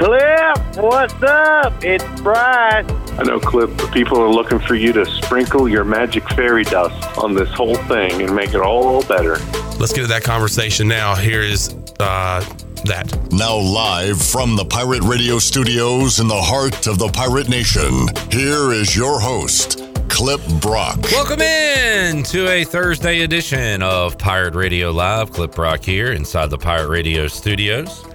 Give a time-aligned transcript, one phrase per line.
[0.00, 1.74] Clip, what's up?
[1.84, 2.90] It's Bryce.
[3.18, 7.34] I know, Clip, people are looking for you to sprinkle your magic fairy dust on
[7.34, 9.36] this whole thing and make it all better.
[9.78, 11.14] Let's get to that conversation now.
[11.16, 12.40] Here is uh,
[12.86, 13.28] that.
[13.30, 18.72] Now, live from the Pirate Radio studios in the heart of the Pirate Nation, here
[18.72, 20.98] is your host, Clip Brock.
[21.12, 25.30] Welcome in to a Thursday edition of Pirate Radio Live.
[25.30, 28.06] Clip Brock here inside the Pirate Radio studios.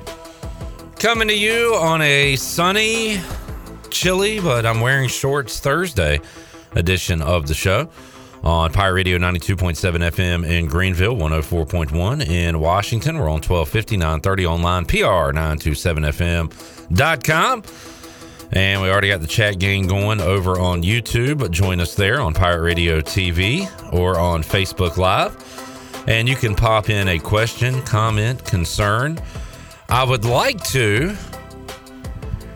[1.05, 3.21] Coming to you on a sunny,
[3.91, 6.19] chilly, but I'm wearing shorts Thursday
[6.71, 7.91] edition of the show
[8.43, 13.19] on Pirate Radio 92.7 FM in Greenville, 104.1 in Washington.
[13.19, 17.63] We're on 1250, 930 online, PR927FM.com.
[18.53, 21.51] And we already got the chat game going over on YouTube.
[21.51, 25.37] Join us there on Pirate Radio TV or on Facebook Live.
[26.07, 29.19] And you can pop in a question, comment, concern.
[29.89, 31.15] I would like to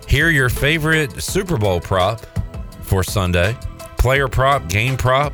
[0.08, 2.26] hear your favorite Super Bowl prop
[2.82, 3.56] for Sunday
[4.00, 5.34] player prop, game prop,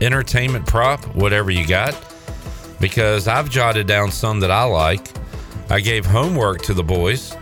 [0.00, 1.94] entertainment prop, whatever you got.
[2.80, 5.06] Because I've jotted down some that I like.
[5.70, 7.36] I gave homework to the boys.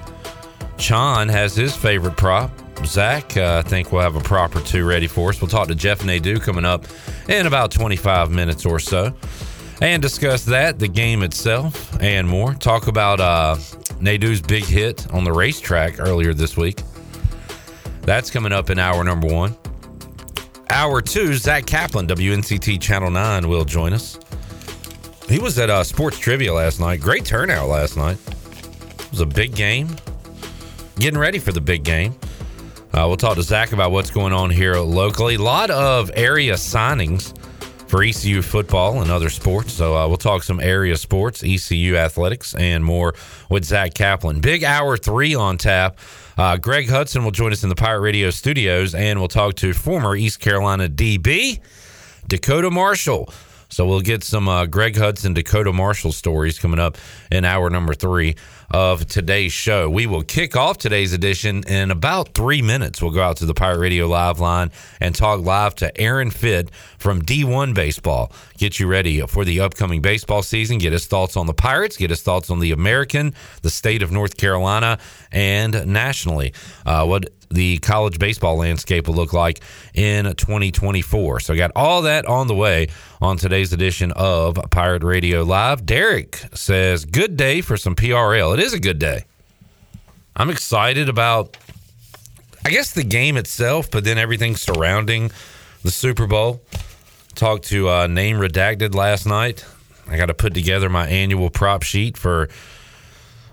[0.77, 2.51] Chon has his favorite prop.
[2.85, 5.41] Zach, uh, I think we'll have a prop or two ready for us.
[5.41, 6.87] We'll talk to Jeff and Nadu coming up
[7.29, 9.15] in about 25 minutes or so
[9.85, 12.55] and discuss that, the game itself, and more.
[12.55, 13.57] Talk about uh,
[14.01, 16.81] Nadu's big hit on the racetrack earlier this week.
[18.01, 19.55] That's coming up in hour number one.
[20.71, 24.19] Hour two, Zach Kaplan, WNCT Channel 9, will join us.
[25.29, 27.01] He was at uh, Sports Trivia last night.
[27.01, 28.17] Great turnout last night.
[28.99, 29.95] It was a big game.
[30.97, 32.15] Getting ready for the big game.
[32.95, 35.35] Uh, we'll talk to Zach about what's going on here locally.
[35.35, 37.35] A lot of area signings
[37.87, 39.73] for ECU football and other sports.
[39.73, 43.15] So uh, we'll talk some area sports, ECU athletics, and more
[43.49, 44.41] with Zach Kaplan.
[44.41, 45.99] Big hour three on tap.
[46.37, 49.73] Uh, Greg Hudson will join us in the Pirate Radio studios, and we'll talk to
[49.73, 51.61] former East Carolina DB
[52.27, 53.33] Dakota Marshall.
[53.69, 56.97] So we'll get some uh, Greg Hudson, Dakota Marshall stories coming up
[57.31, 58.37] in hour number three
[58.71, 59.89] of today's show.
[59.89, 63.03] We will kick off today's edition in about three minutes.
[63.03, 64.71] We'll go out to the Pirate Radio live line
[65.01, 68.33] and talk live to Aaron Fitt from D1 Baseball.
[68.59, 70.79] Get you ready for the upcoming baseball season.
[70.79, 71.97] Get his thoughts on the Pirates.
[71.97, 74.99] Get his thoughts on the American, the state of North Carolina,
[75.31, 76.53] and nationally.
[76.87, 79.61] Uh, what the college baseball landscape will look like
[79.95, 81.41] in 2024.
[81.41, 82.89] So, I got all that on the way
[83.21, 85.87] on today's edition of Pirate Radio Live.
[85.87, 88.55] Derek says, Good day for some PRL.
[88.55, 89.25] It is a good day.
[90.37, 91.57] I'm excited about,
[92.65, 95.31] I guess, the game itself, but then everything surrounding
[95.83, 96.61] the Super Bowl.
[97.35, 99.65] Talked to uh, Name Redacted last night.
[100.09, 102.49] I got to put together my annual prop sheet for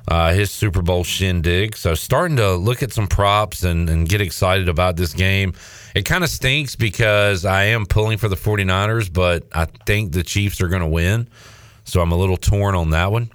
[0.07, 1.75] uh, his Super Bowl shindig.
[1.75, 5.53] So starting to look at some props and, and get excited about this game.
[5.95, 10.23] It kind of stinks because I am pulling for the 49ers, but I think the
[10.23, 11.28] Chiefs are going to win.
[11.84, 13.31] So I'm a little torn on that one.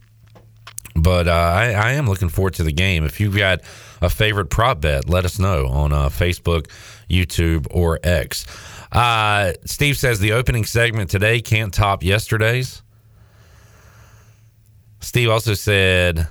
[0.94, 3.04] But uh, I, I, am looking forward to the game.
[3.04, 3.60] If you've got
[4.00, 6.70] a favorite prop bet, let us know on uh, Facebook,
[7.10, 8.46] YouTube, or X.
[8.90, 12.82] Uh, Steve says the opening segment today can't top yesterday's.
[15.00, 16.28] Steve also said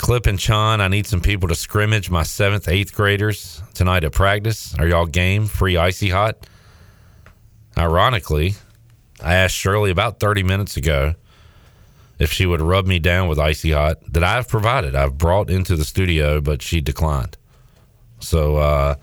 [0.00, 4.12] Clip and Chon, I need some people to scrimmage my seventh, eighth graders tonight at
[4.12, 4.74] practice.
[4.78, 5.44] Are y'all game?
[5.44, 6.46] Free icy hot?
[7.76, 8.54] Ironically,
[9.22, 11.16] I asked Shirley about 30 minutes ago
[12.18, 14.94] if she would rub me down with icy hot that I've provided.
[14.96, 17.36] I've brought into the studio, but she declined.
[18.20, 18.94] So, uh,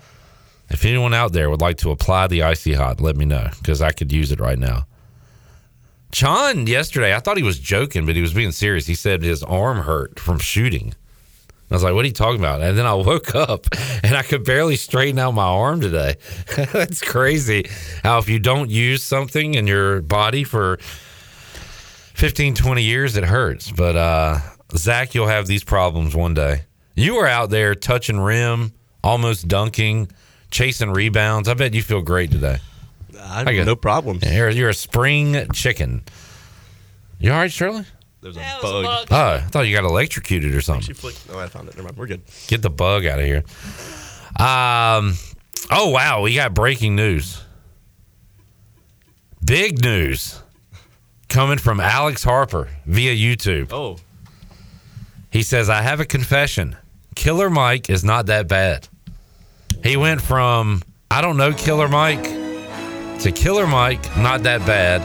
[0.68, 3.80] if anyone out there would like to apply the icy hot, let me know because
[3.80, 4.88] I could use it right now.
[6.10, 8.86] Chon yesterday, I thought he was joking, but he was being serious.
[8.86, 10.94] He said his arm hurt from shooting.
[11.70, 12.62] I was like, what are you talking about?
[12.62, 13.66] And then I woke up
[14.02, 16.16] and I could barely straighten out my arm today.
[16.72, 17.68] That's crazy
[18.02, 20.78] how if you don't use something in your body for
[22.14, 23.70] 15, 20 years, it hurts.
[23.70, 24.38] But uh,
[24.74, 26.62] Zach, you'll have these problems one day.
[26.94, 28.72] You were out there touching rim,
[29.04, 30.10] almost dunking,
[30.50, 31.48] chasing rebounds.
[31.48, 32.58] I bet you feel great today.
[33.20, 34.22] I got no problems.
[34.24, 36.02] You're, you're a spring chicken.
[37.18, 37.84] You all right, Shirley?
[38.20, 39.06] There's a bug.
[39.10, 40.82] Oh, I thought you got electrocuted or something.
[40.82, 41.20] She flicked.
[41.30, 41.76] Oh, I found it.
[41.76, 41.96] Never mind.
[41.96, 42.22] We're good.
[42.46, 43.44] Get the bug out of here.
[44.38, 45.14] Um,
[45.70, 47.42] Oh wow, we got breaking news.
[49.44, 50.40] Big news
[51.28, 53.72] coming from Alex Harper via YouTube.
[53.72, 53.98] Oh.
[55.30, 56.76] He says, I have a confession.
[57.14, 58.88] Killer Mike is not that bad.
[59.82, 62.24] He went from, I don't know, Killer Mike
[63.20, 65.02] to Killer Mike, not that bad.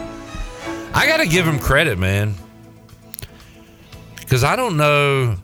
[0.93, 2.35] I got to give him credit, man.
[4.15, 5.35] Because I don't know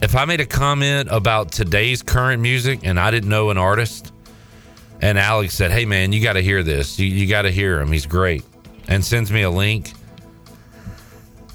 [0.00, 4.12] if I made a comment about today's current music and I didn't know an artist,
[5.00, 6.98] and Alex said, Hey, man, you got to hear this.
[6.98, 7.90] You, you got to hear him.
[7.90, 8.44] He's great.
[8.86, 9.92] And sends me a link.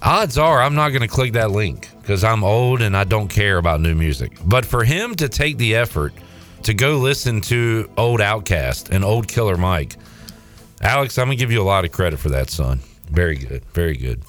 [0.01, 3.27] Odds are I'm not going to click that link because I'm old and I don't
[3.27, 4.37] care about new music.
[4.45, 6.13] But for him to take the effort
[6.65, 9.97] to go listen to old OutKast and old Killer Mike,
[10.81, 12.79] Alex, I'm to give you a lot of credit for that, son.
[13.09, 13.63] Very good.
[13.73, 14.23] Very good.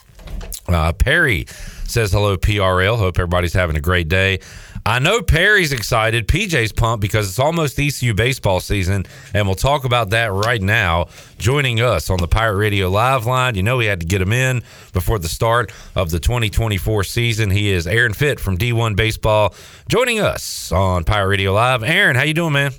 [0.69, 1.47] Uh, Perry
[1.85, 2.99] says hello, PRL.
[2.99, 4.41] Hope everybody's having a great day.
[4.87, 6.29] I know Perry's excited.
[6.29, 9.05] PJ's pumped because it's almost ECU baseball season,
[9.35, 11.09] and we'll talk about that right now.
[11.39, 14.33] Joining us on the Pirate Radio Live line, you know we had to get him
[14.33, 14.63] in
[14.93, 17.51] before the start of the 2024 season.
[17.51, 19.57] He is Aaron Fitt from D1 Baseball,
[19.89, 21.83] joining us on Pirate Radio Live.
[21.83, 22.71] Aaron, how you doing, man?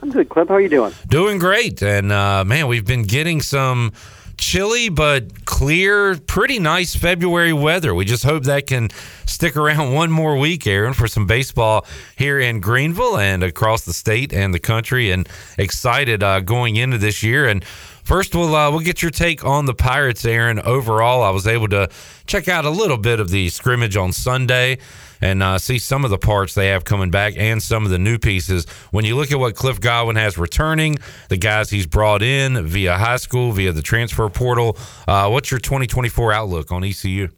[0.00, 0.48] I'm good, Clip.
[0.48, 0.94] How are you doing?
[1.08, 3.92] Doing great, and uh, man, we've been getting some
[4.38, 7.94] chilly but clear, pretty nice February weather.
[7.94, 8.88] We just hope that can
[9.26, 11.86] stick around one more week, Aaron, for some baseball
[12.16, 15.10] here in Greenville and across the state and the country.
[15.10, 17.46] And excited uh, going into this year.
[17.46, 17.64] And
[18.08, 20.58] first, we'll uh, we'll get your take on the Pirates, Aaron.
[20.58, 21.90] Overall, I was able to
[22.26, 24.78] check out a little bit of the scrimmage on Sunday
[25.20, 27.98] and uh, see some of the parts they have coming back and some of the
[27.98, 28.66] new pieces.
[28.90, 30.96] When you look at what Cliff Godwin has returning,
[31.28, 35.60] the guys he's brought in via high school, via the transfer portal, uh, what's your
[35.60, 37.28] 2024 outlook on ECU?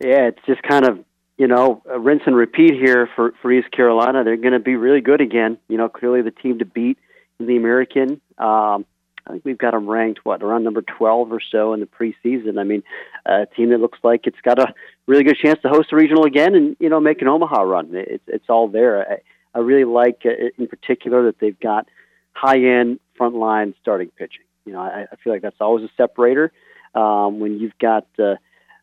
[0.00, 1.04] Yeah, it's just kind of
[1.36, 4.22] you know rinse and repeat here for for East Carolina.
[4.22, 5.58] They're going to be really good again.
[5.68, 6.98] You know, clearly the team to beat
[7.40, 8.20] in the American.
[8.38, 8.86] Um,
[9.30, 12.58] I think we've got them ranked what around number 12 or so in the preseason.
[12.58, 12.82] I mean,
[13.24, 14.74] a team that looks like it's got a
[15.06, 17.90] really good chance to host a regional again and you know make an Omaha run.
[17.92, 19.08] It's it's all there.
[19.08, 21.88] I, I really like uh, in particular that they've got
[22.32, 24.44] high end front line starting pitching.
[24.64, 26.52] You know, I, I feel like that's always a separator
[26.94, 28.06] um, when you've got.
[28.18, 28.34] Uh,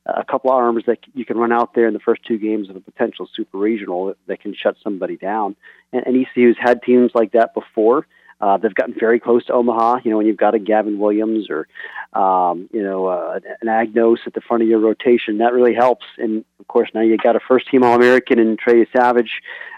[0.07, 2.69] a couple of arms that you can run out there in the first two games
[2.69, 5.53] of a potential super regional that can shut somebody down.
[5.91, 8.07] And, and ECU's had teams like that before.
[8.39, 10.01] Uh, they've gotten very close to Omaha.
[10.04, 11.68] You know, when you've got a Gavin Williams or,
[12.13, 16.06] um, you know, uh, an Agnos at the front of your rotation, that really helps.
[16.18, 19.30] And of course, now you've got a first team All American in Trey Yesavage,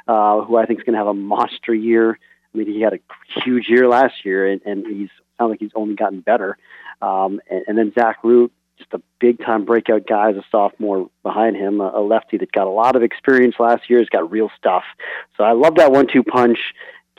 [0.07, 2.19] uh, who I think is going to have a monster year.
[2.53, 2.99] I mean, he had a
[3.45, 6.57] huge year last year, and, and he's sounds like he's only gotten better.
[7.01, 11.09] Um, and, and then Zach Root, just a big time breakout guy as a sophomore
[11.23, 14.29] behind him, a, a lefty that got a lot of experience last year, has got
[14.31, 14.83] real stuff.
[15.37, 16.57] So I love that one two punch.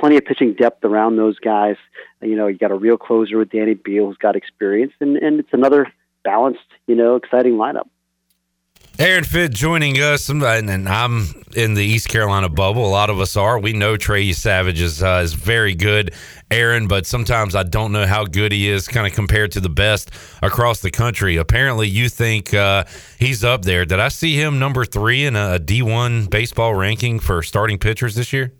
[0.00, 1.76] Plenty of pitching depth around those guys.
[2.22, 5.38] You know, you got a real closer with Danny Beal who's got experience, and, and
[5.38, 5.92] it's another
[6.24, 7.86] balanced, you know, exciting lineup.
[8.98, 12.86] Aaron Fitt joining us, and I'm in the East Carolina bubble.
[12.86, 13.58] A lot of us are.
[13.58, 16.12] We know Trey Yesavage is, uh, is very good,
[16.50, 19.70] Aaron, but sometimes I don't know how good he is, kind of compared to the
[19.70, 20.10] best
[20.42, 21.36] across the country.
[21.36, 22.84] Apparently, you think uh,
[23.18, 23.86] he's up there.
[23.86, 28.34] Did I see him number three in a D1 baseball ranking for starting pitchers this
[28.34, 28.52] year?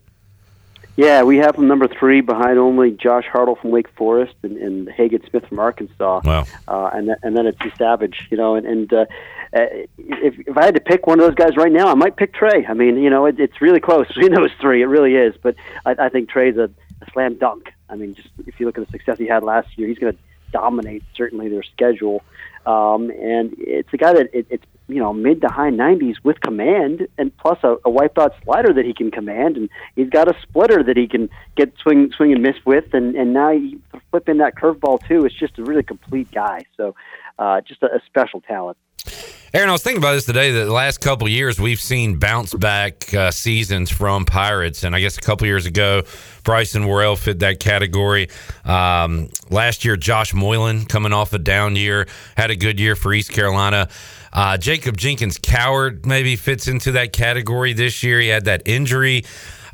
[1.01, 4.87] Yeah, we have him number three behind only Josh Hartle from Wake Forest and, and
[4.87, 6.21] Hagen Smith from Arkansas.
[6.23, 6.45] Wow.
[6.69, 7.57] Uh, and, th- and then it's.
[7.57, 9.07] Yesavage, you know, and, and uh,
[9.55, 12.17] uh, if, if I had to pick one of those guys right now, I might
[12.17, 12.67] pick Trey.
[12.67, 14.83] I mean, you know, it, it's really close between those three.
[14.83, 15.35] It really is.
[15.43, 15.55] But
[15.87, 16.65] I, I think Trey's a,
[17.01, 17.73] a slam dunk.
[17.89, 20.13] I mean, just if you look at the success he had last year, he's going
[20.13, 20.19] to
[20.53, 22.23] dominate certainly their schedule.
[22.67, 26.41] Um, and it's a guy that it, it's you know mid to high 90s with
[26.41, 30.37] command, and plus a, a wipeout slider that he can command, and he's got a
[30.43, 34.29] splitter that he can get swing swing and miss with, and and now you flip
[34.29, 35.25] in that curveball too.
[35.25, 36.65] It's just a really complete guy.
[36.77, 36.95] So
[37.39, 38.77] uh, just a, a special talent.
[39.53, 40.53] Aaron, I was thinking about this today.
[40.53, 45.01] That the last couple years we've seen bounce back uh, seasons from Pirates, and I
[45.01, 46.05] guess a couple years ago,
[46.45, 48.29] Bryson Worrell fit that category.
[48.65, 53.13] Um, last year, Josh Moylan coming off a down year had a good year for
[53.13, 53.89] East Carolina.
[54.33, 58.21] Uh, Jacob Jenkins Cowart maybe fits into that category this year.
[58.21, 59.25] He had that injury.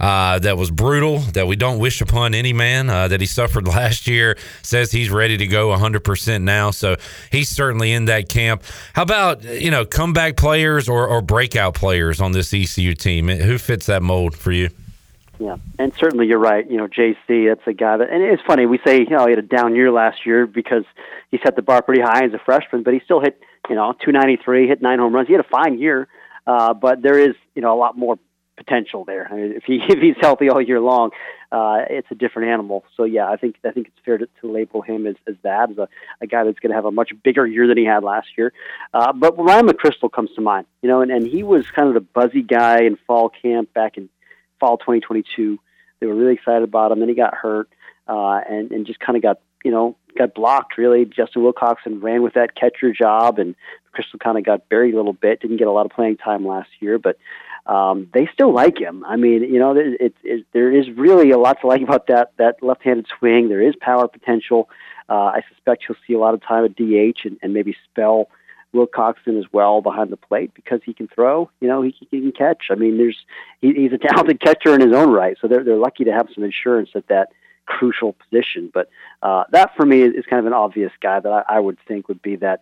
[0.00, 3.67] Uh, that was brutal, that we don't wish upon any man, uh, that he suffered
[3.69, 4.37] last year.
[4.62, 6.71] Says he's ready to go 100% now.
[6.71, 6.97] So
[7.31, 8.62] he's certainly in that camp.
[8.95, 13.29] How about, you know, comeback players or, or breakout players on this ECU team?
[13.29, 14.71] Who fits that mold for you?
[15.38, 16.69] Yeah, and certainly you're right.
[16.69, 19.33] You know, JC, that's a guy that, and it's funny, we say, you know, he
[19.33, 20.85] had a down year last year because
[21.31, 23.38] he set the bar pretty high as a freshman, but he still hit,
[23.69, 25.29] you know, 293, hit nine home runs.
[25.29, 26.09] He had a fine year,
[26.47, 28.19] uh, but there is, you know, a lot more
[28.57, 29.29] potential there.
[29.31, 31.11] I mean, if he if he's healthy all year long,
[31.53, 32.85] uh, it's a different animal.
[32.97, 35.71] So yeah, I think I think it's fair to, to label him as, as that
[35.71, 35.89] as a,
[36.21, 38.53] a guy that's going to have a much bigger year than he had last year.
[38.93, 41.95] Uh, but Ryan McCrystal comes to mind, you know, and, and he was kind of
[41.95, 44.09] the buzzy guy in fall camp back in
[44.61, 45.59] fall 2022.
[46.01, 47.01] They were really excited about him.
[47.01, 47.69] Then he got hurt
[48.09, 51.05] uh, and and just kind of got you know got blocked really.
[51.05, 53.55] Justin Wilcoxon ran with that catcher job, and
[53.93, 55.41] Crystal kind of got buried a little bit.
[55.41, 57.17] Didn't get a lot of playing time last year, but
[57.67, 59.05] um, they still like him.
[59.05, 62.07] I mean, you know, it, it, it, there is really a lot to like about
[62.09, 63.49] that that left-handed swing.
[63.49, 64.69] There is power potential.
[65.09, 68.29] Uh, I suspect he'll see a lot of time at DH and, and maybe spell
[68.75, 71.51] Wilcoxon as well behind the plate because he can throw.
[71.61, 72.65] You know, he, he can catch.
[72.71, 73.19] I mean, there's
[73.61, 75.37] he, he's a talented catcher in his own right.
[75.41, 77.31] So they're they're lucky to have some insurance at that
[77.67, 78.71] crucial position.
[78.73, 78.89] But
[79.23, 81.79] uh, that for me is, is kind of an obvious guy that I, I would
[81.87, 82.61] think would be that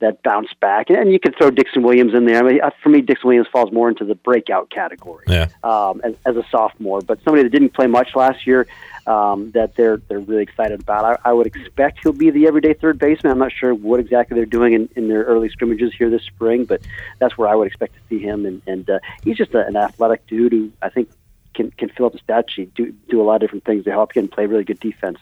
[0.00, 0.90] that bounce back.
[0.90, 2.38] And you could throw Dixon Williams in there.
[2.38, 5.48] I mean, uh, for me, Dixon Williams falls more into the breakout category yeah.
[5.62, 7.00] um, as, as a sophomore.
[7.00, 8.66] But somebody that didn't play much last year
[9.06, 11.04] um, that they're they're really excited about.
[11.04, 13.32] I, I would expect he'll be the everyday third baseman.
[13.32, 16.64] I'm not sure what exactly they're doing in, in their early scrimmages here this spring,
[16.64, 16.82] but
[17.18, 18.44] that's where I would expect to see him.
[18.44, 21.08] And, and uh, he's just a, an athletic dude who I think
[21.54, 23.90] can can fill up the stat sheet, do do a lot of different things to
[23.90, 25.18] help you and play really good defense.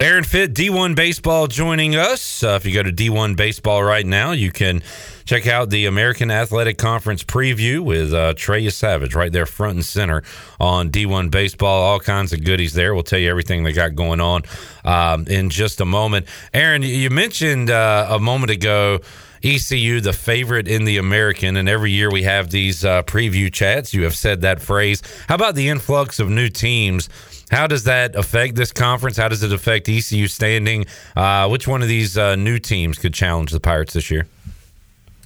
[0.00, 2.42] Aaron Fitt, D1 Baseball, joining us.
[2.42, 4.82] Uh, if you go to D1 Baseball right now, you can
[5.24, 9.84] check out the American Athletic Conference preview with uh, Trey Yesavage right there, front and
[9.84, 10.22] center
[10.60, 11.82] on D1 Baseball.
[11.82, 12.94] All kinds of goodies there.
[12.94, 14.42] We'll tell you everything they got going on
[14.84, 16.26] um, in just a moment.
[16.52, 19.00] Aaron, you mentioned uh, a moment ago.
[19.42, 23.92] ECU, the favorite in the American, and every year we have these uh, preview chats.
[23.92, 25.02] You have said that phrase.
[25.28, 27.10] How about the influx of new teams?
[27.54, 29.16] How does that affect this conference?
[29.16, 30.86] How does it affect ECU standing?
[31.14, 34.26] Uh, which one of these uh, new teams could challenge the Pirates this year?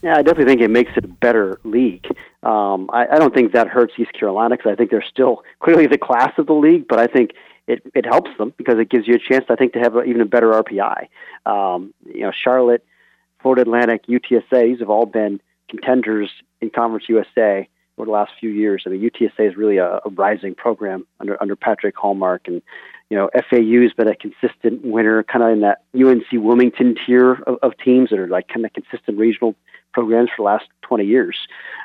[0.02, 2.06] Yeah, I definitely think it makes it a better league.
[2.42, 5.87] Um, I, I don't think that hurts East Carolina because I think they're still clearly
[5.87, 7.30] the class of the league, but I think
[7.66, 10.02] it, it helps them because it gives you a chance, I think, to have a,
[10.02, 11.08] even a better RPI.
[11.47, 12.85] Um, you know, Charlotte,
[13.40, 16.30] Florida Atlantic, UTSA's have all been contenders
[16.61, 17.66] in Conference USA
[17.99, 18.85] over the last few years.
[18.87, 22.62] I mean, UTSA is really a, a rising program under under Patrick Hallmark, and
[23.11, 27.33] you know, FAU has been a consistent winner, kind of in that UNC Wilmington tier
[27.33, 29.55] of, of teams that are like kind of consistent regional
[29.93, 31.37] programs for the last 20 years.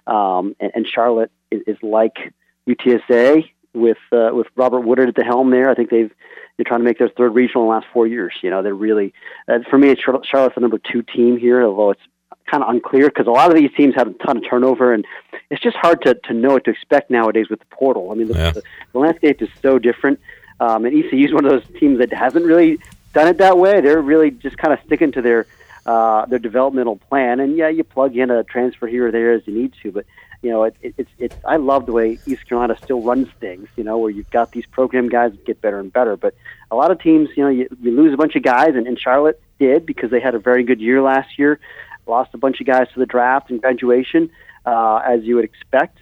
[0.06, 2.34] Um, and, and Charlotte is, is like
[2.68, 5.70] UTSA with uh, with Robert Woodard at the helm there.
[5.70, 6.12] I think they've
[6.58, 8.34] they're trying to make their third regional in the last four years.
[8.42, 9.14] You know, they're really
[9.48, 12.02] uh, for me, Charlotte's the number two team here, although it's
[12.50, 15.06] kind of unclear because a lot of these teams have a ton of turnover, and
[15.50, 18.12] it's just hard to, to know what to expect nowadays with the portal.
[18.12, 18.52] I mean, the, yeah.
[18.52, 20.20] the, the landscape is so different,
[20.60, 22.80] um, and ECU is one of those teams that hasn't really
[23.14, 23.82] done it that way.
[23.82, 25.48] They're really just kind of sticking to their
[25.86, 29.46] uh, their developmental plan, and yeah, you plug in a transfer here or there as
[29.46, 30.06] you need to, but
[30.44, 31.36] you know, it, it, it's it's.
[31.46, 33.70] I love the way East Carolina still runs things.
[33.78, 36.18] You know, where you've got these program guys that get better and better.
[36.18, 36.36] But
[36.70, 39.00] a lot of teams, you know, you, you lose a bunch of guys, and, and
[39.00, 41.62] Charlotte did because they had a very good year last year
[42.08, 44.30] lost a bunch of guys to the draft and graduation,
[44.66, 45.98] uh, as you would expect.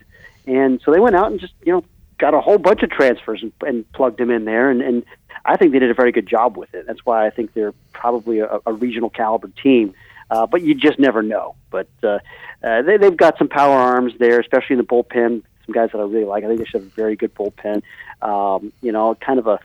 [0.48, 1.84] And so they went out and just, you know,
[2.17, 4.70] got a whole bunch of transfers and, and plugged them in there.
[4.70, 5.03] And, and
[5.46, 6.86] I think they did a very good job with it.
[6.88, 9.93] That's why I think they're probably a, a regional caliber team.
[10.29, 11.55] Uh, but you just never know.
[11.70, 12.20] But uh,
[12.63, 15.43] uh, they, they've got some power arms there, especially in the bullpen.
[15.65, 16.43] Some guys that I really like.
[16.43, 17.84] I think they should have a very good bullpen.
[18.22, 19.60] Um, you know, kind of a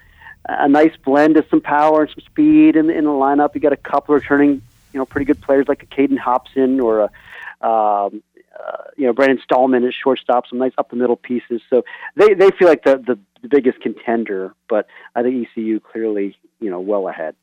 [0.49, 3.55] a nice blend of some power and some speed in, in the lineup.
[3.55, 4.62] You got a couple returning
[4.97, 8.23] you know pretty good players like a Caden Hobson or a um,
[8.59, 11.61] uh, you know Brandon Stallman at shortstop, some nice up the middle pieces.
[11.69, 11.85] So
[12.15, 16.71] they they feel like the, the the biggest contender, but I think ECU clearly you
[16.71, 17.37] know well ahead.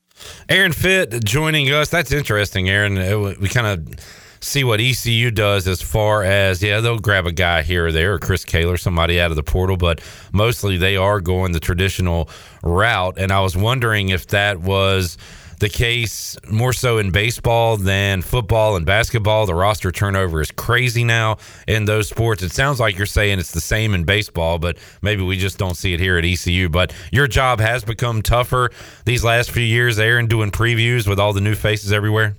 [0.49, 1.89] Aaron Fitt joining us.
[1.89, 2.95] That's interesting, Aaron.
[3.39, 3.99] We kind of
[4.39, 8.15] see what ECU does as far as yeah they'll grab a guy here or there
[8.15, 10.01] or Chris Kaler somebody out of the portal but
[10.33, 12.27] mostly they are going the traditional
[12.61, 15.17] route and I was wondering if that was
[15.63, 19.45] the case more so in baseball than football and basketball.
[19.45, 21.37] The roster turnover is crazy now
[21.69, 22.43] in those sports.
[22.43, 25.77] It sounds like you're saying it's the same in baseball, but maybe we just don't
[25.77, 26.67] see it here at ECU.
[26.67, 28.71] But your job has become tougher
[29.05, 32.35] these last few years, Aaron, doing previews with all the new faces everywhere.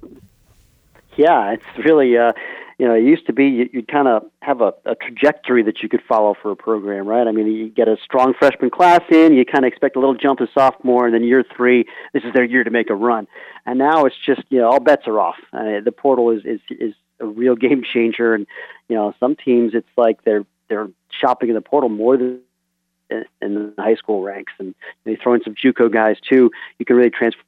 [1.16, 2.18] Yeah, it's really.
[2.18, 2.34] Uh,
[2.78, 5.82] you know, it used to be you, you'd kind of have a, a trajectory that
[5.82, 7.26] you could follow for a program, right?
[7.26, 10.14] I mean, you get a strong freshman class in, you kind of expect a little
[10.14, 13.26] jump as sophomore, and then year three, this is their year to make a run.
[13.66, 15.36] And now it's just, you know, all bets are off.
[15.52, 18.46] Uh, the portal is, is is a real game changer, and
[18.88, 20.88] you know, some teams it's like they're they're
[21.20, 22.40] shopping in the portal more than
[23.40, 26.50] in the high school ranks, and they throw in some JUCO guys too.
[26.78, 27.40] You can really transfer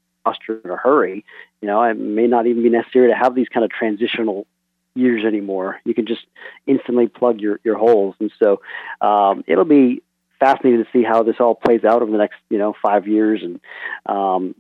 [0.49, 1.25] in a hurry.
[1.61, 4.47] You know, it may not even be necessary to have these kind of transitional
[4.97, 5.81] years anymore.
[5.85, 6.23] You can just
[6.67, 8.61] instantly plug your your holes, and so
[9.01, 10.03] um, it'll be
[10.39, 13.43] fascinating to see how this all plays out over the next you know five years.
[13.43, 13.61] And
[14.07, 14.55] um,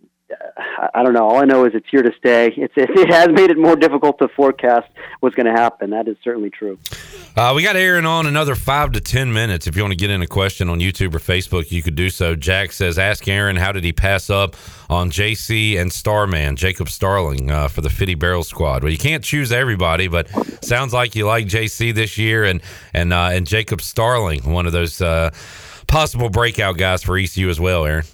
[0.92, 1.24] I don't know.
[1.24, 2.52] All I know is it's here to stay.
[2.56, 4.88] It's, it has made it more difficult to forecast
[5.20, 5.90] what's going to happen.
[5.90, 6.78] That is certainly true.
[7.36, 9.66] Uh, we got Aaron on another five to ten minutes.
[9.66, 12.10] If you want to get in a question on YouTube or Facebook, you could do
[12.10, 12.34] so.
[12.34, 14.56] Jack says, "Ask Aaron how did he pass up
[14.88, 19.22] on JC and Starman Jacob Starling uh, for the Fitty Barrel Squad." Well, you can't
[19.22, 20.28] choose everybody, but
[20.64, 22.60] sounds like you like JC this year and
[22.92, 25.30] and uh, and Jacob Starling, one of those uh,
[25.86, 27.84] possible breakout guys for ECU as well.
[27.84, 28.04] Aaron.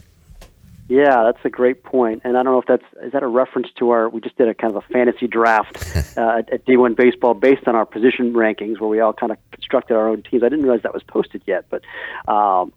[0.93, 2.21] Yeah, that's a great point.
[2.23, 4.49] And I don't know if that's is that a reference to our we just did
[4.49, 5.75] a kind of a fantasy draft
[6.19, 9.97] uh, at D1 baseball based on our position rankings where we all kind of constructed
[9.97, 10.43] our own teams.
[10.43, 11.83] I didn't realize that was posted yet, but
[12.31, 12.75] um,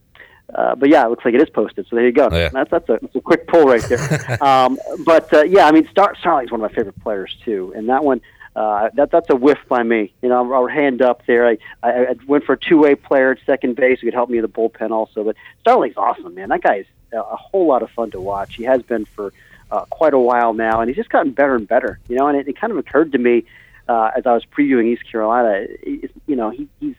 [0.53, 1.87] uh, but yeah, it looks like it is posted.
[1.89, 2.29] So there you go.
[2.31, 2.47] Oh, yeah.
[2.53, 4.41] That's that's a, that's a quick pull right there.
[4.41, 7.89] um, but uh, yeah, I mean, Star, Starling's one of my favorite players too, and
[7.89, 8.21] that one.
[8.55, 10.13] Uh, that that's a whiff by me.
[10.21, 11.45] You know, our hand up there.
[11.45, 14.29] I, I, I went for a two way player at second base who could help
[14.29, 15.25] me in the bullpen also.
[15.25, 16.47] But Starling's awesome, man.
[16.47, 18.55] That guy is a whole lot of fun to watch.
[18.55, 19.33] He has been for
[19.71, 21.99] uh, quite a while now, and he's just gotten better and better.
[22.07, 23.45] You know, and it, it kind of occurred to me
[23.87, 25.65] uh, as I was previewing East Carolina.
[25.81, 26.95] It, you know, he, he's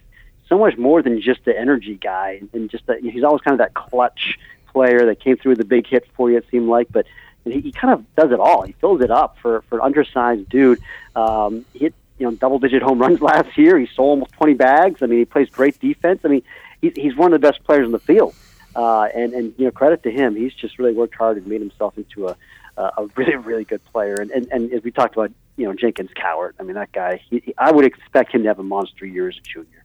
[0.48, 3.58] so much more than just the energy guy, and just that he's always kind of
[3.58, 4.38] that clutch
[4.72, 6.36] player that came through with the big hit for you.
[6.36, 7.06] It seemed like, but
[7.44, 8.62] he, he kind of does it all.
[8.62, 10.80] He fills it up for for an undersized dude.
[11.14, 13.78] Um, he hit you know double digit home runs last year.
[13.78, 15.02] He sold almost twenty bags.
[15.02, 16.20] I mean, he plays great defense.
[16.24, 16.42] I mean,
[16.80, 18.34] he's he's one of the best players in the field.
[18.76, 21.60] Uh, and and you know credit to him, he's just really worked hard and made
[21.60, 22.36] himself into a
[22.76, 24.16] a really really good player.
[24.20, 26.52] And and, and as we talked about, you know Jenkins Cowart.
[26.60, 27.22] I mean that guy.
[27.30, 29.82] He, he, I would expect him to have a monster year as a junior.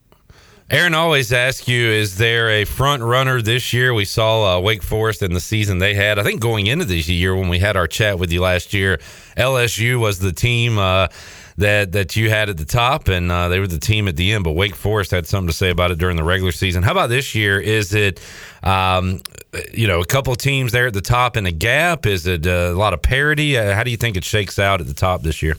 [0.69, 3.93] Aaron always asks you, is there a front runner this year?
[3.93, 6.17] We saw uh, Wake Forest in the season they had.
[6.17, 8.97] I think going into this year when we had our chat with you last year,
[9.35, 11.09] LSU was the team uh,
[11.57, 14.31] that that you had at the top, and uh, they were the team at the
[14.31, 14.43] end.
[14.43, 16.83] But Wake Forest had something to say about it during the regular season.
[16.83, 17.59] How about this year?
[17.59, 18.19] Is it
[18.63, 19.21] um,
[19.73, 22.05] you know a couple teams there at the top in a gap?
[22.05, 23.57] Is it uh, a lot of parity?
[23.57, 25.57] Uh, how do you think it shakes out at the top this year?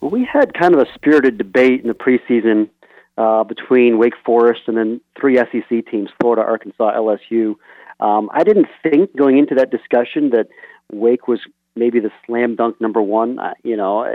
[0.00, 2.68] Well, we had kind of a spirited debate in the preseason
[3.16, 7.54] uh, between Wake Forest and then three SEC teams: Florida, Arkansas, LSU.
[8.00, 10.48] Um, I didn't think going into that discussion that
[10.90, 11.40] Wake was
[11.76, 13.38] maybe the slam dunk number one.
[13.38, 14.14] Uh, you know,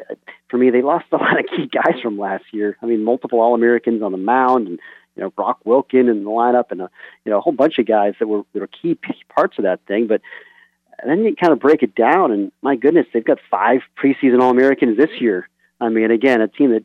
[0.49, 2.77] for me, they lost a lot of key guys from last year.
[2.81, 4.79] I mean, multiple All Americans on the mound, and
[5.15, 6.89] you know, Brock Wilken in the lineup, and a
[7.25, 8.97] you know a whole bunch of guys that were that were key
[9.35, 10.07] parts of that thing.
[10.07, 10.21] But
[11.05, 14.51] then you kind of break it down, and my goodness, they've got five preseason All
[14.51, 15.47] Americans this year.
[15.79, 16.83] I mean, again, a team that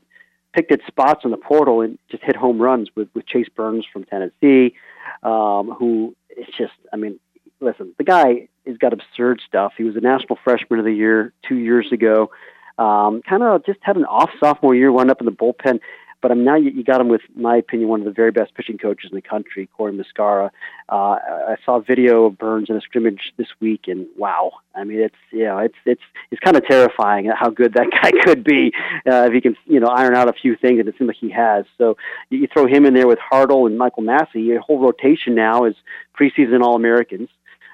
[0.53, 3.87] picked its spots in the portal and just hit home runs with, with Chase Burns
[3.91, 4.75] from Tennessee,
[5.23, 7.19] um, who it's just, I mean,
[7.63, 9.73] listen, the guy has got absurd stuff.
[9.77, 12.31] He was a National Freshman of the Year two years ago.
[12.79, 15.81] Um, kind of just had an off sophomore year, wound up in the bullpen.
[16.23, 18.55] But I'm now you, you got him with, my opinion, one of the very best
[18.55, 20.51] pitching coaches in the country, Corey Muscara.
[20.89, 24.85] Uh, I saw a video of Burns in a scrimmage this week, and wow, I
[24.85, 28.45] mean, it's you know, it's it's it's kind of terrifying how good that guy could
[28.45, 28.73] be
[29.05, 31.17] uh, if he can you know iron out a few things, and it seems like
[31.17, 31.65] he has.
[31.77, 31.97] So
[32.31, 35.65] you, you throw him in there with Hartle and Michael Massey, your whole rotation now
[35.65, 35.75] is
[36.19, 37.31] preseason All Americans.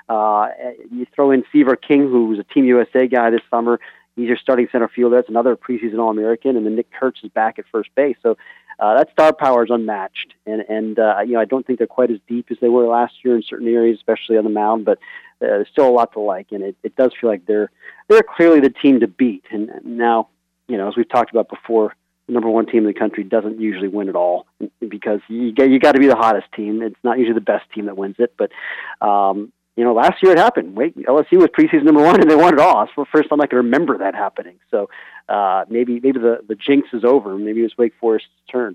[0.08, 0.48] Uh,
[0.90, 3.78] you throw in Seaver King, who was a Team USA guy this summer.
[4.16, 5.16] He's your starting center fielder.
[5.16, 8.16] That's another preseason All American, and then Nick Kurtz is back at first base.
[8.22, 8.36] So
[8.80, 11.86] uh, that star power is unmatched, and and uh, you know I don't think they're
[11.86, 14.84] quite as deep as they were last year in certain areas, especially on the mound.
[14.84, 17.70] But uh, there's still a lot to like, and it, it does feel like they're
[18.08, 19.44] they're clearly the team to beat.
[19.50, 20.28] And now,
[20.68, 21.94] you know, as we've talked about before,
[22.28, 24.46] the number one team in the country doesn't usually win at all
[24.80, 26.82] because you get you got to be the hottest team.
[26.82, 28.52] It's not usually the best team that wins it, but
[29.04, 30.76] um, you know, last year it happened.
[30.76, 32.82] Wait, LSU was preseason number one, and they won it all.
[32.82, 34.58] It's the first time I can remember that happening.
[34.72, 34.90] So
[35.28, 37.38] uh, maybe maybe the the jinx is over.
[37.38, 38.74] Maybe it's Wake Forest's turn.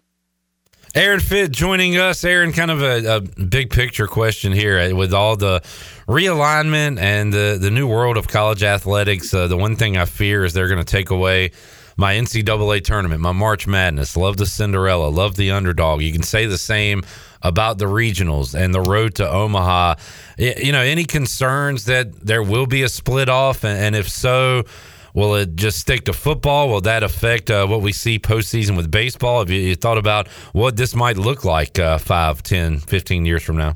[0.95, 2.23] Aaron Fitt joining us.
[2.23, 5.59] Aaron, kind of a, a, big picture question here uh, with all the
[6.07, 9.33] realignment and the, the new world of college athletics.
[9.33, 11.51] Uh, the one thing I fear is they're going to take away
[11.97, 14.15] my NCAA tournament, my March Madness.
[14.15, 16.01] Love the Cinderella, love the underdog.
[16.01, 17.03] You can say the same
[17.43, 19.95] about the regionals and the road to Omaha.
[20.37, 23.63] You know, any concerns that there will be a split off?
[23.63, 24.63] And if so,
[25.13, 26.69] will it just stick to football?
[26.69, 29.39] Will that affect uh, what we see postseason with baseball?
[29.39, 33.57] Have you, thought about what this might look like uh, 5, 10, 15 years from
[33.57, 33.75] now?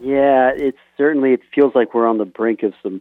[0.00, 3.00] Yeah, it's certainly, it feels like we're on the brink of some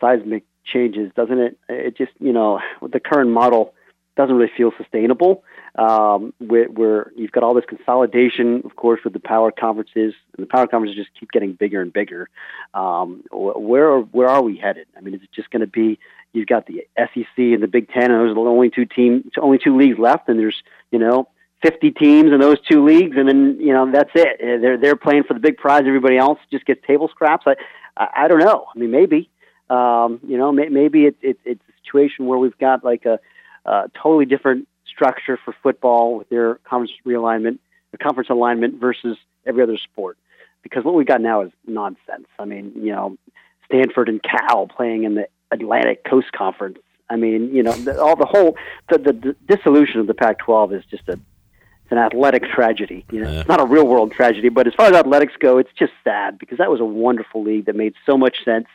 [0.00, 1.58] seismic changes, doesn't it?
[1.68, 3.74] It just, you know, the current model
[4.16, 5.42] doesn't really feel sustainable.
[5.80, 10.44] Um, where, where you've got all this consolidation, of course, with the power conferences, and
[10.44, 12.28] the power conferences just keep getting bigger and bigger.
[12.74, 14.86] Um, where where are we headed?
[14.96, 15.98] I mean, is it just going to be
[16.34, 19.30] you've got the SEC and the Big Ten, and those are the only two team,
[19.40, 21.28] only two leagues left, and there's you know
[21.62, 24.36] 50 teams in those two leagues, and then you know that's it.
[24.38, 25.84] They're they're playing for the big prize.
[25.86, 27.44] Everybody else just gets table scraps.
[27.46, 27.54] I
[27.96, 28.66] I, I don't know.
[28.74, 29.30] I mean, maybe
[29.70, 33.18] um, you know may, maybe it, it, it's a situation where we've got like a,
[33.64, 34.68] a totally different
[35.00, 37.58] structure for football with their conference realignment,
[37.90, 40.18] the conference alignment versus every other sport.
[40.62, 42.26] Because what we got now is nonsense.
[42.38, 43.16] I mean, you know,
[43.64, 46.78] Stanford and Cal playing in the Atlantic Coast Conference.
[47.08, 48.56] I mean, you know, the, all the whole
[48.90, 53.04] the, the, the dissolution of the Pac-12 is just a it's an athletic tragedy.
[53.10, 53.40] You know, yeah.
[53.40, 56.38] it's not a real world tragedy, but as far as athletics go, it's just sad
[56.38, 58.66] because that was a wonderful league that made so much sense.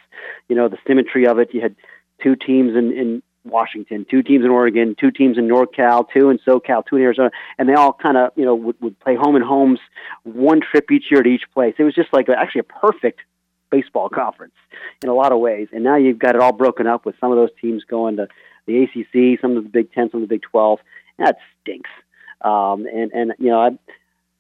[0.50, 1.54] You know, the symmetry of it.
[1.54, 1.76] You had
[2.22, 6.40] two teams in, in Washington, two teams in Oregon, two teams in NorCal, two in
[6.40, 9.36] SoCal, two in Arizona, and they all kind of, you know, would, would play home
[9.36, 9.80] and homes,
[10.24, 11.76] one trip each year to each place.
[11.78, 13.22] It was just like actually a perfect
[13.72, 14.56] baseball conference
[15.04, 15.68] in a lot of ways.
[15.72, 18.28] And now you've got it all broken up with some of those teams going to
[18.66, 20.80] the ACC, some of the Big Ten, some of the Big Twelve.
[21.20, 21.90] That stinks.
[22.42, 23.70] Um, and and you know, I,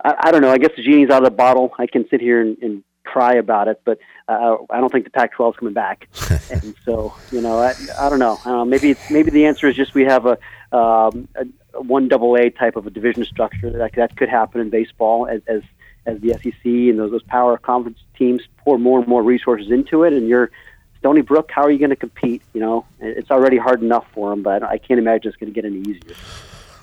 [0.03, 0.51] I I don't know.
[0.51, 1.71] I guess the genie's out of the bottle.
[1.77, 5.11] I can sit here and, and cry about it, but uh, I don't think the
[5.11, 6.07] Pac-12 is coming back.
[6.51, 8.39] and so, you know, I, I don't know.
[8.45, 8.63] I.
[8.65, 10.37] Maybe it's, maybe the answer is just we have a,
[10.75, 14.61] um, a, a one double A type of a division structure that that could happen
[14.61, 15.61] in baseball as as,
[16.05, 20.03] as the SEC and those those power conference teams pour more and more resources into
[20.03, 20.51] it, and you're
[20.99, 22.41] Stony Brook, how are you going to compete?
[22.53, 25.61] You know, it's already hard enough for them, but I can't imagine it's going to
[25.61, 26.15] get any easier.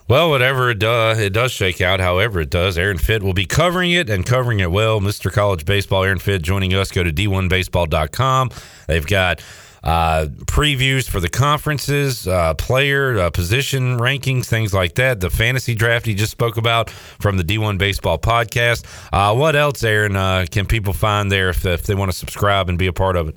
[0.08, 2.00] Well, whatever it does, it does shake out.
[2.00, 2.76] However, it does.
[2.76, 5.00] Aaron Fitt will be covering it and covering it well.
[5.00, 5.32] Mr.
[5.32, 6.90] College Baseball, Aaron Fitt joining us.
[6.90, 8.50] Go to d1baseball.com.
[8.88, 9.42] They've got
[9.84, 15.20] uh, previews for the conferences, uh, player uh, position rankings, things like that.
[15.20, 18.84] The fantasy draft he just spoke about from the D1 Baseball podcast.
[19.12, 22.68] Uh, what else, Aaron, uh, can people find there if, if they want to subscribe
[22.68, 23.36] and be a part of it?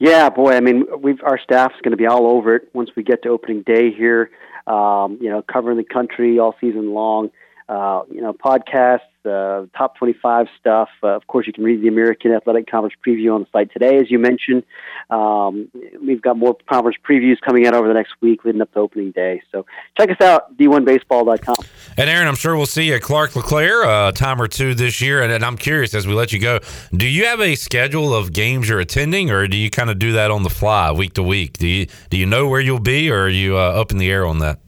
[0.00, 0.52] Yeah, boy.
[0.52, 3.30] I mean, we've our staff's going to be all over it once we get to
[3.30, 4.30] opening day here
[4.68, 7.30] um, you know, covering the country all season long.
[7.68, 10.88] Uh, you know, podcasts, uh, top 25 stuff.
[11.02, 13.98] Uh, of course, you can read the American Athletic Conference preview on the site today,
[13.98, 14.62] as you mentioned.
[15.10, 15.68] Um,
[16.00, 19.10] we've got more conference previews coming out over the next week leading up to opening
[19.10, 19.42] day.
[19.52, 19.66] So
[19.98, 21.56] check us out, d1baseball.com.
[21.98, 25.00] And Aaron, I'm sure we'll see you at Clark LeClair a time or two this
[25.02, 25.22] year.
[25.22, 26.60] And, and I'm curious, as we let you go,
[26.94, 30.12] do you have a schedule of games you're attending, or do you kind of do
[30.12, 31.58] that on the fly, week to week?
[31.58, 34.10] Do you do you know where you'll be, or are you uh, up in the
[34.10, 34.60] air on that?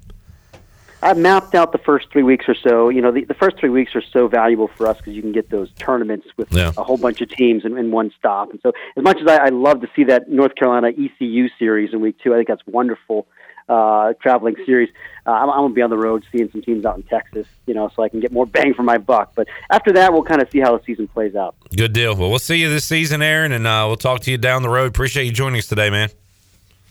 [1.02, 2.88] I've mapped out the first three weeks or so.
[2.88, 5.32] You know, the, the first three weeks are so valuable for us because you can
[5.32, 6.72] get those tournaments with yeah.
[6.76, 8.50] a whole bunch of teams in, in one stop.
[8.50, 11.92] And so, as much as I, I love to see that North Carolina ECU series
[11.92, 13.26] in week two, I think that's wonderful.
[13.68, 14.88] Uh, traveling series.
[15.24, 17.46] Uh, I'm, I'm going to be on the road seeing some teams out in Texas,
[17.66, 19.30] you know, so I can get more bang for my buck.
[19.36, 21.54] But after that, we'll kind of see how the season plays out.
[21.76, 22.16] Good deal.
[22.16, 24.68] Well, we'll see you this season, Aaron, and uh, we'll talk to you down the
[24.68, 24.88] road.
[24.88, 26.08] Appreciate you joining us today, man.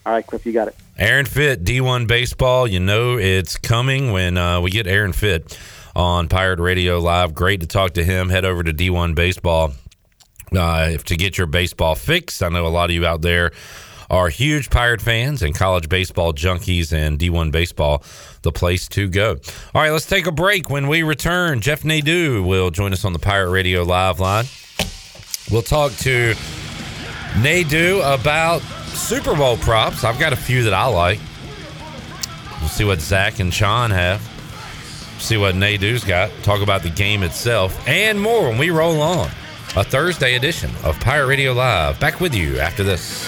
[0.05, 0.75] All right, Cliff, you got it.
[0.97, 2.67] Aaron Fitt, D1 Baseball.
[2.67, 5.57] You know it's coming when uh, we get Aaron Fitt
[5.95, 7.33] on Pirate Radio Live.
[7.33, 8.29] Great to talk to him.
[8.29, 9.73] Head over to D1 Baseball
[10.55, 12.41] uh, to get your baseball fix.
[12.41, 13.51] I know a lot of you out there
[14.09, 18.03] are huge Pirate fans and college baseball junkies, and D1 Baseball,
[18.41, 19.37] the place to go.
[19.75, 20.69] All right, let's take a break.
[20.69, 24.45] When we return, Jeff Nadu will join us on the Pirate Radio Live line.
[25.51, 26.33] We'll talk to
[27.41, 30.03] Nadu about Super Bowl props.
[30.03, 31.19] I've got a few that I like.
[32.59, 34.21] We'll see what Zach and Sean have.
[35.19, 36.31] See what Nadu's got.
[36.43, 39.29] Talk about the game itself and more when we roll on.
[39.75, 41.99] A Thursday edition of Pirate Radio Live.
[41.99, 43.27] Back with you after this.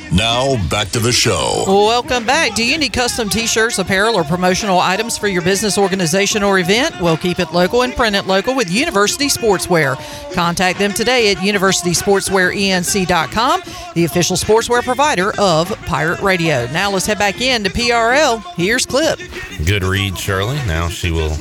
[0.13, 1.63] Now, back to the show.
[1.65, 2.53] Welcome back.
[2.53, 6.59] Do you need custom t shirts, apparel, or promotional items for your business, organization, or
[6.59, 6.99] event?
[6.99, 9.95] We'll keep it local and print it local with University Sportswear.
[10.33, 13.61] Contact them today at universitysportswearenc.com,
[13.93, 16.67] the official sportswear provider of Pirate Radio.
[16.73, 18.43] Now let's head back in to PRL.
[18.55, 19.17] Here's Clip.
[19.65, 20.57] Good read, Shirley.
[20.67, 21.37] Now she will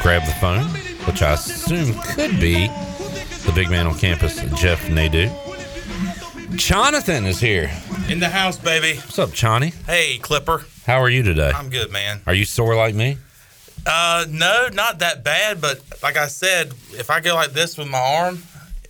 [0.00, 0.64] grab the phone,
[1.06, 2.68] which I assume could be
[3.44, 5.30] the big man on campus, Jeff Nadu.
[6.54, 7.70] Jonathan is here.
[8.08, 8.96] In the house, baby.
[8.96, 9.72] What's up, Johnny?
[9.86, 10.64] Hey, Clipper.
[10.86, 11.52] How are you today?
[11.54, 12.20] I'm good, man.
[12.26, 13.18] Are you sore like me?
[13.86, 15.60] Uh, no, not that bad.
[15.60, 18.42] But like I said, if I go like this with my arm,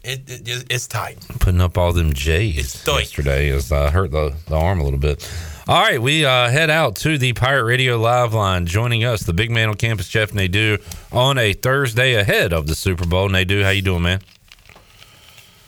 [0.04, 1.18] it, it it's tight.
[1.40, 5.28] Putting up all them J's yesterday as I hurt the, the arm a little bit.
[5.66, 8.66] All right, we uh, head out to the Pirate Radio live line.
[8.66, 10.80] Joining us, the big man on campus, Jeff Nadu,
[11.12, 13.28] on a Thursday ahead of the Super Bowl.
[13.28, 14.20] Nadu, how you doing, man?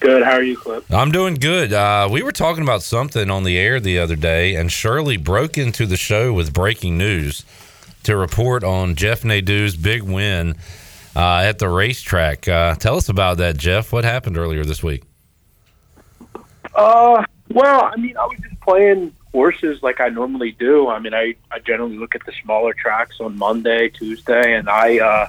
[0.01, 0.23] Good.
[0.23, 0.83] How are you, Clip?
[0.91, 1.75] I'm doing good.
[1.75, 5.59] Uh, we were talking about something on the air the other day, and Shirley broke
[5.59, 7.45] into the show with breaking news
[8.05, 10.57] to report on Jeff Nadu's big win
[11.15, 12.49] uh, at the racetrack.
[12.49, 13.93] Uh, tell us about that, Jeff.
[13.93, 15.03] What happened earlier this week?
[16.75, 20.89] Uh, well, I mean, I was just playing horses like I normally do.
[20.89, 24.99] I mean, I, I generally look at the smaller tracks on Monday, Tuesday, and I
[24.99, 25.29] uh,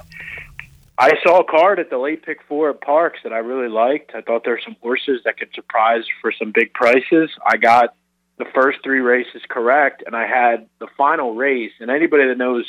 [0.98, 4.12] I saw a card at the late pick four at Parx that I really liked.
[4.14, 7.30] I thought there were some horses that could surprise for some big prices.
[7.44, 7.94] I got
[8.38, 11.72] the first three races correct, and I had the final race.
[11.80, 12.66] And anybody that knows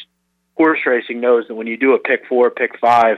[0.55, 3.17] horse racing knows that when you do a pick four, pick five,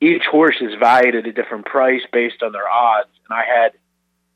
[0.00, 3.10] each horse is valued at a different price based on their odds.
[3.28, 3.72] And I had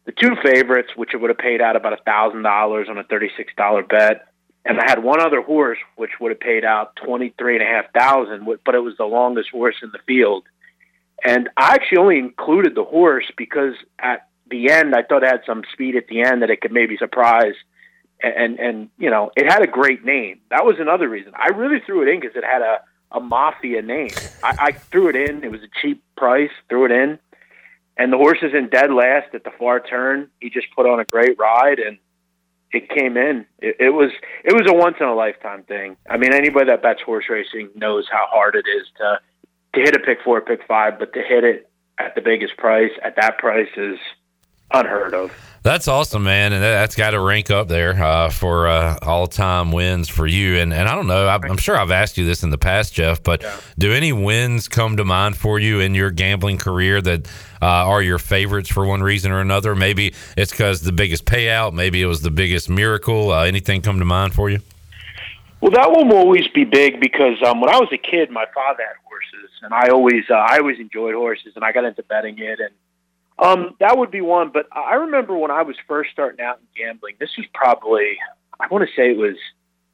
[0.06, 3.52] the two favorites, which would have paid out about a thousand dollars on a thirty-six
[3.56, 4.28] dollar bet,
[4.66, 7.92] and I had one other horse which would have paid out twenty-three and a half
[7.92, 10.44] thousand, but it was the longest horse in the field.
[11.24, 15.42] And I actually only included the horse because at the end I thought it had
[15.46, 17.54] some speed at the end that it could maybe surprise.
[18.22, 20.40] And and, and you know it had a great name.
[20.50, 22.80] That was another reason I really threw it in because it had a
[23.12, 24.10] a mafia name.
[24.42, 25.44] I, I threw it in.
[25.44, 26.50] It was a cheap price.
[26.68, 27.18] Threw it in
[27.96, 30.28] and the horse is in dead last at the far turn.
[30.40, 31.98] He just put on a great ride, and
[32.72, 33.46] it came in.
[33.58, 34.10] It, it was
[34.44, 35.96] it was a once in a lifetime thing.
[36.08, 39.20] I mean, anybody that bets horse racing knows how hard it is to
[39.74, 42.92] to hit a pick four, pick five, but to hit it at the biggest price
[43.02, 43.98] at that price is
[44.70, 45.32] unheard of.
[45.66, 50.08] That's awesome, man, and that's got to rank up there uh, for uh, all-time wins
[50.08, 50.58] for you.
[50.58, 53.20] And and I don't know, I'm sure I've asked you this in the past, Jeff,
[53.20, 53.58] but yeah.
[53.76, 57.26] do any wins come to mind for you in your gambling career that
[57.60, 59.74] uh, are your favorites for one reason or another?
[59.74, 63.32] Maybe it's because the biggest payout, maybe it was the biggest miracle.
[63.32, 64.60] Uh, anything come to mind for you?
[65.60, 68.44] Well, that one will always be big because um, when I was a kid, my
[68.54, 72.04] father had horses, and I always uh, I always enjoyed horses, and I got into
[72.04, 72.70] betting it and
[73.38, 74.50] um, that would be one.
[74.52, 77.14] But I remember when I was first starting out in gambling.
[77.20, 78.18] This was probably
[78.58, 79.36] I want to say it was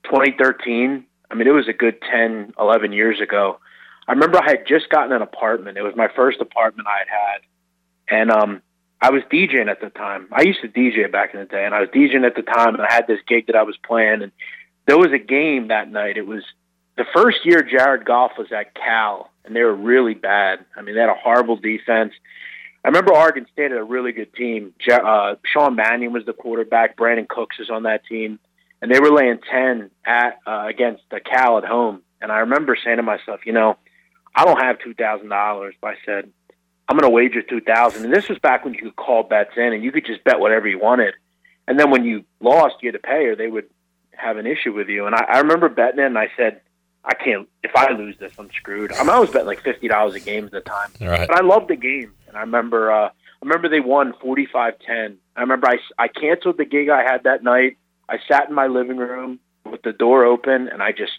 [0.04, 1.04] 2013.
[1.30, 3.58] I mean, it was a good 10, 11 years ago.
[4.06, 5.78] I remember I had just gotten an apartment.
[5.78, 8.62] It was my first apartment I had had, and um,
[9.00, 10.28] I was DJing at the time.
[10.32, 12.74] I used to DJ back in the day, and I was DJing at the time,
[12.74, 14.32] and I had this gig that I was playing, and
[14.86, 16.16] there was a game that night.
[16.16, 16.42] It was
[16.96, 20.64] the first year Jared Goff was at Cal, and they were really bad.
[20.76, 22.12] I mean, they had a horrible defense.
[22.84, 24.74] I remember Oregon State had a really good team.
[24.90, 26.96] Uh, Sean Mannion was the quarterback.
[26.96, 28.40] Brandin Cooks was on that team,
[28.80, 32.02] and they were laying ten at uh, against the Cal at home.
[32.20, 33.76] And I remember saying to myself, you know,
[34.34, 36.32] I don't have two thousand dollars, but I said
[36.88, 38.04] I'm going to wager two thousand.
[38.04, 40.40] And this was back when you could call bets in, and you could just bet
[40.40, 41.14] whatever you wanted.
[41.68, 43.66] And then when you lost, you had to pay, or they would
[44.14, 45.06] have an issue with you.
[45.06, 46.60] And I, I remember betting it, and I said,
[47.04, 47.48] I can't.
[47.62, 48.92] If I lose this, I'm screwed.
[48.92, 51.28] I, mean, I was betting like fifty dollars a game at the time, right.
[51.28, 52.12] but I loved the game.
[52.32, 55.16] And I remember, uh, I remember they won 45-10.
[55.36, 57.76] I remember I, I canceled the gig I had that night.
[58.08, 59.38] I sat in my living room
[59.70, 61.12] with the door open, and I just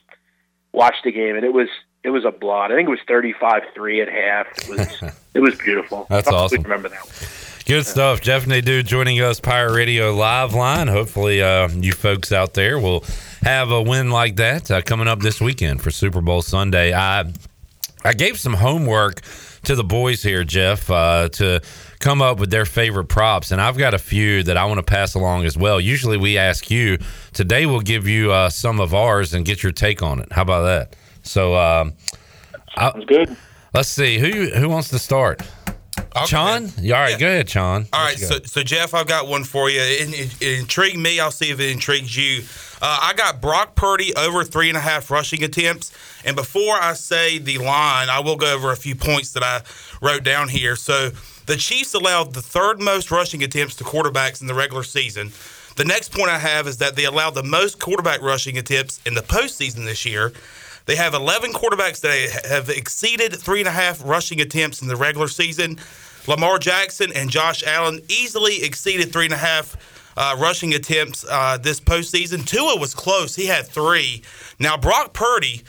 [0.71, 1.69] watched the game, and it was
[2.04, 2.71] it was a blot.
[2.71, 4.47] I think it was 35-3 at half.
[4.58, 6.08] It was it was beautiful.
[6.10, 6.63] That's I awesome.
[6.63, 6.99] Remember that.
[6.99, 7.30] One.
[7.65, 8.19] Good stuff.
[8.19, 10.89] Jeff Nadu joining us, Pirate Radio Live Line.
[10.89, 13.06] Hopefully, uh, you folks out there will
[13.41, 16.93] have a win like that uh, coming up this weekend for Super Bowl Sunday.
[16.93, 17.32] I
[18.04, 19.21] I gave some homework
[19.63, 21.62] to the boys here, Jeff, uh, to
[21.99, 24.84] come up with their favorite props, and I've got a few that I want to
[24.84, 25.80] pass along as well.
[25.80, 26.97] Usually, we ask you.
[27.34, 30.32] Today, we'll give you uh, some of ours and get your take on it.
[30.32, 30.95] How about that?
[31.23, 31.93] So, um,
[32.78, 33.36] Sounds good.
[33.73, 35.41] Let's see who who wants to start.
[36.28, 36.71] Sean?
[36.80, 37.88] Yeah, all right, go ahead, Sean.
[37.91, 39.80] All right, so, so Jeff, I've got one for you.
[39.82, 41.19] It, it, it intrigued me.
[41.19, 42.43] I'll see if it intrigues you.
[42.82, 45.91] Uh, I got Brock Purdy over three and a half rushing attempts.
[46.26, 49.62] And before I say the line, I will go over a few points that I
[50.06, 50.76] wrote down here.
[50.76, 51.12] So
[51.45, 55.32] the Chiefs allowed the third most rushing attempts to quarterbacks in the regular season.
[55.76, 59.15] The next point I have is that they allowed the most quarterback rushing attempts in
[59.15, 60.32] the postseason this year.
[60.86, 64.95] They have 11 quarterbacks that have exceeded three and a half rushing attempts in the
[64.95, 65.80] regular season.
[66.28, 69.76] Lamar Jackson and Josh Allen easily exceeded three and a half
[70.16, 72.46] uh, rushing attempts uh, this postseason.
[72.46, 74.24] Tua was close; he had three.
[74.60, 75.64] Now Brock Purdy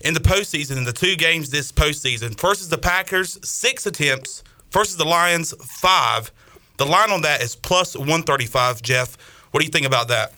[0.00, 4.96] in the postseason in the two games this postseason versus the Packers, six attempts versus
[4.96, 6.30] the Lions, five.
[6.76, 8.82] The line on that is plus 135.
[8.82, 9.16] Jeff,
[9.50, 10.32] what do you think about that?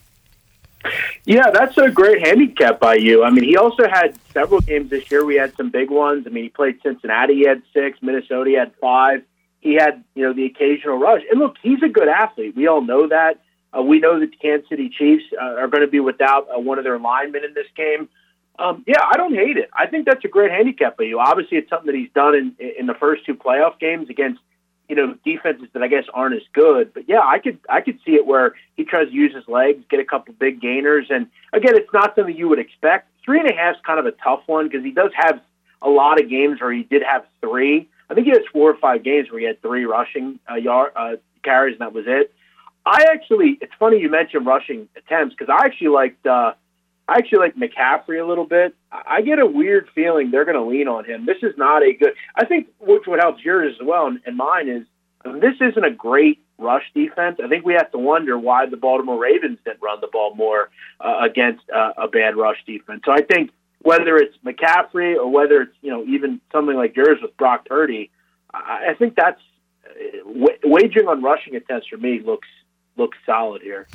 [1.27, 3.23] Yeah, that's a great handicap by you.
[3.23, 5.25] I mean, he also had several games this year.
[5.27, 6.27] We had some big ones.
[6.27, 7.99] I mean, he played Cincinnati, he had six.
[8.01, 9.23] Minnesota, he had five.
[9.61, 11.23] He had, you know, the occasional rush.
[11.31, 12.57] And look, he's a good athlete.
[12.57, 13.40] We all know that.
[13.77, 16.59] Uh, we know that the Kansas City Chiefs uh, are going to be without uh,
[16.59, 18.09] one of their linemen in this game.
[18.59, 19.70] Um, yeah, I don't hate it.
[19.73, 21.18] I think that's a great handicap by you.
[21.18, 24.40] Obviously, it's something that he's done in in the first two playoff games against
[24.88, 26.92] you know defenses that I guess aren't as good.
[26.92, 29.85] But yeah, I could I could see it where he tries to use his legs,
[29.88, 33.09] get a couple big gainers, and again, it's not something you would expect.
[33.25, 35.40] Three and a half is kind of a tough one because he does have
[35.81, 37.88] a lot of games where he did have three.
[38.11, 40.92] I think he has four or five games where he had three rushing uh, yard
[40.96, 41.12] uh,
[41.44, 42.35] carries, and that was it.
[42.85, 46.27] I actually, it's funny you mentioned rushing attempts because I actually liked.
[46.27, 46.55] Uh,
[47.09, 48.75] I actually like McCaffrey a little bit.
[48.90, 51.27] I I get a weird feeling they're going to lean on him.
[51.27, 52.14] This is not a good.
[52.35, 54.87] I think which would help yours as well and, and mine is
[55.25, 57.38] um, this isn't a great rush defense.
[57.42, 60.70] I think we have to wonder why the Baltimore Ravens didn't run the ball more
[61.01, 63.03] uh, against uh, a bad rush defense.
[63.05, 63.51] So I think
[63.83, 68.11] whether it's McCaffrey or whether it's you know even something like yours with Brock Purdy,
[68.53, 69.40] I, I think that's
[69.87, 72.49] uh, wa- wagering on rushing attempts for me looks
[72.97, 73.87] looks solid here.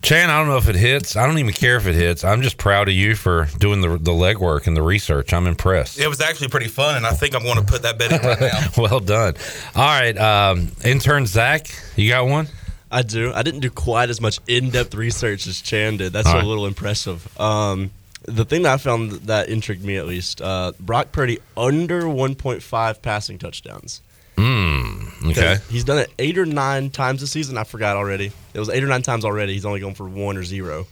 [0.00, 1.16] Chan, I don't know if it hits.
[1.16, 2.22] I don't even care if it hits.
[2.22, 5.32] I'm just proud of you for doing the the legwork and the research.
[5.32, 5.98] I'm impressed.
[5.98, 8.20] It was actually pretty fun, and I think I'm going to put that bet in
[8.26, 8.68] right now.
[8.82, 9.34] well done.
[9.74, 12.46] All right, um, intern Zach, you got one?
[12.90, 13.32] I do.
[13.34, 16.12] I didn't do quite as much in-depth research as Chan did.
[16.12, 17.28] That's All a little impressive.
[17.38, 17.90] Um,
[18.28, 23.02] the thing that I found that intrigued me at least, uh, Brock Purdy under 1.5
[23.02, 24.00] passing touchdowns.
[24.36, 25.56] Mm, okay.
[25.56, 27.58] 'Cause He's done it eight or nine times this season.
[27.58, 28.30] I forgot already.
[28.54, 29.54] It was eight or nine times already.
[29.54, 30.86] He's only going for one or zero.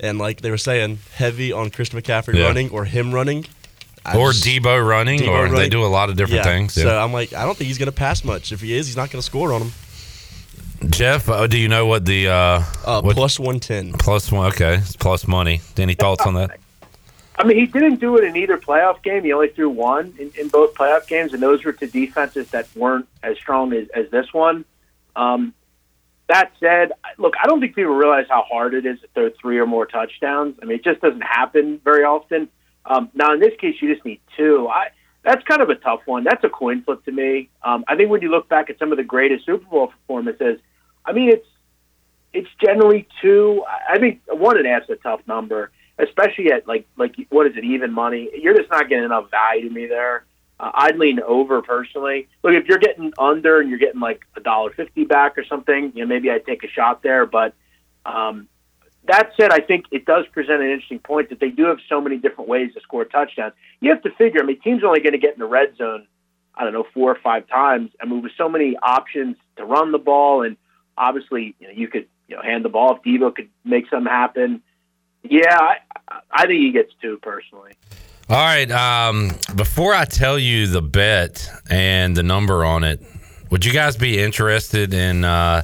[0.00, 2.46] And like they were saying, heavy on Christian McCaffrey Yeah.
[2.46, 3.46] running or him running.
[4.04, 6.50] I Or just- Deebo running, Deebo or they do a lot of different Yeah.
[6.52, 6.74] things.
[6.74, 8.52] So I'm like, I don't think he's going to pass much.
[8.52, 9.72] If he is, he's not going to score on him.
[10.90, 13.92] Jeff, uh, do you know what the uh, Uh, what- plus 110.
[13.92, 14.46] plus one?
[14.48, 15.60] Okay, it's plus money.
[15.76, 16.58] Any thoughts on that?
[17.42, 19.24] I mean, he didn't do it in either playoff game.
[19.24, 22.68] He only threw one in, in both playoff games, and those were to defenses that
[22.76, 24.64] weren't as strong as, as this one.
[25.16, 25.52] Um,
[26.28, 29.58] that said, look, I don't think people realize how hard it is to throw three
[29.58, 30.54] or more touchdowns.
[30.62, 32.48] I mean, it just doesn't happen very often.
[32.86, 34.68] Um, now, in this case, you just need two.
[34.68, 34.90] I,
[35.24, 36.22] that's kind of a tough one.
[36.22, 37.50] That's a coin flip to me.
[37.64, 40.60] Um, I think when you look back at some of the greatest Super Bowl performances,
[41.04, 41.46] I mean, it's
[42.32, 43.64] it's generally two.
[43.90, 45.72] I think one and a half's a tough number,
[46.02, 48.28] especially at like like what is it even money?
[48.34, 50.24] You're just not getting enough value to me there.
[50.58, 52.28] Uh, I'd lean over personally.
[52.42, 55.92] Look, if you're getting under and you're getting like a dollar fifty back or something,
[55.94, 57.26] you know maybe I'd take a shot there.
[57.26, 57.54] But
[58.04, 58.48] um,
[59.04, 62.00] that said, I think it does present an interesting point that they do have so
[62.00, 63.54] many different ways to score touchdowns.
[63.80, 64.40] You have to figure.
[64.40, 66.06] I mean, teams are only going to get in the red zone.
[66.54, 67.90] I don't know four or five times.
[68.00, 70.56] I mean, with so many options to run the ball, and
[70.96, 74.10] obviously you know you could you know hand the ball if Deebo could make something
[74.10, 74.62] happen.
[75.24, 75.76] Yeah, I,
[76.30, 77.72] I think he gets two personally.
[78.28, 78.70] All right.
[78.70, 83.00] Um, before I tell you the bet and the number on it,
[83.50, 85.62] would you guys be interested in uh,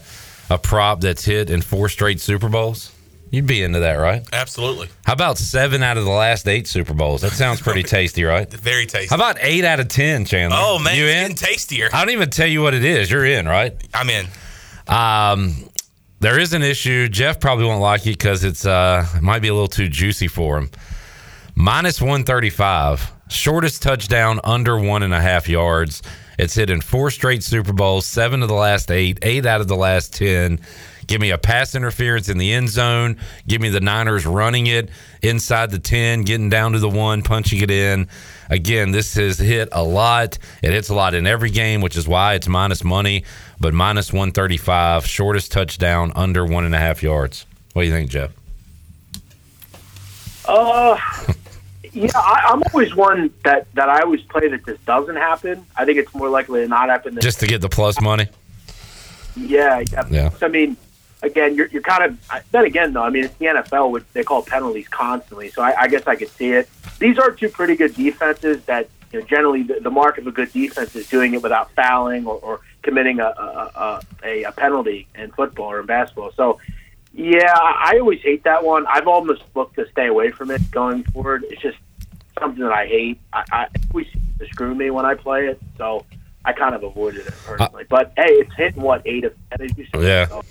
[0.50, 2.94] a prop that's hit in four straight Super Bowls?
[3.30, 4.26] You'd be into that, right?
[4.32, 4.88] Absolutely.
[5.04, 7.20] How about seven out of the last eight Super Bowls?
[7.20, 8.50] That sounds pretty tasty, right?
[8.50, 9.08] Very tasty.
[9.08, 10.56] How about eight out of ten, Chandler?
[10.58, 11.20] Oh man, you it's in?
[11.22, 11.88] getting tastier.
[11.92, 13.10] I don't even tell you what it is.
[13.10, 13.74] You're in, right?
[13.92, 14.26] I'm in.
[14.86, 15.68] Um,
[16.20, 17.08] there is an issue.
[17.08, 20.28] Jeff probably won't like it because it's uh, it might be a little too juicy
[20.28, 20.70] for him.
[21.54, 26.02] Minus one thirty five, shortest touchdown under one and a half yards.
[26.38, 29.68] It's hit in four straight Super Bowls, seven of the last eight, eight out of
[29.68, 30.60] the last ten.
[31.08, 33.16] Give me a pass interference in the end zone.
[33.48, 34.90] Give me the Niners running it
[35.22, 38.06] inside the 10, getting down to the one, punching it in.
[38.50, 40.38] Again, this has hit a lot.
[40.62, 43.24] It hits a lot in every game, which is why it's minus money,
[43.58, 47.46] but minus 135, shortest touchdown under one and a half yards.
[47.72, 48.30] What do you think, Jeff?
[50.46, 50.96] Uh,
[51.92, 55.64] Yeah, I, I'm always one that that I always play that this doesn't happen.
[55.76, 57.14] I think it's more likely to not happen.
[57.14, 58.28] Than, Just to get the plus money.
[59.34, 60.06] yeah, yeah.
[60.10, 60.30] Yeah.
[60.42, 60.76] I mean,
[61.22, 63.02] again, you're you're kind of I- then again though.
[63.02, 65.50] I mean, it's the NFL, which they call penalties constantly.
[65.50, 66.68] So I, I guess I could see it.
[66.98, 70.32] These are two pretty good defenses that you know generally the, the mark of a
[70.32, 75.06] good defense is doing it without fouling or, or committing a a, a a penalty
[75.14, 76.32] in football or in basketball.
[76.32, 76.60] So.
[77.14, 78.86] Yeah, I always hate that one.
[78.86, 81.44] I've almost looked to stay away from it going forward.
[81.48, 81.78] It's just
[82.38, 83.18] something that I hate.
[83.32, 84.06] I, I always
[84.50, 86.04] screw me when I play it, so
[86.44, 87.84] I kind of avoided it personally.
[87.84, 90.02] Uh, but hey, it's hitting what eight of ten, as you said.
[90.02, 90.26] Yeah.
[90.28, 90.42] So,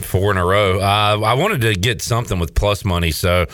[0.00, 0.80] Four in a row.
[0.80, 3.46] Uh, I wanted to get something with plus money, so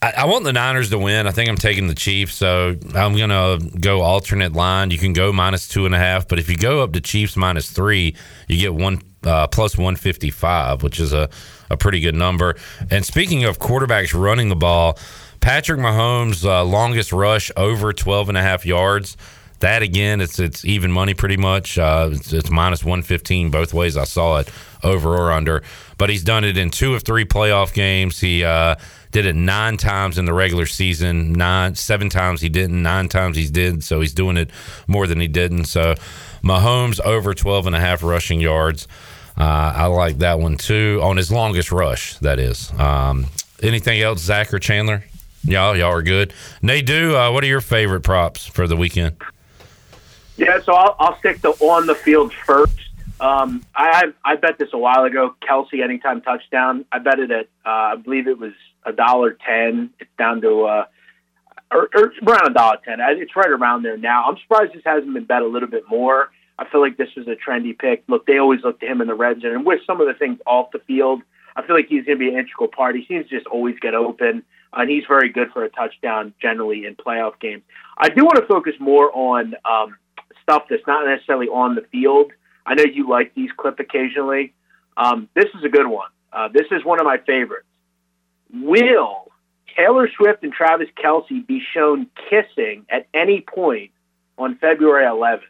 [0.00, 1.26] I, I want the Niners to win.
[1.26, 4.90] I think I'm taking the Chiefs, so I'm gonna go alternate line.
[4.90, 7.36] You can go minus two and a half, but if you go up to Chiefs
[7.36, 8.14] minus three,
[8.48, 11.28] you get one uh, plus 155, which is a,
[11.70, 12.54] a pretty good number.
[12.90, 14.98] And speaking of quarterbacks running the ball,
[15.40, 19.16] Patrick Mahomes' uh, longest rush over 12 and a half yards.
[19.60, 21.78] That again, it's it's even money pretty much.
[21.78, 23.96] Uh, it's, it's minus 115 both ways.
[23.96, 24.48] I saw it
[24.82, 25.62] over or under,
[25.96, 28.20] but he's done it in two of three playoff games.
[28.20, 28.76] He uh,
[29.10, 31.32] did it nine times in the regular season.
[31.32, 32.82] Nine, seven times he didn't.
[32.82, 33.82] Nine times he did.
[33.82, 34.50] So he's doing it
[34.86, 35.64] more than he didn't.
[35.64, 35.94] So
[36.42, 38.86] Mahomes over 12 and a half rushing yards.
[39.36, 42.18] Uh, I like that one too on his longest rush.
[42.18, 42.72] That is.
[42.78, 43.26] Um,
[43.62, 45.04] anything else, Zach or Chandler?
[45.44, 46.34] Y'all, y'all are good.
[46.62, 49.16] Nadu, uh, what are your favorite props for the weekend?
[50.38, 52.87] yeah, so I'll, I'll stick to on the field first.
[53.20, 55.34] Um, I I bet this a while ago.
[55.42, 56.84] Kelce anytime touchdown.
[56.92, 58.52] I bet it at uh, I believe it was
[58.84, 59.90] a dollar ten.
[59.98, 60.84] It's down to uh,
[61.70, 62.98] or, or around a dollar ten.
[63.00, 64.24] It's right around there now.
[64.24, 66.30] I'm surprised this hasn't been bet a little bit more.
[66.58, 68.04] I feel like this was a trendy pick.
[68.08, 70.14] Look, they always look to him in the red zone, and with some of the
[70.14, 71.22] things off the field,
[71.54, 72.96] I feel like he's going to be an integral part.
[72.96, 74.42] He seems to just always get open,
[74.72, 77.62] and he's very good for a touchdown generally in playoff games.
[77.96, 79.96] I do want to focus more on um,
[80.42, 82.32] stuff that's not necessarily on the field.
[82.68, 84.52] I know you like these clip occasionally.
[84.94, 86.10] Um, this is a good one.
[86.30, 87.66] Uh, this is one of my favorites.
[88.52, 89.32] Will
[89.74, 93.92] Taylor Swift and Travis Kelce be shown kissing at any point
[94.36, 95.40] on February 11th?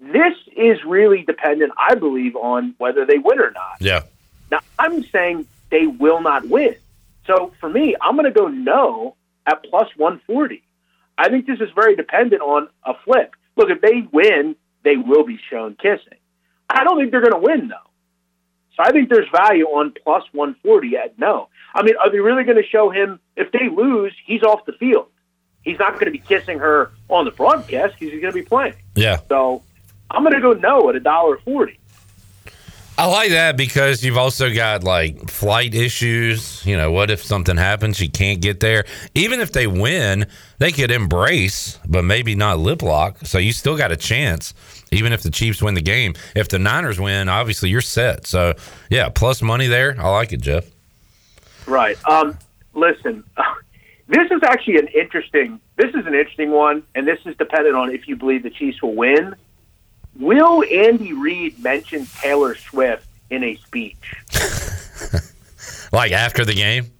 [0.00, 3.76] This is really dependent, I believe, on whether they win or not.
[3.80, 4.02] Yeah.
[4.50, 6.76] Now, I'm saying they will not win.
[7.26, 9.16] So for me, I'm going to go no
[9.46, 10.62] at plus 140.
[11.18, 13.34] I think this is very dependent on a flip.
[13.56, 16.18] Look, if they win, they will be shown kissing.
[16.70, 17.90] I don't think they're going to win, though.
[18.76, 21.48] So I think there's value on plus 140 at no.
[21.74, 24.72] I mean, are they really going to show him if they lose, he's off the
[24.72, 25.06] field?
[25.62, 27.94] He's not going to be kissing her on the broadcast.
[27.98, 28.74] Because he's going to be playing.
[28.96, 29.18] Yeah.
[29.28, 29.62] So
[30.10, 31.78] I'm going to go no at a dollar forty.
[32.96, 36.64] I like that because you've also got like flight issues.
[36.64, 38.00] You know, what if something happens?
[38.00, 38.84] You can't get there.
[39.16, 40.26] Even if they win,
[40.58, 43.18] they could embrace, but maybe not lip lock.
[43.24, 44.54] So you still got a chance,
[44.94, 46.14] even if the Chiefs win the game.
[46.34, 48.26] If the Niners win, obviously you're set.
[48.26, 48.54] So
[48.90, 49.96] yeah, plus money there.
[49.98, 50.64] I like it, Jeff.
[51.66, 51.96] Right.
[52.08, 52.38] Um,
[52.74, 53.24] listen,
[54.08, 55.60] this is actually an interesting.
[55.76, 58.80] This is an interesting one, and this is dependent on if you believe the Chiefs
[58.82, 59.34] will win.
[60.18, 64.14] Will Andy Reid mention Taylor Swift in a speech?
[65.94, 66.90] Like after the game.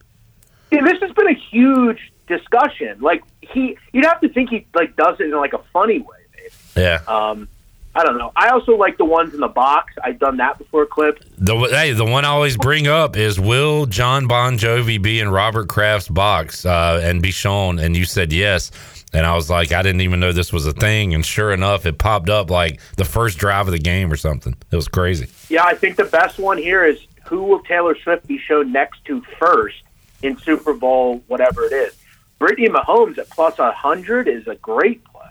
[0.71, 3.01] Yeah, this has been a huge discussion.
[3.01, 6.17] Like he, you'd have to think he like does it in like a funny way.
[6.37, 6.87] Maybe.
[6.87, 7.01] Yeah.
[7.09, 7.49] Um,
[7.97, 8.33] I don't know.
[8.35, 9.95] I also like the ones in the box.
[10.03, 11.23] I've done that before, Clip.
[11.39, 15.29] The hey, the one I always bring up is will Jon Bon Jovi be in
[15.29, 17.79] Robert Kraft's box uh, and be shown?
[17.79, 18.73] And you said yes,
[19.13, 21.15] and I was like, I didn't even know this was a thing.
[21.15, 24.57] And sure enough, it popped up like the first drive of the game or something.
[24.73, 25.29] It was crazy.
[25.49, 29.05] Yeah, I think the best one here is who will Taylor Swift be shown next
[29.05, 29.83] to first
[30.23, 31.95] in Super Bowl, whatever it is.
[32.41, 35.23] Brittany Mahomes at plus a hundred is a great play.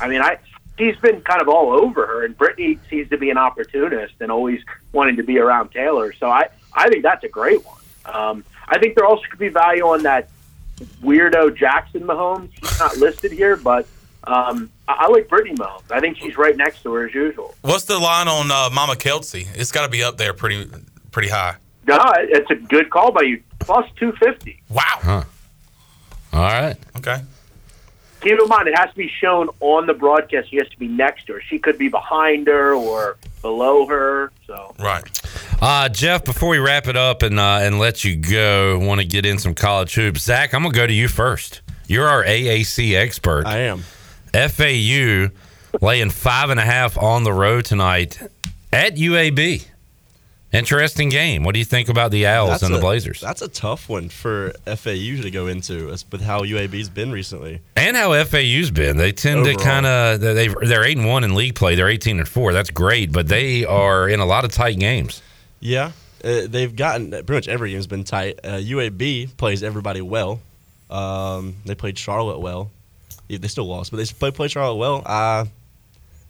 [0.00, 0.38] I mean, I
[0.82, 4.30] she's been kind of all over her, and Brittany seems to be an opportunist and
[4.30, 4.60] always
[4.92, 6.12] wanting to be around Taylor.
[6.12, 7.78] So I I think that's a great one.
[8.04, 10.28] Um, I think there also could be value on that
[11.02, 12.50] weirdo Jackson Mahomes.
[12.60, 13.86] He's not listed here, but
[14.24, 15.90] um, I, I like Brittany Mahomes.
[15.90, 17.54] I think she's right next to her as usual.
[17.62, 19.46] What's the line on uh, Mama Kelce?
[19.54, 20.68] It's got to be up there pretty
[21.12, 21.56] pretty high.
[21.86, 23.42] No, it's a good call by you.
[23.60, 24.62] Plus two fifty.
[24.68, 24.82] Wow.
[24.86, 25.24] Huh.
[26.32, 26.76] All right.
[26.96, 27.22] Okay.
[28.22, 30.50] Keep in mind, it has to be shown on the broadcast.
[30.50, 31.40] She has to be next to her.
[31.40, 34.30] She could be behind her or below her.
[34.46, 35.02] So Right.
[35.60, 39.06] Uh, Jeff, before we wrap it up and uh, and let you go, want to
[39.06, 40.22] get in some college hoops.
[40.22, 41.62] Zach, I'm gonna go to you first.
[41.88, 43.46] You're our AAC expert.
[43.46, 43.84] I am.
[44.32, 45.28] FAU
[45.80, 48.20] laying five and a half on the road tonight
[48.72, 49.66] at UAB.
[50.52, 51.44] Interesting game.
[51.44, 53.20] What do you think about the Owls and a, the Blazers?
[53.20, 57.60] That's a tough one for FAU to go into, with how UAB's been recently.
[57.74, 58.98] And how FAU's been.
[58.98, 61.74] They tend to kind of they they're eight and one in league play.
[61.74, 62.52] They're eighteen and four.
[62.52, 65.22] That's great, but they are in a lot of tight games.
[65.60, 65.92] Yeah,
[66.22, 68.40] uh, they've gotten pretty much every game's been tight.
[68.44, 70.40] Uh, UAB plays everybody well.
[70.90, 72.70] Um, they played Charlotte well.
[73.28, 75.02] Yeah, They still lost, but they play play Charlotte well.
[75.06, 75.46] Uh,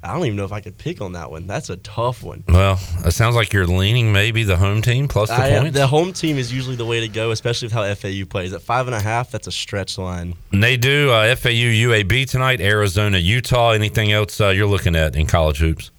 [0.05, 1.47] I don't even know if I could pick on that one.
[1.47, 2.43] That's a tough one.
[2.49, 5.75] Well, it sounds like you're leaning maybe the home team plus the I- points.
[5.79, 8.53] the home team is usually the way to go, especially with how FAU plays.
[8.53, 10.35] At five and a half, that's a stretch line.
[10.51, 13.71] And they do uh, FAU UAB tonight, Arizona Utah.
[13.71, 15.91] Anything else uh, you're looking at in college hoops?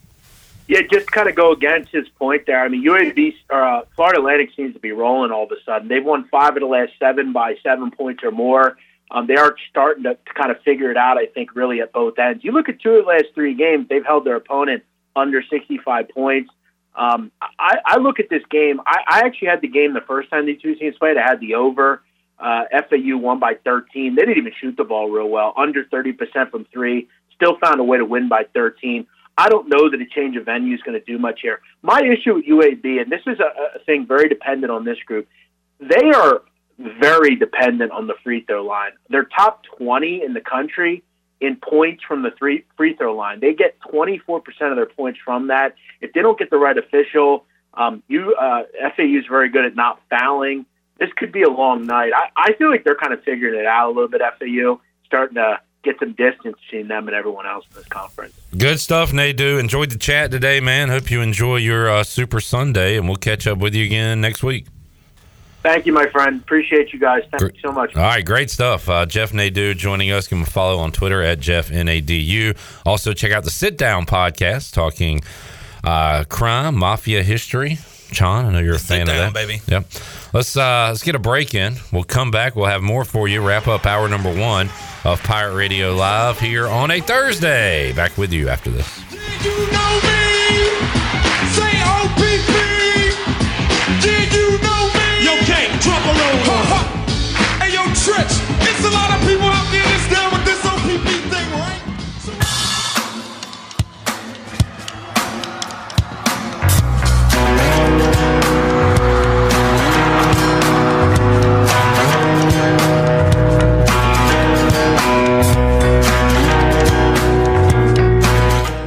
[0.67, 2.61] Yeah, just kind of go against his point there.
[2.63, 5.87] I mean, UAB, uh, Florida Atlantic seems to be rolling all of a sudden.
[5.89, 8.77] They've won five of the last seven by seven points or more.
[9.13, 11.93] Um, they are starting to, to kind of figure it out, I think, really at
[11.93, 12.43] both ends.
[12.43, 14.83] You look at two of the last three games, they've held their opponent
[15.15, 16.51] under 65 points.
[16.95, 18.81] Um, I, I look at this game.
[18.85, 21.17] I, I actually had the game the first time these two teams played.
[21.17, 22.01] I had the over.
[22.39, 24.15] Uh, FAU won by 13.
[24.15, 27.07] They didn't even shoot the ball real well, under 30% from three.
[27.35, 29.05] Still found a way to win by 13.
[29.37, 31.61] I don't know that a change of venue is going to do much here.
[31.81, 35.27] My issue with UAB, and this is a, a thing very dependent on this group,
[35.79, 36.41] they are
[36.77, 38.91] very dependent on the free throw line.
[39.09, 41.03] They're top 20 in the country
[41.41, 43.39] in points from the three free throw line.
[43.39, 45.75] They get 24% of their points from that.
[46.01, 48.63] If they don't get the right official, um, you uh,
[48.95, 50.65] FAU is very good at not fouling.
[50.99, 52.11] This could be a long night.
[52.15, 54.21] I, I feel like they're kind of figuring it out a little bit.
[54.39, 58.33] FAU starting to get some distance between them and everyone else in this conference.
[58.57, 59.59] Good stuff, Nadu.
[59.59, 60.89] Enjoyed the chat today, man.
[60.89, 64.43] Hope you enjoy your uh, Super Sunday, and we'll catch up with you again next
[64.43, 64.67] week.
[65.63, 66.41] Thank you, my friend.
[66.41, 67.23] Appreciate you guys.
[67.31, 67.95] Thank you so much.
[67.95, 68.89] All right, great stuff.
[68.89, 70.27] Uh, Jeff Nadu joining us.
[70.27, 72.55] Give him a follow on Twitter at Jeff Nadu.
[72.85, 75.21] Also, check out the Sit Down podcast talking
[75.83, 77.79] uh, crime, mafia history.
[78.11, 79.61] John, I know you're a fan down, of that, baby.
[79.67, 79.85] Yep.
[80.33, 81.75] Let's uh, let's get a break in.
[81.91, 82.55] We'll come back.
[82.55, 83.41] We'll have more for you.
[83.41, 84.69] Wrap up hour number one
[85.03, 87.93] of Pirate Radio Live here on a Thursday.
[87.93, 90.22] Back with you after this.
[98.03, 98.35] Trish.
[98.59, 101.79] It's a lot of people out there that's down with this OPP thing, right?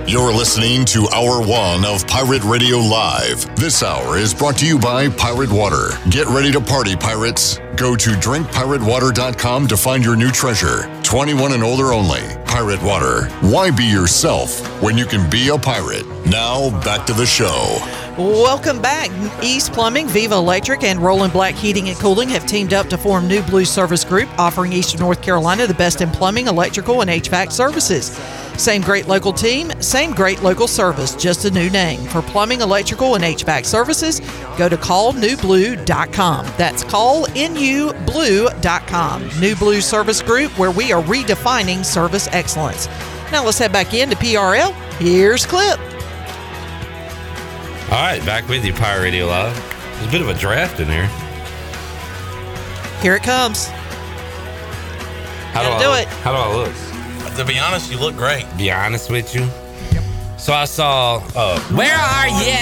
[0.06, 3.56] You're listening to Hour One of Pirate Radio Live.
[3.56, 5.98] This hour is brought to you by Pirate Water.
[6.10, 7.58] Get ready to party, pirates.
[7.76, 10.90] Go to drinkpiratewater.com to find your new treasure.
[11.02, 12.22] 21 and older only.
[12.46, 13.26] Pirate Water.
[13.42, 16.06] Why be yourself when you can be a pirate?
[16.24, 17.76] Now, back to the show.
[18.16, 19.10] Welcome back.
[19.42, 23.28] East Plumbing, Viva Electric, and Roland Black Heating and Cooling have teamed up to form
[23.28, 27.52] New Blue Service Group, offering Eastern North Carolina the best in plumbing, electrical, and HVAC
[27.52, 28.18] services.
[28.58, 32.00] Same great local team, same great local service, just a new name.
[32.08, 34.20] For plumbing, electrical, and HVAC services,
[34.56, 36.46] go to callnewblue.com.
[36.56, 39.40] That's callnewblue.com.
[39.40, 42.86] New Blue Service Group, where we are redefining service excellence.
[43.32, 44.72] Now let's head back into PRL.
[44.98, 45.78] Here's Clip.
[47.88, 49.54] All right, back with you, Pirate Radio Live.
[49.94, 51.06] There's a bit of a draft in here.
[53.00, 53.66] Here it comes.
[55.52, 56.00] How do I do look?
[56.00, 56.08] it.
[56.08, 56.72] How do I look?
[57.36, 58.46] To be honest, you look great.
[58.56, 59.46] Be honest with you.
[60.38, 61.16] So I saw.
[61.34, 62.56] Uh, where are you?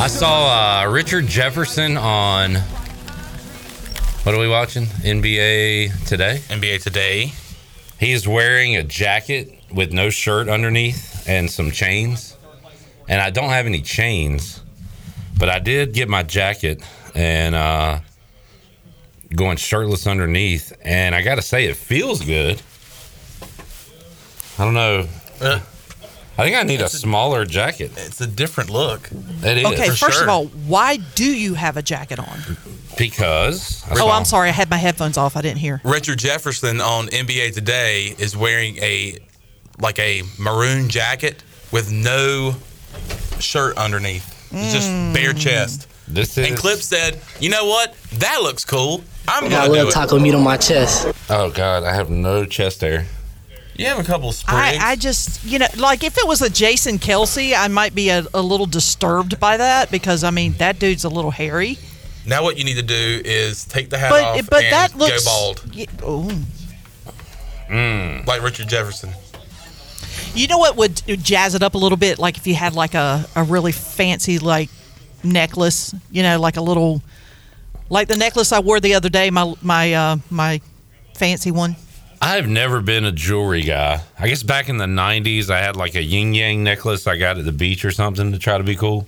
[0.00, 2.54] I saw uh, Richard Jefferson on.
[4.22, 4.86] What are we watching?
[4.86, 6.40] NBA Today.
[6.48, 7.34] NBA Today.
[7.98, 12.34] He is wearing a jacket with no shirt underneath and some chains.
[13.10, 14.62] And I don't have any chains,
[15.38, 16.82] but I did get my jacket
[17.14, 18.00] and uh,
[19.36, 20.72] going shirtless underneath.
[20.80, 22.62] And I got to say, it feels good.
[24.60, 25.06] I don't know.
[25.40, 25.60] Uh,
[26.36, 27.92] I think I need a smaller jacket.
[27.96, 29.08] It's a different look.
[29.42, 29.64] It is.
[29.64, 30.22] Okay, first sure.
[30.22, 32.58] of all, why do you have a jacket on?
[32.98, 33.82] because.
[33.90, 34.50] I Oh, I'm sorry.
[34.50, 35.36] I had my headphones off.
[35.36, 35.80] I didn't hear.
[35.82, 39.16] Richard Jefferson on NBA Today is wearing a
[39.78, 41.42] like a maroon jacket
[41.72, 42.54] with no
[43.38, 44.36] shirt underneath.
[44.52, 45.88] It's just bare chest.
[46.06, 46.48] This is...
[46.48, 47.94] and Clip said, "You know what?
[48.14, 49.02] That looks cool.
[49.26, 51.06] I'm Got a gonna do little it." taco meat on my chest.
[51.30, 53.06] Oh God, I have no chest hair.
[53.80, 54.78] You have a couple of sprigs.
[54.78, 58.10] I, I just, you know, like if it was a Jason Kelce, I might be
[58.10, 61.78] a, a little disturbed by that because, I mean, that dude's a little hairy.
[62.26, 64.94] now what you need to do is take the hat But off but and that
[64.96, 65.24] looks.
[65.24, 66.30] go bald, y- oh.
[68.26, 69.10] like Richard Jefferson.
[70.34, 72.18] You know what would jazz it up a little bit?
[72.18, 74.68] Like if you had like a, a really fancy like
[75.24, 77.02] necklace, you know, like a little,
[77.88, 80.60] like the necklace I wore the other day, my my uh, my
[81.16, 81.76] fancy one.
[82.20, 84.02] I've never been a jewelry guy.
[84.18, 87.38] I guess back in the '90s, I had like a yin yang necklace I got
[87.38, 89.06] at the beach or something to try to be cool,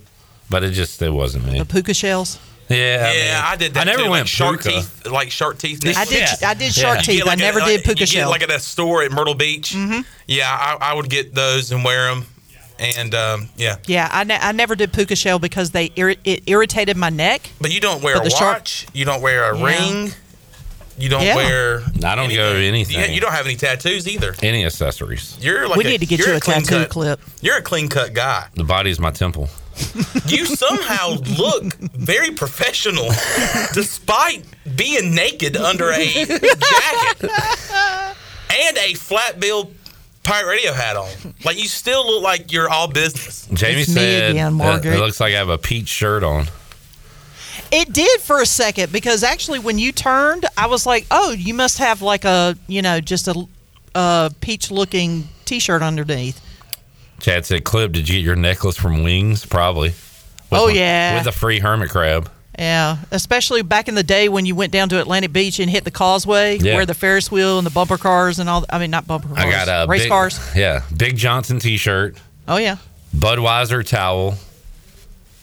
[0.49, 1.59] but it just it wasn't me.
[1.59, 2.39] The puka shells.
[2.69, 3.81] Yeah, Yeah, I, did that.
[3.81, 4.69] I never too, went like shark puka.
[4.77, 5.85] teeth, like shark teeth.
[5.85, 7.25] I did I did shark You teeth.
[7.25, 8.31] like I never a, did puka you shell.
[8.31, 9.73] Get like at a store at Myrtle Beach.
[9.73, 10.01] Mm-hmm.
[10.27, 12.25] Yeah, I, I would get those and wear them,
[12.79, 13.75] and um, yeah.
[13.85, 17.51] yeah, I, ne- I never did puka shell because they irri- it irritated my neck.
[17.61, 18.87] But you don't wear But a the shark- watch.
[18.93, 19.65] You don't wear a Yeah.
[19.65, 20.11] ring.
[20.97, 21.35] You don't Yeah.
[21.35, 21.83] wear.
[22.05, 22.95] I don't go anything.
[22.97, 24.35] Yeah, you don't have any tattoos either.
[24.43, 25.37] any accessories.
[25.41, 27.21] You're like we a, need to get you're you a clean tattoo cut, clip.
[27.41, 28.47] You're a clean cut guy.
[28.53, 29.49] The body's my temple.
[30.27, 33.07] You somehow look very professional,
[33.73, 37.31] despite being naked under a jacket
[38.51, 39.71] and a flat bill
[40.23, 41.09] pirate radio hat on.
[41.43, 43.47] Like you still look like you're all business.
[43.51, 44.95] Jamie It's me said again, uh, Margaret.
[44.95, 46.45] it looks like I have a peach shirt on.
[47.75, 51.53] It did for a second because actually, when you turned, I was like, "Oh, you
[51.53, 53.47] must have like a you know just a,
[53.95, 56.39] a peach-looking T-shirt underneath."
[57.19, 59.45] Chad said, "Clip, did you get your necklace from Wings?
[59.45, 61.15] Probably." With Oh, the- yeah.
[61.15, 62.29] with the free hermit crab.
[62.59, 65.83] Yeah, especially back in the day when you went down to Atlantic Beach and hit
[65.85, 66.75] the causeway, Yeah.
[66.75, 68.63] where the Ferris wheel and the bumper cars and all.
[68.69, 69.39] I mean, not bumper cars.
[69.39, 70.39] I got a race big, cars.
[70.55, 72.15] Yeah, Big Johnson T-shirt,
[72.47, 72.75] Oh yeah.
[73.15, 74.35] Budweiser towel.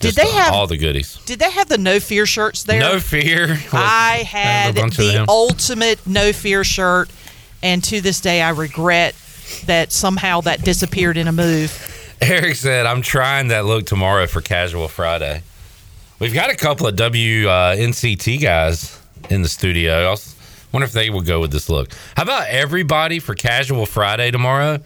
[0.01, 1.17] Did they uh, have- all the goodies?
[1.25, 2.79] Did they have the no fear shirts there?
[2.79, 3.57] No fear.
[3.73, 7.09] I had the ultimate no fear shirt,
[7.63, 9.15] and to this day, I regret
[9.65, 12.15] that somehow that disappeared in a move.
[12.21, 15.43] Eric said, "I'm trying that look tomorrow for Casual Friday."
[16.19, 18.99] We've got a couple of WNCT guys
[19.31, 20.11] in the studio.
[20.11, 20.17] I
[20.71, 21.89] wonder if they would go with this look.
[22.15, 24.79] How about everybody for Casual Friday tomorrow?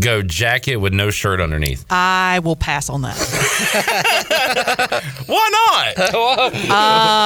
[0.00, 1.84] Go jacket with no shirt underneath.
[1.90, 3.16] I will pass on that
[5.26, 5.50] Why
[5.96, 6.52] not?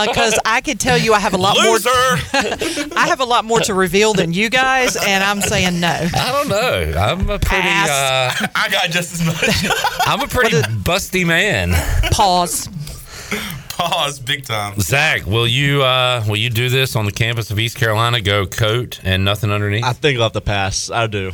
[0.07, 1.73] because I could tell you I have a lot more.
[1.73, 1.91] Loser.
[2.97, 5.89] I have a lot more to reveal than you guys, and I'm saying no.
[5.89, 6.99] I don't know.
[6.99, 7.69] I'm a pretty.
[7.69, 9.71] Uh, I got just as much.
[10.07, 11.73] I'm a pretty busty man.
[12.13, 12.69] Pause.
[13.71, 14.79] Pause, big time.
[14.81, 18.21] Zach, will you uh, will you do this on the campus of East Carolina?
[18.21, 19.85] Go coat and nothing underneath.
[19.85, 20.91] I think I'll have to pass.
[20.91, 21.33] I do.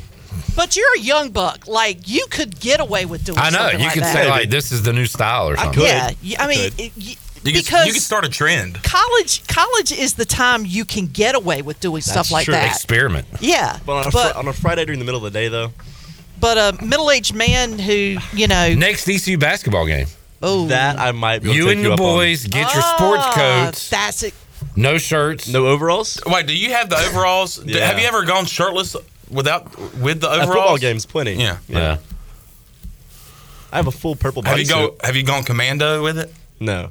[0.55, 1.67] But you're a young buck.
[1.69, 3.39] Like you could get away with doing.
[3.39, 4.13] I know something you like could that.
[4.15, 5.83] say like this is the new style or something.
[5.83, 8.83] Yeah, I mean, it- y- You could, because you could start a trend.
[8.83, 12.55] college college is the time you can get away with doing stuff That's like true.
[12.55, 12.67] that.
[12.75, 13.27] Experiment.
[13.41, 15.49] Yeah, But on a, but fr- on a Friday during the middle of the day,
[15.49, 15.73] though,
[16.41, 20.07] but a middle aged man who you know Next ECU basketball game.
[20.43, 22.07] oh that I might be able You to take and you your up on.
[22.17, 24.35] boys get your sports Ah, coats, That's it.
[24.75, 25.47] no shirts.
[25.49, 26.19] No overalls?
[26.27, 27.59] Wait, do you have the overalls?
[27.65, 27.87] Yeah.
[27.87, 28.97] Have you ever gone shirtless
[29.31, 29.65] without
[29.99, 30.55] with the overall overalls?
[30.57, 31.35] football games, plenty.
[31.35, 31.59] Yeah.
[31.69, 31.99] Yeah.
[33.73, 34.69] I have a full purple Have you bodysuit.
[34.69, 34.97] go?
[35.03, 36.33] Have you gone commando with it?
[36.61, 36.91] No.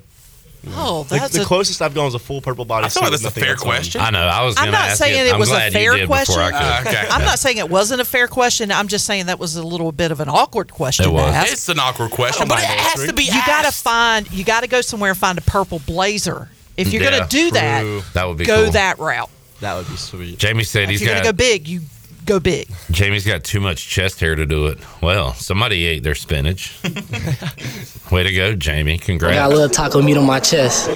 [0.69, 2.85] Oh, The, that's the a, closest I've gone is a full purple body.
[2.87, 4.01] I feel like with that's a fair else question.
[4.01, 4.19] I know.
[4.19, 4.55] I was.
[4.57, 5.33] I'm not ask saying you.
[5.33, 6.39] it was a fair question.
[6.39, 6.87] I could.
[6.87, 7.07] Uh, okay.
[7.11, 8.71] I'm not saying it wasn't a fair question.
[8.71, 11.33] I'm just saying that was a little bit of an awkward question It to was.
[11.35, 11.51] ask.
[11.53, 13.25] It's an awkward question, but it has to be.
[13.25, 14.31] you got to find.
[14.31, 16.49] You got to go somewhere and find a purple blazer.
[16.77, 18.01] If you're Yeah, going to do that, true.
[18.13, 18.71] That would be go cool.
[18.73, 19.29] that route.
[19.61, 20.39] That would be sweet.
[20.39, 21.81] Jamie said If he's going got to go big, you
[22.25, 22.67] go big.
[22.91, 24.77] Jamie's got too much chest hair to do it.
[25.01, 26.77] Well, somebody ate their spinach.
[28.11, 28.97] Way to go, Jamie!
[28.97, 29.33] Congrats.
[29.33, 30.89] I got a little taco meat on my chest.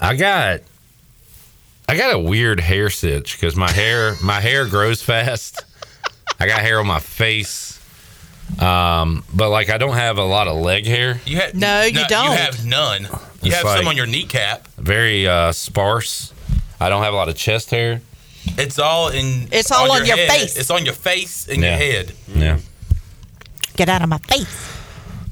[0.00, 0.60] I got.
[1.88, 5.64] I got a weird hair sitch because my hair my hair grows fast.
[6.40, 7.78] I got hair on my face,
[8.60, 11.20] um, but like I don't have a lot of leg hair.
[11.26, 12.24] You had, No, you don't.
[12.24, 13.02] You have none.
[13.02, 13.08] You
[13.42, 14.66] It's have like- some on your kneecap.
[14.78, 16.32] Very uh, sparse.
[16.80, 18.00] I don't have a lot of chest hair.
[18.58, 19.48] It's all in.
[19.52, 20.30] It's all on your head.
[20.30, 20.56] face.
[20.56, 21.68] It's on your face and Yeah.
[21.70, 22.12] your head.
[22.34, 22.58] Yeah.
[23.76, 24.68] Get out of my face.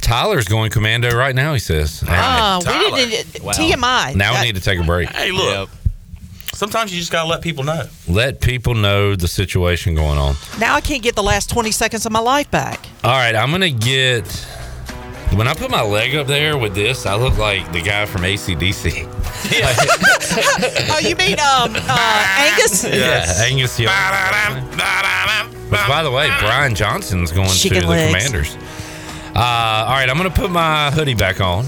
[0.01, 1.53] Tyler's going commando right now.
[1.53, 2.03] He says.
[2.09, 2.97] Ah, we Tyler.
[2.97, 3.43] didn't.
[3.45, 3.53] Wow.
[3.53, 4.15] TMI.
[4.15, 5.09] now That- we need to take a break.
[5.11, 5.71] Hey, look.
[6.55, 7.85] Sometimes you just gotta let people know.
[8.09, 10.37] Let people know the situation going on.
[10.59, 12.81] now I can't get the last 20 seconds of my life back.
[13.05, 14.25] All right, I'm gonna get.
[15.35, 18.23] When I put my leg up there with this, I look like the guy from
[18.23, 19.07] ACDC.
[20.91, 22.85] oh, you mean um uh, Angus?
[22.85, 23.93] Yeah, Angus Young.
[25.71, 28.07] Which, by the way, Brian Johnson's going Chicken to the.
[28.07, 28.57] Commanders.
[29.37, 31.65] Uh, all right, I'm going to put my hoodie back on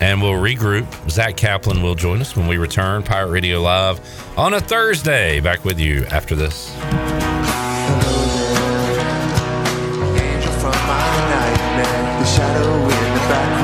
[0.00, 1.10] and we'll regroup.
[1.10, 3.02] Zach Kaplan will join us when we return.
[3.02, 4.00] Pirate Radio Live
[4.38, 5.40] on a Thursday.
[5.40, 6.72] Back with you after this.
[12.34, 13.57] Shadow in the background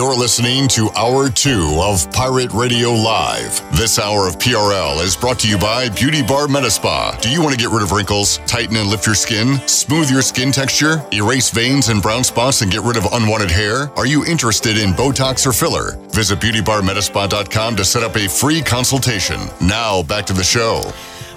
[0.00, 3.60] You're listening to Hour 2 of Pirate Radio Live.
[3.76, 7.20] This hour of PRL is brought to you by Beauty Bar Metaspa.
[7.20, 10.22] Do you want to get rid of wrinkles, tighten and lift your skin, smooth your
[10.22, 13.90] skin texture, erase veins and brown spots, and get rid of unwanted hair?
[13.98, 15.96] Are you interested in Botox or filler?
[16.12, 19.38] Visit beautybarmetaspa.com to set up a free consultation.
[19.60, 20.94] Now, back to the show.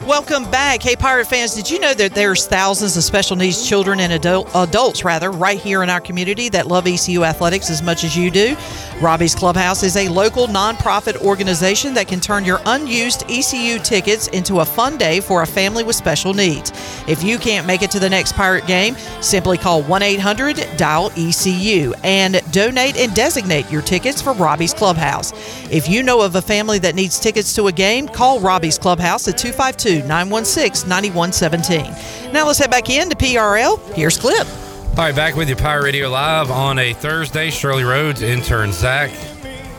[0.08, 0.84] Welcome back.
[0.84, 4.49] Hey, Pirate fans, did you know that there's thousands of special needs children and adult,
[4.54, 8.30] adults, rather, right here in our community that love ECU athletics as much as you
[8.30, 8.58] do?
[8.99, 14.60] Robbie's Clubhouse is a local nonprofit organization that can turn your unused ECU tickets into
[14.60, 16.74] a fun day for a family with special needs.
[17.08, 21.12] If you can't make it to the next Pirate game, simply call 1 800 dial
[21.16, 25.32] ECU and donate and designate your tickets for Robbie's Clubhouse.
[25.72, 29.30] If you know of a family that needs tickets to a game, call Robbie's Clubhouse
[29.30, 32.32] at 252 916 9117.
[32.34, 33.80] Now let's head back in to PRL.
[33.94, 34.48] Here's Clip.
[34.48, 37.50] All right, back with you, Pirate Radio Live on a Thursday.
[37.50, 39.12] Shirley Rhodes, intern Zach,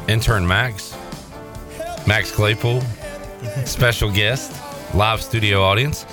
[0.09, 0.97] intern Max,
[2.07, 2.81] Max Claypool,
[3.65, 4.53] special guest,
[4.95, 6.05] live studio audience.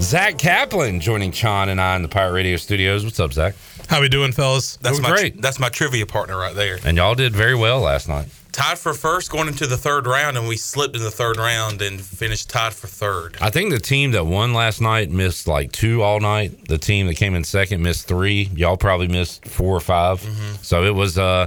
[0.00, 3.04] Zach Kaplan joining Chan and I in the Pirate Radio studios.
[3.04, 3.54] What's up, Zach?
[3.88, 4.76] How we doing, fellas?
[4.76, 5.40] That's Doing my great.
[5.40, 6.78] that's my trivia partner right there.
[6.84, 8.28] And y'all did very well last night.
[8.58, 11.80] Tied for first going into the third round, and we slipped in the third round
[11.80, 13.38] and finished tied for third.
[13.40, 16.66] I think the team that won last night missed like two all night.
[16.66, 18.50] The team that came in second missed three.
[18.56, 21.46] Y'all probably missed four or 5 So it was uh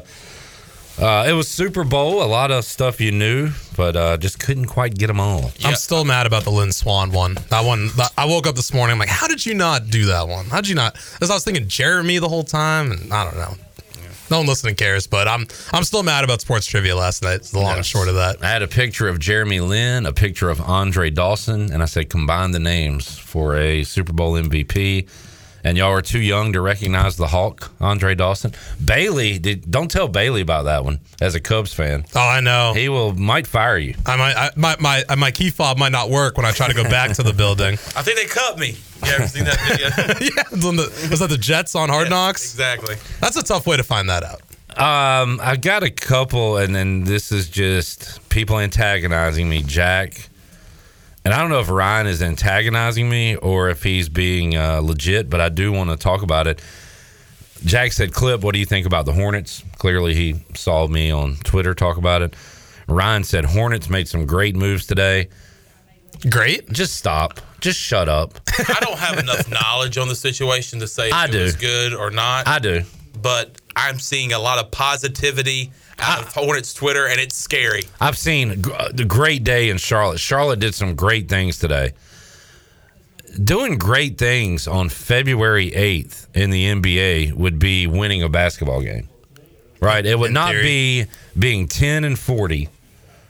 [1.01, 2.23] uh, it was Super Bowl.
[2.23, 5.51] A lot of stuff you knew, but uh, just couldn't quite get them all.
[5.65, 7.35] I'm still mad about the Lynn Swann one.
[7.49, 8.93] That one, I woke up this morning.
[8.93, 10.45] I'm like, how did you not do that one?
[10.45, 10.93] How did you not?
[10.93, 13.55] Because I was thinking Jeremy the whole time, and I don't know.
[14.31, 17.35] No one listening cares, but I'm I'm still mad about sports trivia last night.
[17.35, 18.41] It's the long and short of that.
[18.41, 22.09] I had a picture of Jeremy Lin, a picture of Andre Dawson, and I said
[22.09, 25.05] combine the names for a Super Bowl MVP.
[25.63, 28.53] And y'all are too young to recognize the Hulk, Andre Dawson.
[28.83, 30.99] Bailey, did, don't tell Bailey about that one.
[31.21, 33.95] As a Cubs fan, oh, I know he will might fire you.
[34.05, 36.73] I might I, my my my key fob might not work when I try to
[36.73, 37.73] go back to the building.
[37.95, 38.75] I think they cut me.
[39.05, 39.87] You ever seen that video?
[40.35, 42.43] yeah, it's the- was that the Jets on Hard Knocks?
[42.53, 42.95] Exactly.
[43.19, 44.41] That's a tough way to find that out.
[44.71, 50.29] Um, I got a couple, and then this is just people antagonizing me, Jack.
[51.23, 55.29] And I don't know if Ryan is antagonizing me or if he's being uh, legit,
[55.29, 56.61] but I do want to talk about it.
[57.63, 61.35] Jack said, "Clip, what do you think about the Hornets?" Clearly, he saw me on
[61.43, 62.35] Twitter talk about it.
[62.87, 65.29] Ryan said, "Hornets made some great moves today."
[66.29, 66.71] Great.
[66.71, 67.39] Just stop.
[67.61, 68.39] Just shut up.
[68.57, 71.43] I don't have enough knowledge on the situation to say if I it do.
[71.43, 72.47] was good or not.
[72.47, 72.81] I do.
[73.21, 77.83] But I'm seeing a lot of positivity out of Hornets Twitter, and it's scary.
[77.99, 80.19] I've seen uh, the great day in Charlotte.
[80.19, 81.93] Charlotte did some great things today.
[83.41, 89.07] Doing great things on February 8th in the NBA would be winning a basketball game.
[89.79, 90.05] Right?
[90.05, 90.63] It would In not theory.
[90.63, 91.05] be
[91.39, 92.67] being 10 and 40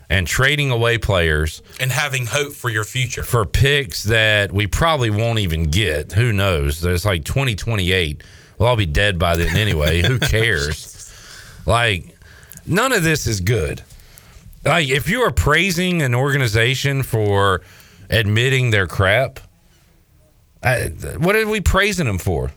[0.10, 3.24] and trading away players And having hope for your future.
[3.24, 6.12] for picks that we probably won't even get.
[6.14, 6.82] Who knows?
[6.82, 8.24] There's like 2028.
[8.62, 10.03] We'll all be dead by then anyway.
[10.03, 11.12] Who cares?
[11.66, 12.16] Like,
[12.68, 13.82] none of this is good.
[14.64, 17.64] Like, if you are praising an organization for
[18.12, 19.39] admitting their crap,
[20.62, 22.51] I, what are we praising them for?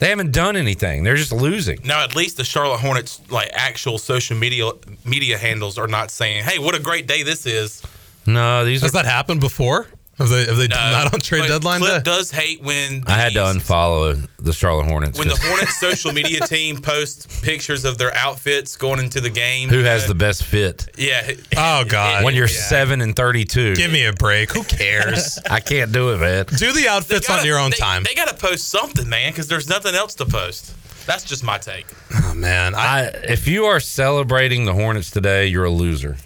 [0.00, 1.04] They haven't done anything.
[1.04, 1.78] They're just losing.
[1.84, 4.72] Now, at least the Charlotte Hornets, like actual social media
[5.04, 7.80] media handles, are not saying, "Hey, what a great day this is."
[8.26, 8.94] No, these Has are.
[8.94, 9.86] that happened before?
[10.22, 12.10] Have they have they done that on trade deadline Clip day?
[12.10, 15.18] does hate when I had to unfollow the Charlotte Hornets.
[15.18, 19.68] when the Hornets social media team posts pictures of their outfits going into the game.
[19.68, 20.88] who has uh, the best fit?
[20.96, 21.32] Yeah.
[21.56, 22.24] Oh God!
[22.24, 22.60] When you're Yeah.
[22.68, 24.52] seven and thirty-two, Give me a break.
[24.52, 25.38] Who cares?
[25.50, 26.46] I can't do it, man.
[26.56, 28.04] Do the outfits on your own they, time.
[28.04, 30.74] They got to post something, man, because there's nothing else to post.
[31.06, 31.86] That's just my take.
[32.14, 36.16] Oh man, I, if you are celebrating the Hornets today, you're a loser.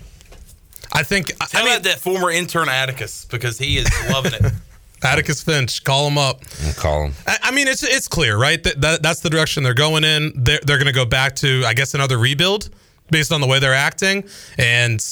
[0.97, 4.53] I think Tell that that former intern Atticus because he is loving it.
[5.05, 6.40] Atticus Finch, call him up.
[6.76, 7.12] call him.
[7.26, 8.62] I, I mean, it's it's clear, right?
[8.62, 10.32] That, that that's the direction they're going in.
[10.34, 12.70] They're they're going to go back to, I guess, another rebuild
[13.11, 14.24] based on the way they're acting.
[14.59, 15.05] And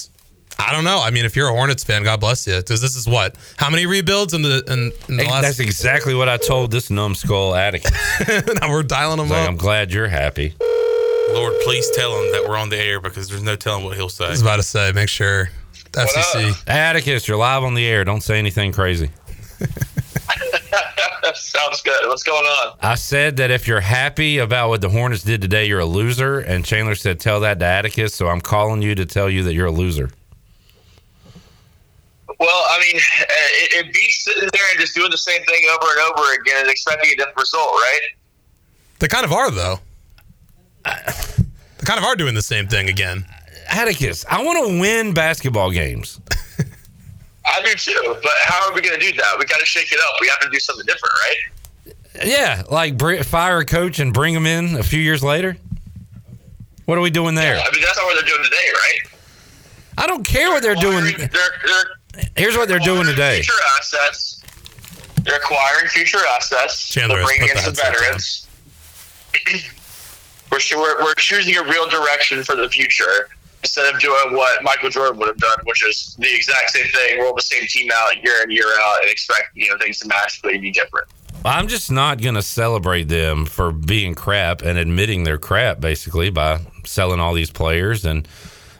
[0.58, 1.00] I don't know.
[1.02, 3.68] I mean, if you're a Hornets fan, God bless you, because this is what how
[3.68, 5.42] many rebuilds in the in, in the last.
[5.42, 7.92] That's exactly what I told this numbskull Atticus.
[8.60, 9.48] now we're dialing him Like, up.
[9.50, 10.54] I'm glad you're happy.
[11.30, 14.08] Lord, please tell him that we're on the air because there's no telling what he'll
[14.08, 14.26] say.
[14.26, 15.50] I was about to say, make sure
[15.94, 16.68] FCC.
[16.68, 18.04] Atticus, you're live on the air.
[18.04, 19.10] Don't say anything crazy.
[21.34, 22.06] Sounds good.
[22.06, 22.76] What's going on?
[22.80, 26.38] I said that if you're happy about what the Hornets did today, you're a loser.
[26.40, 28.14] And Chandler said, tell that to Atticus.
[28.14, 30.10] So I'm calling you to tell you that you're a loser.
[32.38, 35.62] Well, I mean, uh, it, it beats sitting there and just doing the same thing
[35.72, 38.00] over and over again and expecting a different result, right?
[38.98, 39.78] They kind of are though.
[40.84, 43.24] They kind of are doing the same thing again.
[43.74, 46.20] Atticus, I want to win basketball games.
[47.46, 49.36] I do too, but how are we going to do that?
[49.38, 50.14] We got to shake it up.
[50.20, 52.24] We have to do something different, right?
[52.24, 55.56] Yeah, like br- fire a coach and bring him in a few years later.
[56.84, 57.56] What are we doing there?
[57.56, 59.18] I mean, that's not what they're doing today, right?
[59.98, 61.04] I don't care what they're doing.
[61.04, 63.36] They're, they're Here's what they're doing today.
[63.42, 64.42] future assets.
[65.22, 66.88] They're acquiring future assets.
[66.88, 68.46] Chandler they're bringing in some veterans.
[70.52, 73.28] we're, we're we're choosing a real direction for the future
[73.64, 77.18] instead of doing what Michael Jordan would have done, which is the exact same thing,
[77.20, 80.08] roll the same team out year in year out, and expect you know things to
[80.08, 81.08] magically be different.
[81.46, 86.30] I'm just not going to celebrate them for being crap and admitting they're crap, basically,
[86.30, 88.26] by selling all these players and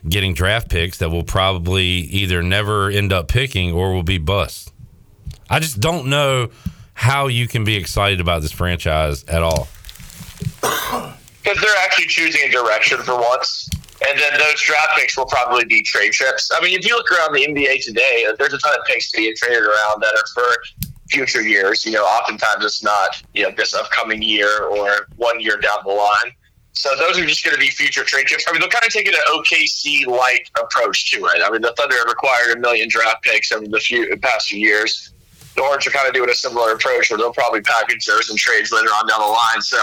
[0.08, 4.72] getting draft picks that will probably either never end up picking or will be bust.
[5.50, 6.50] I just don't know
[6.94, 9.68] how you can be excited about this franchise at all.
[11.44, 13.68] Because they're actually choosing a direction for once.
[14.06, 16.50] And then those draft picks will probably be trade chips.
[16.54, 19.10] I mean, if you look around the NBA today, uh, there's a ton of picks
[19.12, 21.86] being traded around that are for future years.
[21.86, 25.92] You know, oftentimes it's not, you know, this upcoming year or one year down the
[25.92, 26.32] line.
[26.72, 28.44] So those are just going to be future trade chips.
[28.48, 31.40] I mean, they're kind of taking an OKC like approach to it.
[31.42, 34.58] I mean, the Thunder have acquired a million draft picks over the few past few
[34.58, 35.12] years.
[35.54, 38.36] The Hornets are kind of doing a similar approach where they'll probably package those in
[38.36, 39.62] trades later on down the line.
[39.62, 39.78] So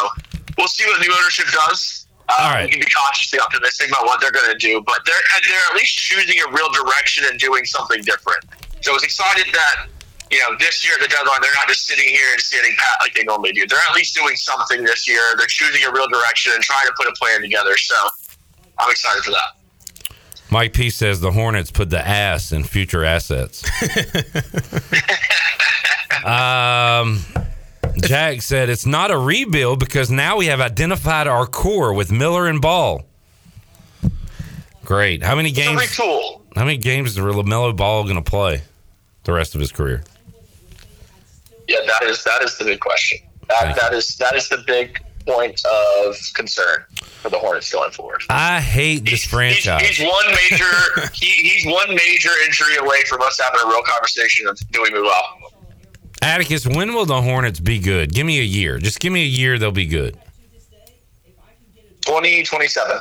[0.58, 2.08] we'll see what new ownership does.
[2.32, 2.66] Uh, All right.
[2.66, 5.16] We can be cautiously optimistic about what they're going to do, but they're
[5.50, 8.46] they're at least choosing a real direction and doing something different.
[8.80, 9.88] So I was excited that
[10.32, 12.98] you know this year at the deadline they're not just sitting here and standing pat
[13.02, 13.68] like they normally do.
[13.68, 15.22] They're at least doing something this year.
[15.38, 17.76] They're choosing a real direction and trying to put a plan together.
[17.76, 17.96] So
[18.80, 19.58] I'm excited for that.
[20.50, 23.64] Mike P says the Hornets put the ass in future assets.
[26.26, 27.24] um,
[28.02, 32.48] Jack said it's not a rebuild because now we have identified our core with Miller
[32.48, 33.04] and Ball.
[34.84, 35.24] Great.
[35.24, 35.98] How many games?
[35.98, 38.62] How many games is LaMelo Ball going to play
[39.24, 40.04] the rest of his career?
[41.68, 43.20] Yeah, that is that is the big question.
[43.48, 46.84] That that is that is the big point of concern
[47.22, 48.24] for the Hornets going forward.
[48.30, 49.82] I hate this franchise.
[49.88, 54.48] He's one major he, he's one major injury away from us having a real conversation
[54.48, 55.54] of do we move off?
[56.22, 58.14] Atticus, when will the Hornets be good?
[58.14, 58.78] Give me a year.
[58.78, 60.18] Just give me a year, they'll be good.
[62.02, 63.00] Twenty twenty seven.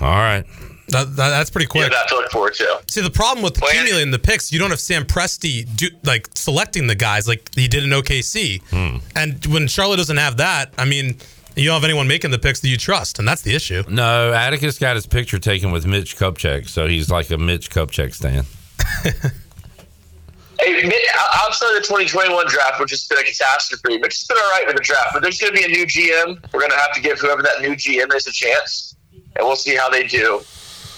[0.00, 0.44] All right.
[0.88, 1.84] That, that, that's pretty quick.
[1.84, 2.82] Yeah, that to look forward to.
[2.88, 6.88] See, the problem with accumulating the picks, you don't have Sam Presti do, like selecting
[6.88, 8.60] the guys like he did in OKC.
[8.70, 8.96] Hmm.
[9.14, 11.16] And when Charlotte doesn't have that, I mean,
[11.54, 13.84] you don't have anyone making the picks that you trust, and that's the issue.
[13.88, 18.12] No, Atticus got his picture taken with Mitch Kupchak, so he's like a Mitch Kupchak
[18.14, 18.44] stan.
[20.60, 20.94] Hey, mid-
[21.34, 24.64] outside of the 2021 draft, which has been a catastrophe, but it's been all right
[24.66, 25.10] with the draft.
[25.14, 26.52] But there's going to be a new GM.
[26.52, 29.56] We're going to have to give whoever that new GM is a chance, and we'll
[29.56, 30.42] see how they do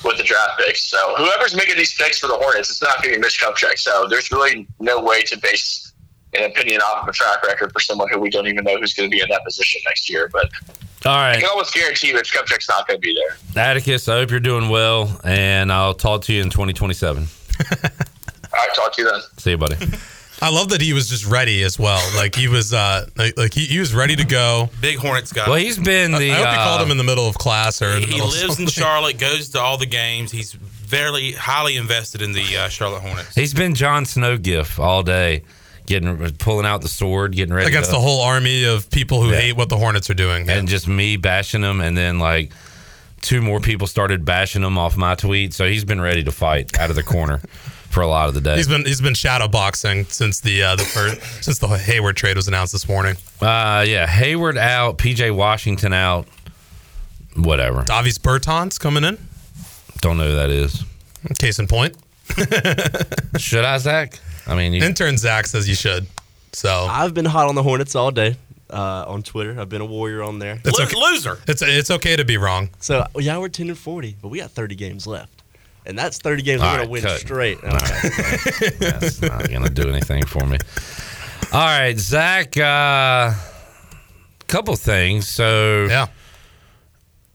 [0.04, 0.82] with the draft picks.
[0.88, 3.78] So whoever's making these picks for the Hornets, it's not going to be Mitch Kupchak.
[3.78, 5.92] So there's really no way to base
[6.34, 8.94] an opinion off of a track record for someone who we don't even know who's
[8.94, 10.28] going to be in that position next year.
[10.32, 10.50] But
[11.04, 13.62] all right, I can almost guarantee Mitch Kupchak's not going to be there.
[13.62, 17.26] Atticus, I hope you're doing well, and I'll talk to you in 2027.
[18.54, 19.20] All right, talk to you then.
[19.38, 19.76] See you, buddy.
[20.42, 22.02] I love that he was just ready as well.
[22.16, 24.70] Like he was, uh, like, like he, he was ready to go.
[24.80, 25.46] Big Hornets guy.
[25.48, 26.32] Well, he's been the.
[26.32, 28.20] I, hope he uh, called him in the middle of class or in the He
[28.20, 28.66] lives in.
[28.66, 30.32] Charlotte, goes to all the games.
[30.32, 33.34] He's very highly invested in the uh, Charlotte Hornets.
[33.36, 35.44] He's been Jon Snow gif all day,
[35.86, 39.30] getting pulling out the sword, getting ready against to, the whole army of people who
[39.30, 39.40] Yeah.
[39.42, 40.50] hate what the Hornets are doing.
[40.50, 42.50] and just me bashing them, and then like
[43.20, 45.54] two more people started bashing him off my tweet.
[45.54, 47.40] So he's been ready to fight out of the corner
[47.92, 48.56] for a lot of the day.
[48.56, 52.36] He's been he's been shadow boxing since the uh, the first, since the Hayward trade
[52.36, 53.16] was announced this morning.
[53.40, 56.26] Uh, yeah, Hayward out, PJ Washington out,
[57.36, 57.82] whatever.
[57.82, 59.18] Davis Bertans coming in.
[60.00, 60.84] Don't know who that is.
[61.38, 61.96] Case in point.
[63.36, 64.18] Should I, Zach?
[64.46, 66.06] I mean, you, Intern Zach says you should.
[66.52, 68.36] So I've been hot on the Hornets all day
[68.70, 69.58] uh, on Twitter.
[69.60, 70.60] I've been a warrior on there.
[70.64, 70.96] It's okay.
[70.98, 71.38] Loser.
[71.46, 72.70] it's it's okay to be wrong.
[72.80, 75.41] So yeah, we're ten and forty, but we got thirty games left,
[75.86, 77.20] and that's thirty games All we're right, gonna win cut.
[77.20, 77.60] straight.
[77.60, 80.58] that's not gonna do anything for me.
[81.52, 82.56] All right, Zach.
[82.56, 83.32] Uh,
[84.48, 85.28] couple things.
[85.28, 86.06] So yeah,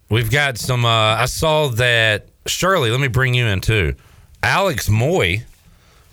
[0.09, 0.85] we've got some.
[0.85, 2.91] Uh, I saw that Shirley.
[2.91, 3.95] Let me bring you in too.
[4.43, 5.43] Alex Moy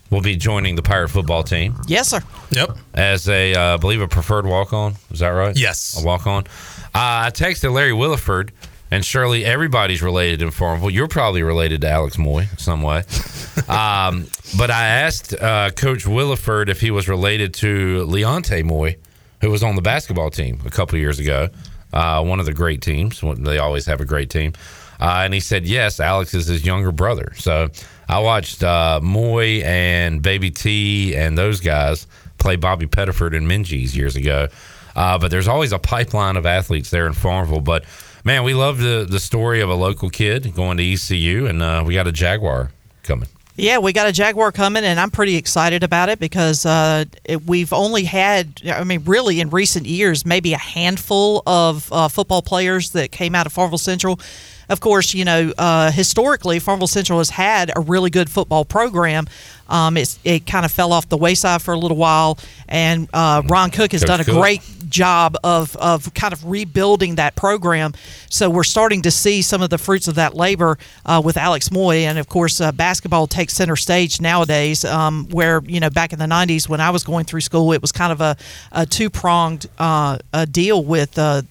[0.09, 2.21] will be joining the Pirate football team Yes, sir.
[2.51, 2.77] Yep.
[2.93, 4.95] as a, uh, I believe, a preferred walk on.
[5.11, 5.55] Is that right?
[5.57, 5.99] Yes.
[6.01, 6.43] a walk on.
[6.43, 8.49] Uh, I texted Larry Williford.
[8.95, 10.89] And Shirley, everybody's related in Farmville.
[10.89, 12.99] You're probably related to Alex Moy some way.
[13.67, 14.25] um,
[14.57, 18.95] but I asked uh, Coach Williford if he was related to Leonte Moy,
[19.41, 21.49] who was on the basketball team a couple years ago.
[21.91, 23.21] uh, one of the great teams.
[23.39, 24.53] They always have a great team.
[24.97, 27.33] Uh, and he said, yes, Alex is his younger brother.
[27.35, 27.67] So
[28.07, 33.93] I watched uh, Moy and Baby T and those guys play Bobby Pettiford and Minges
[33.93, 34.47] years ago.
[34.95, 37.59] Uh, but there's always a pipeline of athletes there in Farmville.
[37.59, 37.83] But
[38.25, 41.83] man, we love the, the story of a local kid going to ECU, and uh,
[41.85, 42.71] we got a Jaguar
[43.03, 43.29] coming.
[43.57, 47.45] Yeah, we got a Jaguar coming, and I'm pretty excited about it because uh, it,
[47.45, 52.41] we've only had, I mean, really in recent years, maybe a handful of uh, football
[52.41, 54.19] players that came out of Farmville Central.
[54.67, 59.27] Of course, you know, uh, historically, Farmville Central has had a really good football program.
[59.69, 62.37] Um, it's, it kind of fell off the wayside for a little while,
[62.67, 64.35] and uh, Ron Cook has Coach done a Cook.
[64.35, 67.93] great job of, of kind of rebuilding that program.
[68.29, 71.71] So we're starting to see some of the fruits of that labor uh, with Alex
[71.71, 72.05] Moy.
[72.05, 76.19] And of course, uh, basketball takes center stage nowadays, um, where, you know, back in
[76.19, 78.37] the 90s when I was going through school, it was kind of a,
[78.71, 81.17] a two pronged uh, a deal with.
[81.17, 81.43] Uh,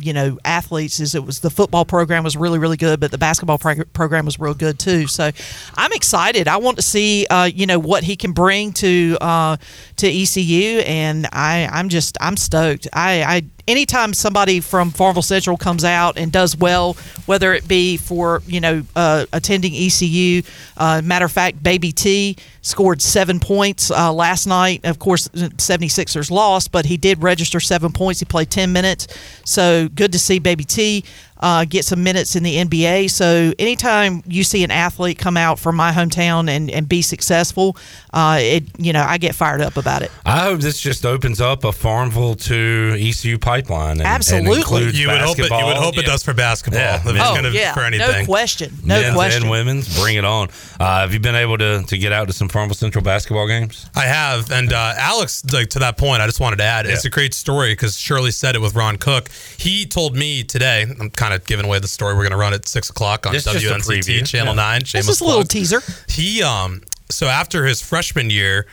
[0.00, 3.18] you know, athletes is it was the football program was really really good, but the
[3.18, 5.06] basketball prog- program was real good too.
[5.06, 5.30] So
[5.76, 6.48] I'm excited.
[6.48, 9.56] I want to see uh, you know what he can bring to uh,
[9.96, 12.88] to ECU, and I I'm just I'm stoked.
[12.92, 16.94] I, I anytime somebody from Farmville Central comes out and does well,
[17.26, 20.42] whether it be for you know uh, attending ECU,
[20.76, 24.84] uh, matter of fact, Baby T scored seven points uh, last night.
[24.84, 28.20] Of course, 76ers lost, but he did register seven points.
[28.20, 29.06] He played 10 minutes,
[29.44, 31.04] so good to see Baby T.
[31.40, 33.10] Uh, get some minutes in the NBA.
[33.10, 37.76] So anytime you see an athlete come out from my hometown and, and be successful,
[38.12, 40.10] uh, it you know I get fired up about it.
[40.26, 43.92] I hope this just opens up a Farmville to ECU pipeline.
[43.98, 44.84] And, Absolutely.
[44.84, 45.44] and You would hope it.
[45.44, 45.82] You would basketball.
[45.82, 46.80] hope it does for basketball.
[46.80, 49.42] Yeah, if it's men- gonna, yeah, for no question, no men's question.
[49.42, 49.98] and women's.
[49.98, 50.48] Bring it on.
[50.78, 53.86] Uh, have you been able to, to get out to some Farmville Central basketball games?
[53.94, 57.04] I have, and uh, Alex, like to that point, I just wanted to add, it's
[57.04, 59.30] a great story because Shirley said it with Ron Cook.
[59.56, 60.82] He told me today.
[61.00, 62.14] I'm kind of giving away the story.
[62.14, 64.26] We're going to run at six o'clock on It's just a WNCT.
[64.26, 64.62] Channel Yeah.
[64.62, 64.80] Nine.
[64.80, 65.48] This is a little plug.
[65.48, 65.80] teaser.
[66.08, 68.66] He um so after his freshman year,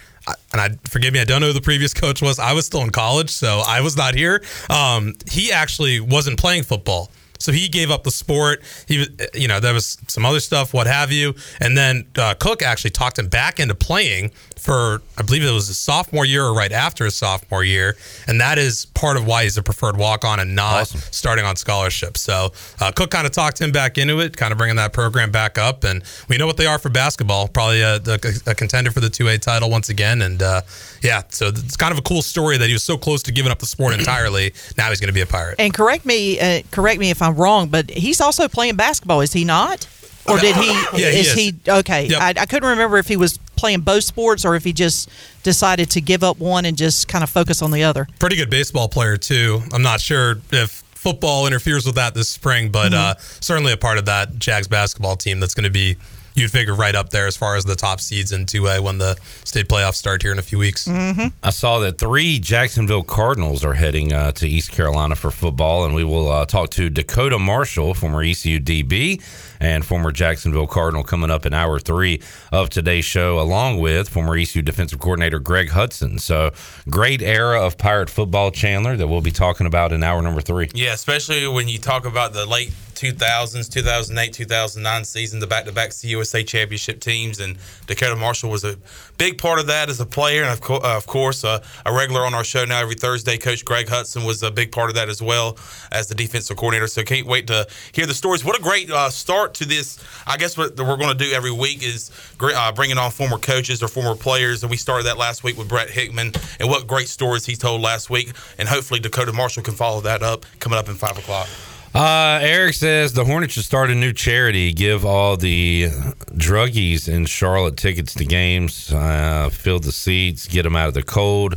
[0.51, 2.37] and I forgive me, I don't know who the previous coach was.
[2.39, 4.43] I was still in college, so I was not here.
[4.69, 7.09] Um, he actually wasn't playing football.
[7.39, 8.63] So he gave up the sport.
[8.87, 12.61] He, you know, there was some other stuff, what have you, and then uh, Cook
[12.63, 16.53] actually talked him back into playing for, I believe it was his sophomore year or
[16.53, 17.95] right after his sophomore year,
[18.27, 21.55] and that is part of why he's a preferred walk on and not starting on
[21.55, 22.17] scholarship.
[22.17, 25.31] So uh, Cook kind of talked him back into it, kind of bringing that program
[25.31, 27.47] back up, and we know what they are for basketball.
[27.47, 28.19] Probably a, a,
[28.51, 30.61] a contender for the two A title once again, and uh,
[31.01, 33.51] yeah, so it's kind of a cool story that he was so close to giving
[33.51, 34.53] up the sport entirely.
[34.77, 35.55] now he's going to be a pirate.
[35.59, 39.33] And correct me, uh, correct me if I'm wrong, but he's also playing basketball, is
[39.33, 39.87] he not?
[40.27, 40.67] Or did he?
[41.01, 41.33] Yeah, he is is.
[41.33, 42.07] he okay?
[42.07, 42.21] Yep.
[42.21, 45.09] I, I couldn't remember if he was playing both sports or if he just
[45.43, 48.07] decided to give up one and just kind of focus on the other.
[48.19, 49.61] pretty good baseball player too.
[49.73, 52.95] I'm not sure if football interferes with that this spring, but Mhm.
[52.97, 55.95] uh, certainly a part of that Jags basketball team that's going to be
[56.37, 59.17] you'd figure right up there as far as the top seeds in 2A when the
[59.43, 60.87] state playoffs start here in a few weeks.
[60.87, 61.27] Mm-hmm.
[61.43, 65.95] I saw that three Jacksonville Cardinals are heading uh, to East Carolina for football, and
[65.95, 69.21] we will uh, talk to Dakota Marshall, former ECU DB
[69.59, 72.21] and former Jacksonville Cardinal, coming up in hour three
[72.51, 76.19] of today's show, along with former ECU defensive coordinator Greg Hudson.
[76.19, 76.51] So,
[76.89, 80.69] great era of Pirate football, Chandler, that we'll be talking about in hour number three.
[80.73, 86.45] Yeah, especially when you talk about the late 2000s, 2008, 2009 season, the back-to-back CUSA
[86.47, 88.75] championship teams, and Dakota Marshall was a
[89.17, 91.93] big part of that as a player, and of, co- uh, of course, uh, a
[91.93, 93.37] regular on our show now every Thursday.
[93.37, 95.57] Coach Greg Hudson was a big part of that as well
[95.91, 96.87] as the defensive coordinator.
[96.87, 98.43] So can't wait to hear the stories.
[98.43, 100.03] What a great uh, start to this!
[100.25, 102.09] I guess what we're going to do every week is
[102.41, 105.69] uh, bringing on former coaches or former players, and we started that last week with
[105.69, 109.75] Brett Hickman, and what great stories he told last week, and hopefully Dakota Marshall can
[109.75, 111.47] follow that up coming up in five o'clock.
[111.95, 114.71] Uh, Eric says the Hornets should start a new charity.
[114.73, 115.85] Give all the
[116.33, 118.91] druggies in Charlotte tickets to games.
[118.93, 120.47] Uh, fill the seats.
[120.47, 121.55] Get them out of the cold.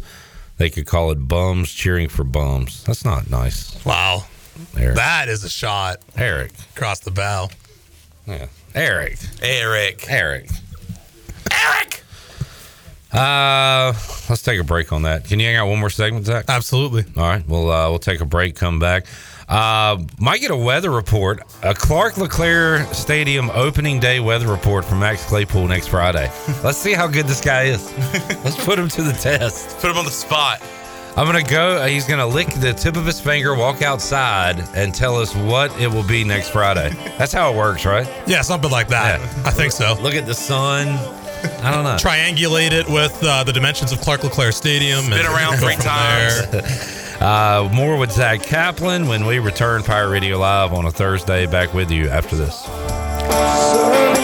[0.56, 2.84] They could call it bums cheering for bums.
[2.84, 3.82] That's not nice.
[3.84, 4.24] Wow.
[4.76, 4.96] Eric.
[4.96, 5.98] That is a shot.
[6.16, 6.52] Eric.
[6.76, 7.48] Across the bow.
[8.26, 8.46] Yeah.
[8.74, 9.18] Eric.
[9.42, 10.04] Eric.
[10.08, 10.50] Eric.
[11.50, 12.02] Eric.
[13.12, 13.92] Uh,
[14.28, 15.24] let's take a break on that.
[15.24, 16.44] Can you hang out one more segment, Zach?
[16.48, 17.04] Absolutely.
[17.16, 17.46] All right.
[17.48, 18.54] We'll uh, we'll take a break.
[18.54, 19.06] Come back.
[19.50, 21.40] Uh, might get a weather report.
[21.64, 26.30] A Clark LeClair Stadium opening day weather report from Max Claypool next Friday.
[26.62, 27.92] Let's see how good this guy is.
[28.44, 29.76] Let's put him to the test.
[29.80, 30.62] Put him on the spot.
[31.16, 31.78] I'm gonna go.
[31.78, 35.76] uh, He's gonna lick the tip of his finger, walk outside, and tell us what
[35.80, 36.90] it will be next Friday.
[37.18, 38.08] That's how it works, right?
[38.28, 39.20] Yeah, something like that.
[39.44, 39.96] I think so.
[40.00, 40.86] Look at the sun.
[41.62, 41.96] I don't know.
[41.96, 45.04] Triangulate it with uh, the dimensions of Clark LeClair Stadium.
[45.04, 46.96] Spin around go three times.
[47.20, 51.44] Uh, more with Zach Kaplan when we return Pirate Radio Live on a Thursday.
[51.44, 52.64] Back with you after this.
[52.64, 54.20] Certainly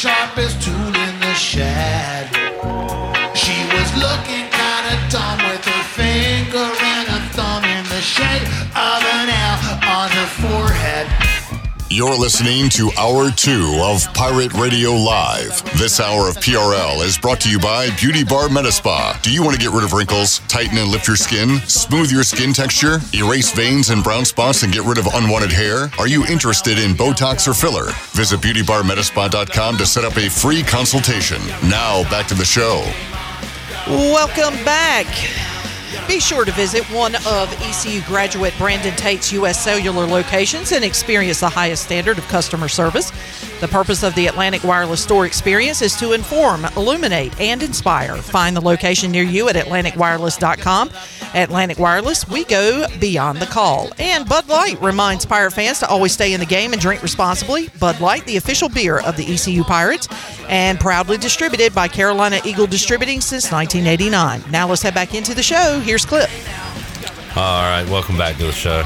[0.00, 2.39] sharpest tool in the shed.
[11.92, 15.60] You're listening to Hour 2 of Pirate Radio Live.
[15.76, 19.20] This hour of PRL is brought to you by Beauty Bar Metaspa.
[19.22, 22.22] Do you want to get rid of wrinkles, tighten and lift your skin, smooth your
[22.22, 25.90] skin texture, erase veins and brown spots, and get rid of unwanted hair?
[25.98, 27.90] Are you interested in Botox or filler?
[28.12, 31.42] Visit beautybarmetaspa.com to set up a free consultation.
[31.68, 32.84] Now, back to the show.
[33.88, 35.06] Welcome back.
[36.06, 39.62] Be sure to visit one of ECU graduate Brandon Tate's U.S.
[39.62, 43.10] Cellular locations and experience the highest standard of customer service.
[43.60, 48.16] The purpose of the Atlantic Wireless Store experience is to inform, illuminate, and inspire.
[48.16, 50.90] Find the location near you at AtlanticWireless.com.
[51.34, 53.90] Atlantic Wireless, we go beyond the call.
[53.98, 57.68] And Bud Light reminds Pirate fans to always stay in the game and drink responsibly.
[57.78, 60.08] Bud Light, the official beer of the ECU Pirates,
[60.48, 64.50] and proudly distributed by Carolina Eagle Distributing since 1989.
[64.50, 65.80] Now let's head back into the show.
[65.80, 66.28] Here's Clip.
[67.36, 68.80] All right, welcome back to the show.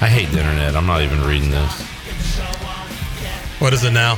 [0.00, 0.76] I hate the internet.
[0.76, 1.82] I'm not even reading this.
[3.58, 4.16] What is it now?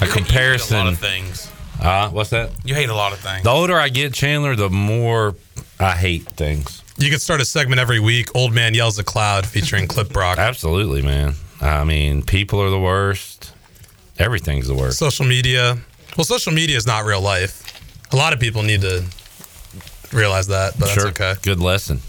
[0.00, 0.76] A comparison.
[0.76, 1.52] A lot of things.
[1.80, 2.50] Uh, what's that?
[2.64, 3.44] You hate a lot of things.
[3.44, 5.34] The older I get, Chandler, the more
[5.82, 6.82] I hate things.
[6.98, 8.28] You could start a segment every week.
[8.34, 10.38] Old man yells at cloud, featuring Clip Brock.
[10.38, 11.34] Absolutely, man.
[11.60, 13.52] I mean, people are the worst.
[14.18, 14.98] Everything's the worst.
[14.98, 15.78] Social media.
[16.16, 17.60] Well, social media is not real life.
[18.12, 19.04] A lot of people need to
[20.12, 21.04] realize that, but sure.
[21.04, 21.34] that's okay.
[21.42, 22.00] Good lesson.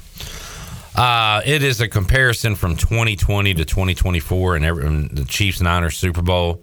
[0.95, 5.97] Uh, it is a comparison from 2020 to 2024 and every, and the Chiefs Niners
[5.97, 6.61] Super Bowl.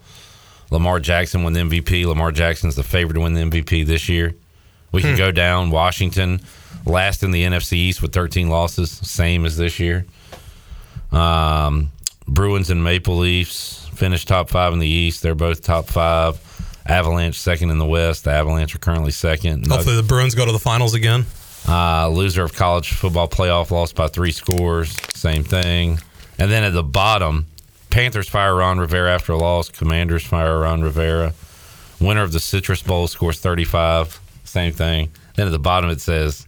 [0.70, 2.06] Lamar Jackson won the MVP.
[2.06, 4.34] Lamar Jackson's the favorite to win the MVP this year.
[4.92, 5.16] We can Hmm.
[5.18, 5.70] go down.
[5.70, 6.40] Washington
[6.86, 10.06] last in the NFC East with 13 losses, same as this year.
[11.12, 11.90] Um,
[12.26, 15.22] Bruins and Maple Leafs finished top five in the East.
[15.22, 16.40] They're both top five.
[16.86, 18.24] Avalanche second in the West.
[18.24, 19.66] The Avalanche are currently second.
[19.66, 21.26] Hopefully, the Bruins go to the finals again.
[21.68, 24.96] Uh, loser of college football playoff lost by three scores.
[25.14, 26.00] Same thing.
[26.38, 27.46] And then at the bottom,
[27.90, 29.68] Panthers fire Ron Rivera after a loss.
[29.68, 31.34] Commanders fire Ron Rivera.
[32.00, 34.20] Winner of the Citrus Bowl scores 35.
[34.44, 35.10] Same thing.
[35.36, 36.46] Then at the bottom it says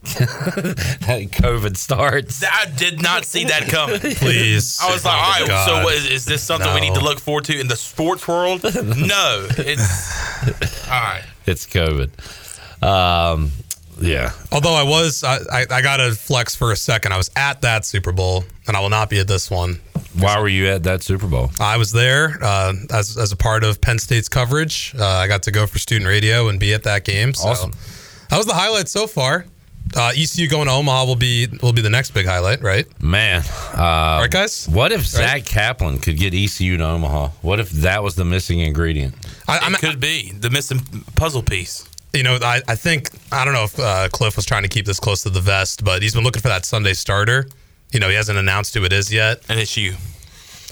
[0.02, 2.44] that COVID starts.
[2.44, 3.98] I did not see that coming.
[4.16, 4.78] Please.
[4.80, 5.68] I was like, all right, God.
[5.68, 8.26] so what, is, is this something we need to look forward to in the sports
[8.28, 8.62] world?
[8.62, 9.46] no.
[9.58, 11.24] It's all right.
[11.46, 12.10] It's COVID.
[12.82, 13.50] Um,
[14.00, 14.30] yeah.
[14.52, 17.12] Although I was, I, I, I got to flex for a second.
[17.12, 19.80] I was at that Super Bowl, and I will not be at this one.
[20.14, 21.50] Why were you at that Super Bowl?
[21.58, 24.94] I was there uh, as, as a part of Penn State's coverage.
[24.98, 27.34] Uh, I got to go for student radio and be at that game.
[27.34, 27.72] So Awesome.
[28.30, 29.44] That was the highlight so far.
[29.96, 32.86] Uh, ECU going to Omaha will be will be the next big highlight, right?
[33.02, 34.68] Man, uh, right, guys.
[34.68, 37.28] What if Zach Kaplan could get ECU to Omaha?
[37.42, 39.14] What if that was the missing ingredient?
[39.46, 40.80] I, it could be the missing
[41.16, 41.88] puzzle piece.
[42.12, 44.86] You know, I, I think I don't know if uh, Cliff was trying to keep
[44.86, 47.46] this close to the vest, but he's been looking for that Sunday starter.
[47.92, 49.94] You know, he hasn't announced who it is yet, and it's you.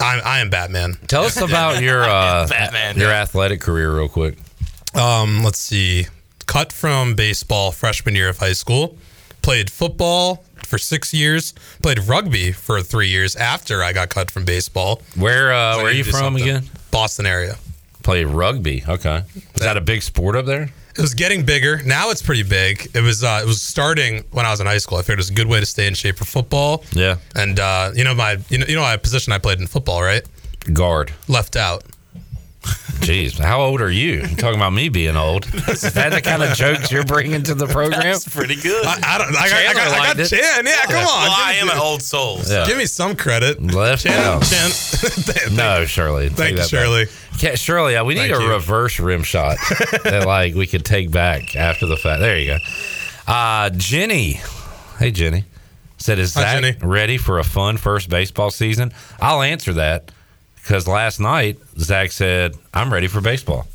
[0.01, 0.99] I, I am Batman.
[1.07, 3.23] Tell us about your uh, Batman, your yeah.
[3.23, 4.37] athletic career, real quick.
[4.95, 6.07] Um, let's see.
[6.47, 8.97] Cut from baseball freshman year of high school.
[9.47, 11.55] Played football for six years.
[11.81, 15.01] Played rugby for three years after I got cut from baseball.
[15.15, 16.43] Where uh, where are you from something.
[16.43, 16.65] again?
[16.91, 17.55] Boston area.
[18.03, 18.83] Play rugby.
[18.89, 19.23] Okay.
[19.55, 20.63] Is that a big sport up there?
[20.97, 21.81] It was getting bigger.
[21.85, 22.91] Now it's pretty big.
[22.93, 24.99] It was uh, it was starting when I was in high school.
[24.99, 26.83] I figured it was a good way to stay in shape for football.
[26.91, 27.19] Yeah.
[27.37, 30.03] And uh, you know my you know you know my position I played in football,
[30.03, 30.25] right?
[30.73, 31.13] Guard.
[31.29, 31.85] Left out.
[33.07, 34.15] Jeez, how old are you?
[34.15, 35.47] You're talking about me being old.
[35.69, 38.01] Is that the kind of jokes you're bringing to the program?
[38.03, 38.85] That's pretty good.
[38.85, 39.29] I, I don't.
[39.37, 40.31] I got, I got, I got liked.
[40.31, 40.67] Chan.
[40.67, 41.05] Yeah, come on.
[41.05, 42.39] Well, I am an old soul.
[42.39, 42.67] so- Yeah.
[42.67, 43.63] Give me some credit.
[43.63, 44.43] Left Chan, out.
[44.43, 45.55] Chan.
[45.55, 46.31] No, Shirley.
[46.31, 46.65] Thank you.
[46.65, 47.07] Shirley.
[47.39, 48.51] Yeah, Shirley, uh, we need Thank a you.
[48.51, 49.59] reverse rim shot
[50.05, 52.21] that like we could take back after the fact.
[52.21, 52.59] There you go.
[53.33, 54.41] Uh, Jenny.
[54.99, 55.45] Hey, Jenny.
[55.99, 56.77] Said, is Hi, Zach Jenny.
[56.83, 58.93] ready for a fun first baseball season?
[59.21, 60.11] I'll answer that
[60.67, 63.67] because last night Zach said, I'm ready for baseball.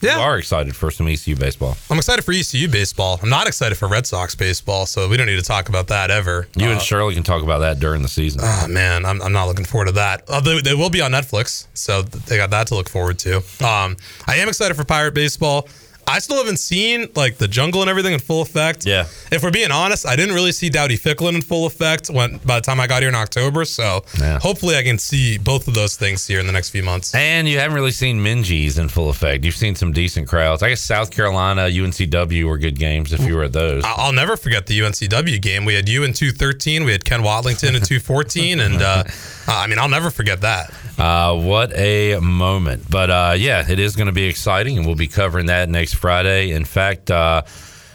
[0.00, 1.76] You are excited for some ECU baseball.
[1.90, 3.18] I'm excited for ECU baseball.
[3.20, 6.10] I'm not excited for Red Sox baseball, so we don't need to talk about that
[6.12, 6.46] ever.
[6.54, 8.40] You Uh, and Shirley can talk about that during the season.
[8.44, 10.22] Oh man, I'm, I'm not looking forward to that.
[10.30, 13.38] Although they will be on Netflix, so they got that to look forward to.
[13.64, 13.96] Um,
[14.28, 15.68] I am excited for Pirate Baseball.
[16.08, 18.86] I still haven't seen like the jungle and everything in full effect.
[18.86, 19.06] Yeah.
[19.30, 22.56] If we're being honest, I didn't really see Dowdy Ficklen in full effect when by
[22.56, 23.64] the time I got here in October.
[23.64, 24.04] So
[24.40, 27.14] hopefully I can see both of those things here in the next few months.
[27.14, 29.44] And you haven't really seen Minges in full effect.
[29.44, 30.62] You've seen some decent crowds.
[30.62, 33.82] I guess South Carolina, UNCW were good games if you were at those.
[33.86, 35.64] I'll never forget the UNCW game.
[35.64, 39.04] We had you in 213, we had Ken Watlington in 214, and uh,
[39.62, 40.72] I mean, I'll never forget that.
[40.98, 42.90] Uh, what a moment.
[42.90, 45.94] But uh, yeah, it is going to be exciting, and we'll be covering that next
[45.94, 46.50] Friday.
[46.50, 47.42] In fact, uh,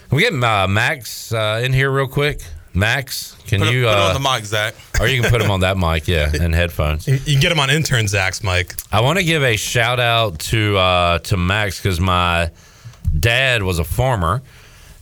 [0.08, 2.40] can we get uh, Max uh, in here real quick?
[2.76, 3.84] Max, can Put, it- you?
[3.84, 4.74] put uh, on the mic, Zach.
[5.00, 7.06] Or you can put him on that mic, yeah, and headphones.
[7.06, 8.74] You can get him on intern Zach's mic.
[8.90, 12.50] I want to give a shout out to uh, to Max because my
[13.18, 14.42] dad was a farmer,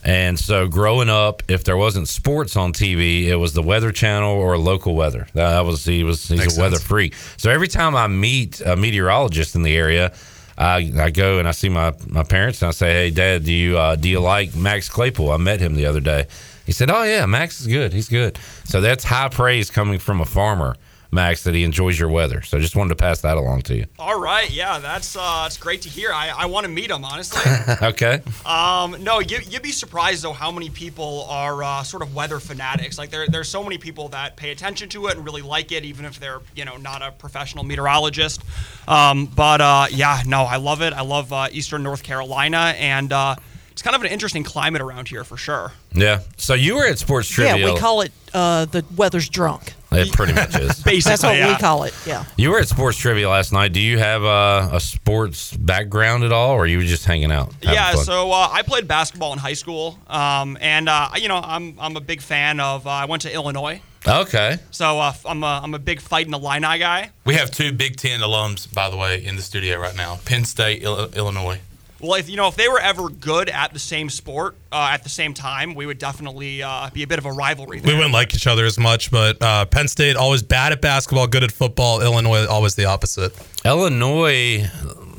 [0.03, 4.31] and so growing up, if there wasn't sports on TV, it was the Weather Channel
[4.31, 5.27] or local weather.
[5.33, 6.87] That was he was he's Makes a weather sense.
[6.87, 7.15] freak.
[7.37, 10.13] So every time I meet a meteorologist in the area.
[10.55, 13.51] I, I go and I see my, my parents and I say, "Hey, Dad, do
[13.51, 15.31] you uh, do you like Max Claypool?
[15.31, 16.27] I met him the other day."
[16.67, 17.91] He said, "Oh yeah, Max is good.
[17.91, 20.75] He's good." So that's high praise coming from a farmer,
[21.13, 22.41] Max, that he enjoys your weather.
[22.41, 23.85] So I just wanted to pass that along to you.
[23.99, 26.11] All right, yeah, that's uh, that's great to hear.
[26.11, 27.41] I, I want to meet him honestly.
[27.81, 28.21] okay.
[28.45, 32.39] Um, no, you, you'd be surprised though how many people are uh, sort of weather
[32.39, 32.97] fanatics.
[32.97, 35.85] Like there, there's so many people that pay attention to it and really like it,
[35.85, 38.43] even if they're you know not a professional meteorologist.
[38.87, 40.93] Um, but uh, yeah, no, I love it.
[40.93, 43.35] I love uh, Eastern North Carolina, and uh,
[43.73, 45.71] it's kind of an interesting climate around here for sure.
[45.93, 46.21] Yeah.
[46.37, 47.57] So you were at Sports Trivia.
[47.57, 49.73] Yeah, we call it uh, the weather's drunk.
[49.91, 50.79] It pretty much is.
[50.83, 51.93] Basically, That's what we call it.
[52.05, 52.25] Yeah.
[52.37, 53.73] You were at Sports Trivia last night.
[53.73, 57.53] Do you have a, a sports background at all, or you were just hanging out?
[57.61, 58.03] Yeah, fun?
[58.05, 61.95] so uh, I played basketball in high school, um, and uh, you know I'm I'm
[61.95, 62.87] a big fan of.
[62.87, 64.57] Uh, I went to Illinois, Okay.
[64.71, 67.11] so uh, I'm a I'm a big fight in the Illini guy.
[67.25, 70.19] We have two Big Ten alums, by the way, in the studio right now.
[70.25, 71.59] Penn State, Il- Illinois.
[72.03, 75.03] Well, if you know if they were ever good at the same sport uh, at
[75.03, 77.79] the same time, we would definitely uh, be a bit of a rivalry.
[77.79, 81.27] We wouldn't like each other as much, but uh, Penn State always bad at basketball,
[81.27, 82.01] good at football.
[82.01, 83.33] Illinois always the opposite.
[83.63, 84.65] Illinois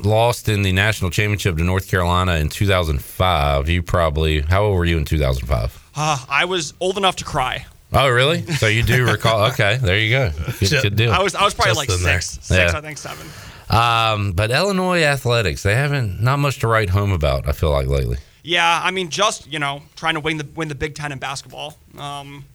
[0.03, 3.67] lost in the national championship to North Carolina in 2005.
[3.67, 5.89] You probably how old were you in 2005?
[5.95, 7.65] Uh, I was old enough to cry.
[7.93, 8.45] Oh, really?
[8.45, 9.45] So you do recall?
[9.51, 10.31] Okay, there you go.
[10.59, 11.11] Good, good deal.
[11.11, 12.21] I was I was probably like Just in there.
[12.21, 12.77] six, six Yeah.
[12.77, 13.25] I think seven.
[13.69, 17.47] Um, but Illinois athletics, they haven't not much to write home about.
[17.47, 18.17] I feel like lately.
[18.43, 21.17] Yeah, I mean, just you know, trying to win the win the Big Ten in
[21.17, 21.77] basketball.
[21.97, 22.45] Um,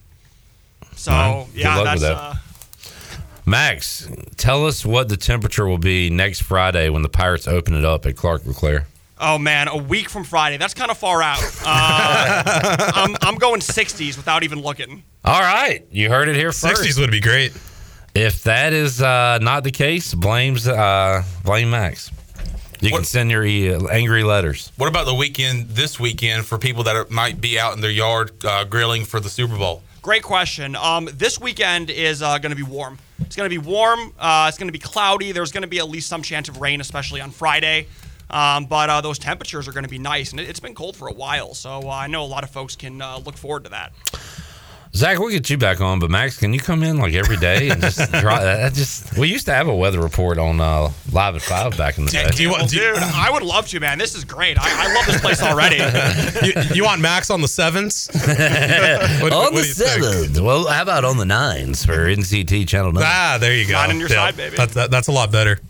[0.94, 1.46] so All right.
[1.52, 2.16] Good yeah, that's that.
[2.16, 2.34] uh,
[3.46, 7.84] Max, tell us what the temperature will be next Friday when the Pirates open it
[7.84, 8.86] up at Clark LeClair.
[9.18, 10.56] oh man, a week from Friday.
[10.58, 11.42] That's kind of far out.
[11.64, 15.02] Uh, I'm I'm going 60s without even looking.
[15.24, 16.82] All right, you heard it here first.
[16.84, 17.52] 60s would be great.
[18.14, 22.10] If that is uh, not the case, blames uh, blame Max.
[22.80, 24.72] You can send your e- angry letters.
[24.76, 27.90] What about the weekend, this weekend, for people that are, might be out in their
[27.90, 29.82] yard uh, grilling for the Super Bowl?
[30.00, 30.74] Great question.
[30.76, 32.98] Um, this weekend is uh, going to be warm.
[33.20, 34.14] It's going to be warm.
[34.18, 35.32] Uh, it's going to be cloudy.
[35.32, 37.86] There's going to be at least some chance of rain, especially on Friday.
[38.30, 40.96] Um, but uh, those temperatures are going to be nice, and it, it's been cold
[40.96, 41.52] for a while.
[41.52, 43.92] So uh, I know a lot of folks can uh, look forward to that.
[44.92, 47.68] Zach, we'll get you back on, but Max, can you come in like every day
[47.70, 48.72] and just try that?
[48.74, 52.06] Just we used to have a weather report on uh, Live at Five back in
[52.06, 52.28] the day.
[52.34, 53.98] Do you, Well, dude, I would love to, man.
[53.98, 54.58] This is great.
[54.58, 55.76] I, I love this place already.
[56.46, 58.08] you, you want Max on the sevens?
[59.20, 60.02] What- on what the do you think?
[60.02, 60.40] seventh.
[60.40, 63.04] Well, how about on the nines for NCT Channel Nine?
[63.06, 63.74] Ah, there you go.
[63.74, 64.56] Not on your Yeah, side, baby.
[64.56, 65.60] That, that, that's a lot better.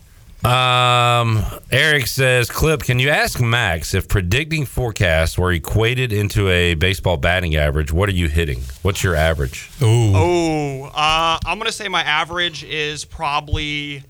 [0.43, 6.73] Um, Eric says, "Clip, can you ask Max if predicting forecasts were equated into a
[6.73, 7.91] baseball batting average?
[7.91, 8.63] What are you hitting?
[8.81, 10.13] What's your average?" Ooh.
[10.15, 14.03] Oh, uh, I'm gonna say my average is probably,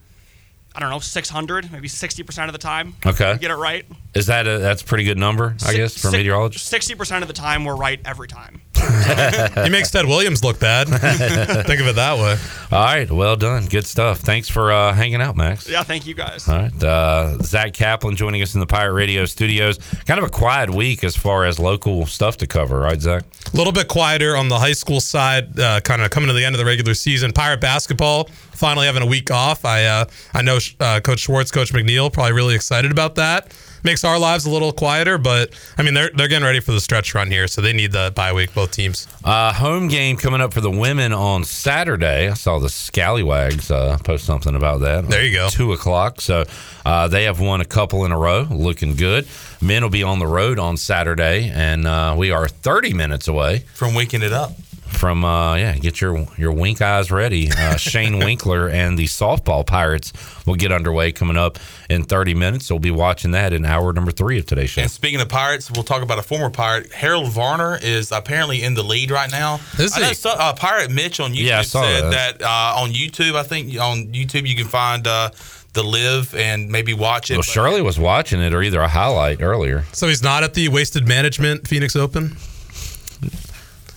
[0.74, 2.96] I don't know, 600, maybe 60 percent of the time.
[3.06, 3.38] Okay.
[3.38, 3.86] Get it right.
[4.14, 5.56] Is that a that's a pretty good number?
[5.66, 6.68] I guess for meteorologists.
[6.68, 8.62] 60 percent of the time, we're right every time.
[9.66, 10.88] you makes Ted Williams look bad.
[11.68, 12.38] Think of it that way.
[12.72, 14.20] All right, well done, good stuff.
[14.20, 15.70] Thanks for uh, hanging out, Max.
[15.70, 16.50] Yeah, thank you guys.
[16.50, 19.78] All right, uh, Zach Kaplan joining us in the Pirate Radio studios.
[20.06, 23.24] Kind of a quiet week as far as local stuff to cover, right, Zach?
[23.54, 26.44] A little bit quieter on the high school side, uh, kind of coming to the
[26.44, 27.32] end of the regular season.
[27.32, 28.26] Pirate basketball
[28.62, 29.66] finally having a week off.
[29.66, 33.54] I uh, I know uh, Coach Schwartz, Coach McNeill, probably really excited about that.
[33.84, 36.82] Makes our lives a little quieter, but I mean they're they're getting ready for the
[36.82, 38.54] stretch run here, so they need the bye week.
[38.54, 39.08] Both teams.
[39.24, 42.30] Uh, home game coming up for the women on Saturday.
[42.30, 45.08] I saw the Scallywags uh, post something about that.
[45.08, 45.50] There you go.
[45.50, 46.22] Two o'clock.
[46.22, 46.46] So
[46.86, 49.28] uh, they have won a couple in a row, looking good.
[49.62, 53.60] Men will be on the road on Saturday, and uh, we are 30 minutes away
[53.74, 54.52] from waking it up.
[54.92, 57.50] From uh, yeah, get your your wink eyes ready.
[57.52, 60.14] Uh, Shane Winkler and the softball Pirates
[60.46, 61.58] will get underway coming up
[61.90, 62.68] in 30 minutes.
[62.68, 64.82] So we'll be watching that in hour number three of today's show.
[64.84, 66.92] And speaking of Pirates, we'll talk about a former Pirate.
[66.92, 69.60] Harold Varner is apparently in the lead right now.
[69.80, 70.14] Is I know he?
[70.14, 72.40] so- uh, Pirate Mitch on YouTube Yeah, said that.
[72.40, 73.36] that, uh, on YouTube.
[73.36, 75.32] I think on YouTube you can find uh,
[75.74, 77.36] the live and maybe watch it.
[77.36, 79.84] Well, Shirley was watching it or either a highlight earlier.
[79.94, 82.36] So he's not at the Wasted Management Phoenix Open.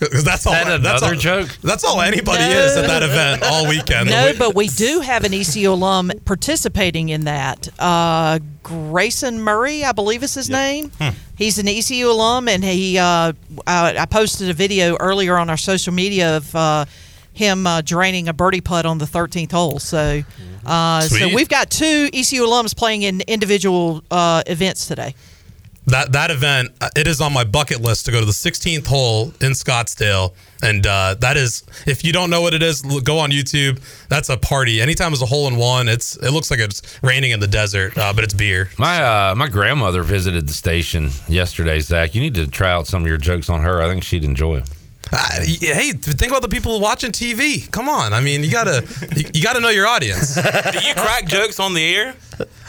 [0.09, 0.53] Because that's all.
[0.53, 1.49] Is that that's another all, joke?
[1.61, 4.09] That's all anybody is at that event all weekend.
[4.09, 7.67] No, but we do have an ECU alum participating in that.
[7.79, 10.91] Uh, Grayson Murray, I believe is his name.
[11.37, 12.97] He's an ECU alum, and he.
[12.97, 13.33] Uh,
[13.67, 16.85] I, I posted a video earlier on our social media of uh,
[17.33, 19.79] him uh, draining a birdie putt on the 13th hole.
[19.79, 20.23] So,
[20.65, 25.13] uh, so we've got two ECU alums playing in individual uh, events today.
[25.87, 28.87] That that event uh, it is on my bucket list to go to the 16th
[28.87, 30.33] hole in Scottsdale
[30.63, 33.79] and uh, that is if you don't know what it is go on YouTube
[34.09, 37.31] that's a party anytime there's a hole in one it's it looks like it's raining
[37.31, 41.79] in the desert uh, but it's beer My uh, my grandmother visited the station yesterday.
[41.79, 43.81] Zach, you need to try out some of your jokes on her.
[43.81, 44.65] I think she'd enjoy them.
[45.11, 48.83] Uh, hey think about the people watching TV come on I mean you gotta
[49.15, 52.15] you, you gotta know your audience Do you crack jokes on the air?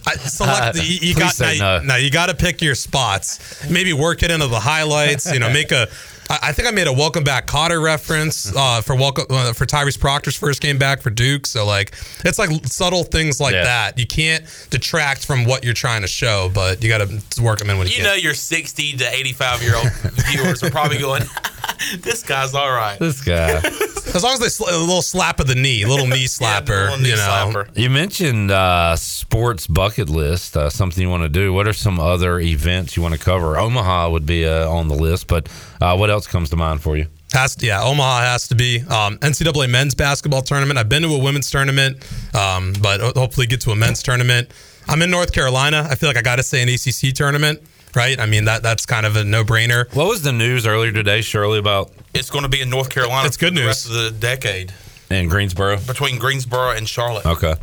[0.07, 1.81] I select the, you, you got now, no.
[1.81, 3.69] now you got to pick your spots.
[3.69, 5.33] Maybe work it into the highlights.
[5.33, 5.89] You know, make a.
[6.31, 9.67] I I think I made a welcome back Kotter reference uh, for welcome uh, for
[9.67, 11.47] Tyrese Proctor's first game back for Duke.
[11.47, 11.93] So like
[12.25, 13.65] it's like subtle things like Yeah.
[13.65, 13.99] that.
[13.99, 17.71] You can't detract from what you're trying to show, but you got to work them
[17.71, 18.05] in when you, You can.
[18.05, 19.91] know your 60 to 85 year old
[20.31, 21.23] viewers are probably going,
[22.01, 22.99] this guy's all right.
[22.99, 23.61] This guy.
[24.15, 26.85] as long as they sl- a little slap of the knee, a little knee slapper.
[26.91, 27.77] little knee you know, slapper.
[27.79, 31.53] You mentioned uh, sports bucket list, uh, something you want to do.
[31.53, 33.59] What are some other events you want to cover?
[33.59, 35.49] Omaha would be uh, on the list, but
[35.81, 37.07] uh, what else comes to mind for you?
[37.33, 40.79] Has to, yeah, Omaha has to be um, NCAA men's basketball tournament.
[40.79, 41.97] I've been to a women's tournament,
[42.35, 44.51] um, but hopefully get to a men's tournament.
[44.89, 45.87] I'm in North Carolina.
[45.91, 47.61] I feel like I got to say an ACC tournament,
[47.97, 48.19] right?
[48.21, 49.93] I mean that that's kind of a no brainer.
[49.95, 53.27] What was the news earlier today, Shirley, about It's going to be in North Carolina
[53.27, 53.67] It's good for the news.
[53.67, 54.73] rest of the decade
[55.11, 55.79] in Greensboro?
[55.79, 57.27] between Greensboro and Charlotte.
[57.27, 57.55] Okay.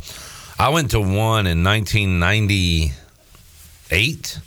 [0.58, 4.38] I went to one in 1998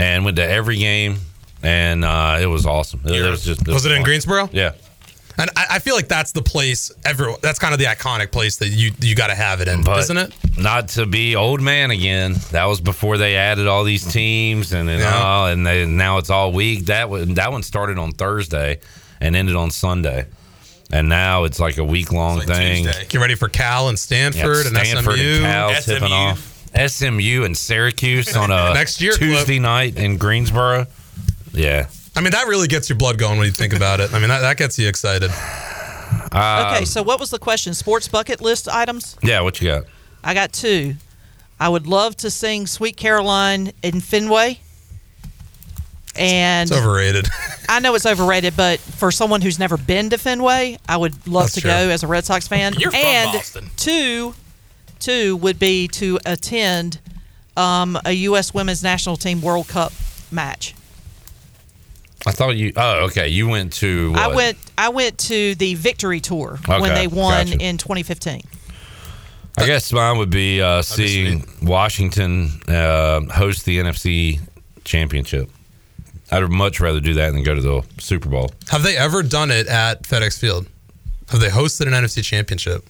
[0.00, 1.18] and went to every game,
[1.62, 3.00] and uh, it was awesome.
[3.04, 4.02] It, was just Was it in.
[4.02, 4.48] Greensboro?
[4.52, 4.72] Yeah.
[5.38, 6.92] And I, I feel like that's the place.
[7.06, 9.82] Ever that's kind of the iconic place that you you got to have it in,
[9.82, 10.34] But isn't it?
[10.58, 12.34] Not to be old man again.
[12.50, 15.14] That was before they added all these teams and and, Yeah.
[15.22, 16.84] all, and they, now it's all week.
[16.86, 18.80] That one that one started on Thursday
[19.22, 20.26] and ended on Sunday,
[20.92, 22.84] and now it's like a week long thing.
[23.08, 25.34] Get ready for Cal and Stanford and Stanford SMU.
[25.36, 26.48] and Cal tipping off.
[26.88, 30.86] SMU and Syracuse on a Next year, Tuesday night in Greensboro.
[31.52, 31.88] Yeah.
[32.14, 34.12] I mean, that really gets your blood going when you think about it.
[34.12, 35.30] I mean, that, that gets you excited.
[36.30, 37.74] Uh, okay, so what was the question?
[37.74, 39.16] Sports bucket list items?
[39.22, 39.84] Yeah, what you got?
[40.22, 40.94] I got two.
[41.58, 44.60] I would love to sing Sweet Caroline in Fenway.
[46.16, 47.26] And It's overrated.
[47.68, 51.44] I know it's overrated, but for someone who's never been to Fenway, I would love
[51.44, 51.70] That's to true.
[51.70, 52.74] go as a Red Sox fan.
[52.74, 53.70] You're from and Boston.
[53.76, 54.34] two,
[55.00, 56.98] two would be to attend
[57.56, 58.52] um, a U.S.
[58.52, 59.92] Women's National Team World Cup
[60.30, 60.74] match.
[62.26, 62.72] I thought you.
[62.76, 63.28] Oh, okay.
[63.28, 64.12] You went to.
[64.16, 64.56] I went.
[64.78, 67.58] I went to the Victory Tour Okay, when they won gotcha.
[67.60, 68.42] in 2015.
[69.58, 74.40] I guess mine would be uh, seeing Washington uh, host the NFC
[74.84, 75.50] Championship.
[76.30, 78.50] I'd much rather do that than go to the Super Bowl.
[78.70, 80.66] Have they ever done it at FedEx Field?
[81.28, 82.86] Have they hosted an NFC championship?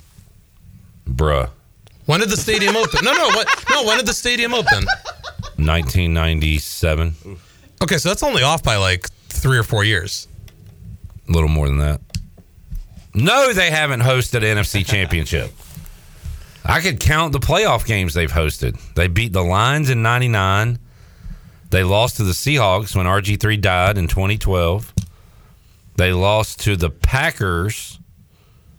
[1.08, 1.50] Bruh.
[2.06, 3.04] When did the stadium open?
[3.04, 3.64] No, no, what?
[3.70, 4.84] No, when did the stadium open?
[5.56, 7.14] 1997.
[7.82, 10.28] Okay, so that's only off by like three or four years.
[11.28, 12.00] A little more than that.
[13.14, 15.52] No, they haven't hosted an NFC Championship.
[16.64, 18.78] I could count the playoff games they've hosted.
[18.94, 20.78] They beat the Lions in 99.
[21.70, 24.92] They lost to the Seahawks when RG3 died in 2012.
[25.96, 27.98] They lost to the Packers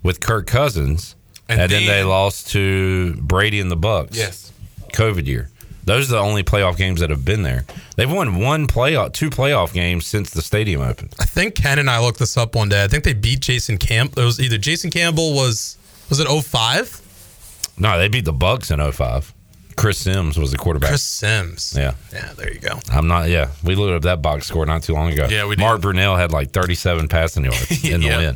[0.02, 1.16] with Kirk Cousins.
[1.50, 4.16] And, And then, they lost to Brady and the Bucs.
[4.16, 4.52] Yes.
[4.94, 5.50] COVID year.
[5.86, 7.66] Those are the only playoff games that have been there.
[7.98, 11.14] They've won one playoff, two playoff games since the stadium opened.
[11.20, 12.84] I think Ken and I looked this up one day.
[12.84, 14.18] I think they beat Jason Camp.
[14.18, 15.78] It was either Jason Campbell was
[16.10, 17.74] was it 05?
[17.78, 19.34] No, they beat the Bucs in 05.
[19.76, 20.90] Chris Sims was the quarterback.
[20.92, 21.74] Chris Sims.
[21.76, 21.96] Yeah.
[22.14, 22.78] Yeah, there you go.
[22.92, 23.30] I'm not.
[23.30, 25.28] Yeah, we looked up that box score not too long ago.
[25.30, 25.62] Yeah, we did.
[25.64, 28.18] Mark Brunell had like 37 passing yards in the Yeah.
[28.20, 28.36] win.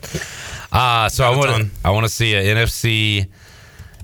[0.71, 1.69] Uh, so I Not a want.
[1.85, 3.27] I want to see an NFC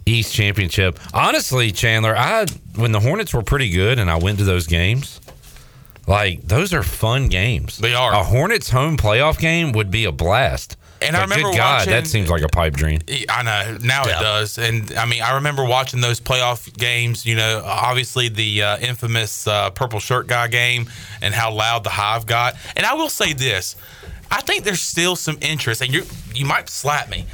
[0.06, 1.00] East championship.
[1.14, 5.20] Honestly, Chandler, I when the Hornets were pretty good and I went to those games.
[6.06, 7.78] Like those are fun games.
[7.78, 8.14] They are.
[8.14, 10.76] A Hornets home playoff game would be a blast.
[11.02, 13.00] And I But remember good God, watching- that seems like a pipe dream.
[13.30, 17.26] I know now it does, and I mean I remember watching those playoff games.
[17.26, 20.90] You know, obviously the uh, infamous uh, purple shirt guy game,
[21.22, 22.56] and how loud the hive got.
[22.78, 23.76] And I will say this:
[24.32, 26.04] I think there's still some interest, and you
[26.34, 27.26] you might slap me.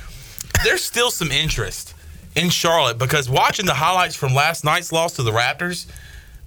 [0.64, 1.94] There's still some interest
[2.40, 5.86] in Charlotte because watching the highlights from last night's loss to the Raptors,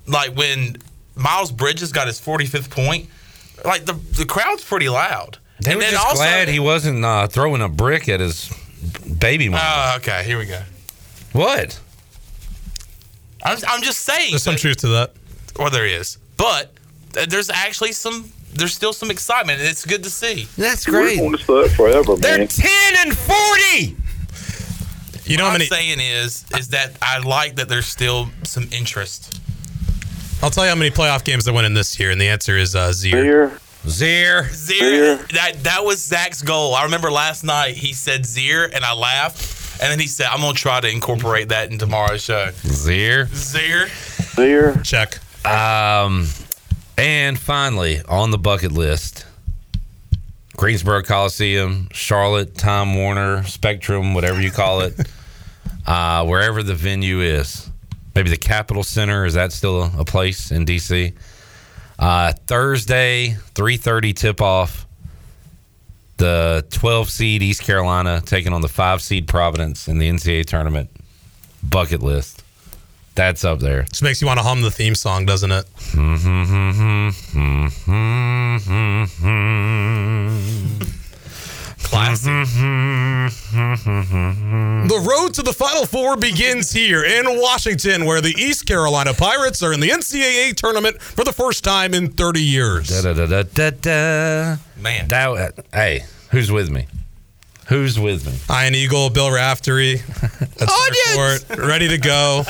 [0.07, 0.77] like when
[1.15, 3.09] Miles Bridges got his 45th point,
[3.65, 5.39] like the the crowd's pretty loud.
[5.61, 8.51] They and were then just also- glad he wasn't uh, throwing a brick at his
[9.19, 9.63] baby mama.
[9.65, 10.25] Oh, okay.
[10.25, 10.61] Here we go.
[11.33, 11.79] what?
[13.45, 14.31] I'm, I'm just saying.
[14.31, 15.13] There's some truth to that.
[15.59, 16.73] Well, there is, but
[17.13, 18.31] th- there's actually some.
[18.55, 20.47] There's still some excitement, and it's good to see.
[20.59, 21.17] That's great.
[21.19, 22.47] We're going to start forever, man.
[22.49, 23.97] ten and forty.
[25.25, 25.59] You know what how?
[25.59, 29.41] I'm saying is, is that I like that there's still some interest.
[30.43, 32.57] I'll tell you how many playoff games they went in this year, and the answer
[32.57, 33.53] is uh, zero.
[33.87, 34.43] Zero.
[34.43, 36.75] Zier, that that was Zach's goal.
[36.75, 40.41] I remember last night he said Zier, and I laughed, and then he said, "I'm
[40.41, 43.27] gonna try to incorporate that in tomorrow's show." Zier.
[43.27, 44.35] Zier.
[44.37, 44.77] There.
[44.83, 45.19] Check.
[45.45, 46.29] Um,
[46.97, 49.27] and finally, on the bucket list,
[50.63, 54.95] Greensboro Coliseum, Charlotte, Time Warner, Spectrum, whatever you call it,
[55.89, 57.69] uh, wherever the venue is.
[58.15, 61.15] Maybe the Capitol Center is that still a place in DC?
[61.99, 64.87] Uh, Thursday, three thirty tip off.
[66.19, 70.91] The twelve seed East Carolina taking on the five seed Providence in the NCAA tournament.
[71.61, 72.42] Bucket list.
[73.15, 73.83] That's up there.
[73.85, 75.67] Just makes you want to hum the theme song, doesn't it?
[81.83, 82.47] Classic.
[84.89, 89.63] The road to the Final Four begins here in Washington, where the East Carolina Pirates
[89.63, 92.89] are in the NCAA tournament for the first time in 30 years.
[92.89, 94.57] Da, da, da, da, da.
[94.81, 95.09] Man.
[95.09, 96.87] That, hey, who's with me?
[97.69, 98.33] Who's with me?
[98.49, 99.95] Iron Eagle, Bill Raftery,
[100.61, 102.45] at center court, ready to go.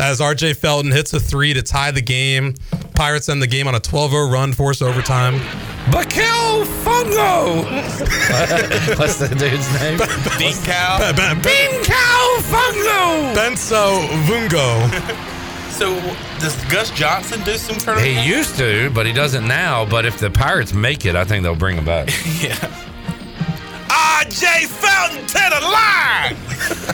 [0.00, 2.54] As RJ Felton hits a three to tie the game.
[2.94, 5.34] Pirates end the game on a 12 0 run, force overtime.
[5.90, 7.64] Bakel Fungo!
[8.98, 9.98] What's the dude's name?
[10.38, 11.12] Bean cow.
[11.42, 13.34] Bean Cow Fungo!
[13.34, 15.26] Benso Vungo.
[15.70, 15.94] So
[16.40, 18.06] does Gus Johnson do some tournament?
[18.06, 19.86] He used to, but he doesn't now.
[19.86, 22.08] But if the Pirates make it, I think they'll bring him back.
[22.42, 22.58] yeah.
[23.88, 24.66] R.J.
[24.66, 26.36] Felton to the line.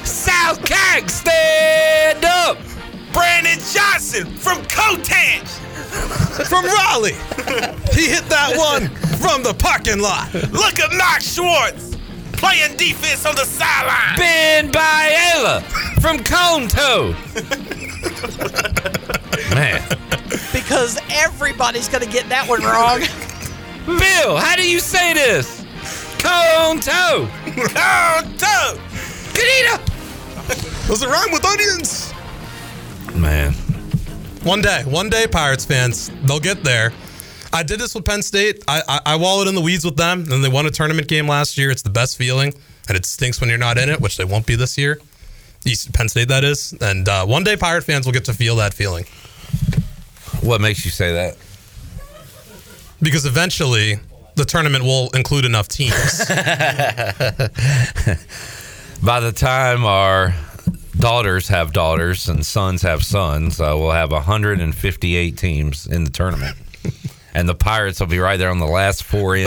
[0.05, 2.59] South Cack, stand up.
[3.17, 5.49] Brandon Johnson from Cotange.
[6.49, 7.17] From Raleigh.
[7.95, 10.35] He hit that one from the parking lot.
[10.35, 11.97] Look at Mark Schwartz
[12.33, 14.19] playing defense on the sideline.
[14.19, 15.63] Ben Biela
[16.03, 17.15] from Conto.
[19.55, 19.83] Man.
[20.53, 23.01] Because everybody's going to get that one wrong.
[23.87, 25.65] Bill, how do you say this?
[26.19, 27.27] Conto.
[27.73, 28.79] Conto.
[29.33, 29.81] Canita.
[30.87, 32.13] Does it rhyme with onions?
[33.21, 33.53] Man.
[34.43, 36.93] One day, one day, Pirates fans, they'll get there.
[37.53, 38.63] I did this with Penn State.
[38.69, 41.27] I, I, I wallowed in the weeds with them, and they won a tournament game
[41.27, 41.71] last year.
[41.71, 42.55] It's the best feeling,
[42.89, 45.01] and it stinks when you're not in it, which they won't be this year.
[45.65, 46.75] East Penn State, that is.
[46.81, 49.05] And uh, one day, Pirate fans will get to feel that feeling
[50.43, 51.37] What makes you say that?
[53.03, 53.99] because eventually,
[54.37, 56.19] the tournament will include enough teams.
[59.03, 60.35] By the time our
[60.99, 66.57] daughters have daughters and sons have sons, uh, we'll have 158 teams in the tournament.
[67.35, 69.45] And the Pirates will be right there on the last four in.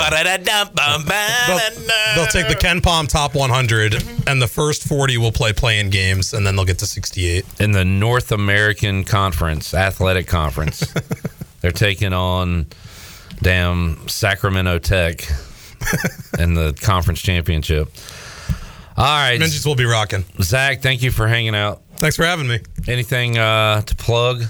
[1.48, 3.96] they'll, they'll take the KenPom top 100,
[4.28, 7.46] and the first 40 will play playing games, and then they'll get to 68.
[7.60, 10.84] in the North American Conference, Athletic Conference.
[11.62, 12.68] They're taking on
[13.42, 15.28] damn Sacramento Tech
[16.38, 17.90] in the conference championship.
[19.00, 19.40] All right.
[19.40, 20.26] Minges will be rocking.
[20.42, 21.82] Zach, thank you for hanging out.
[21.96, 22.60] Thanks for having me.
[22.86, 24.44] Anything uh, to plug?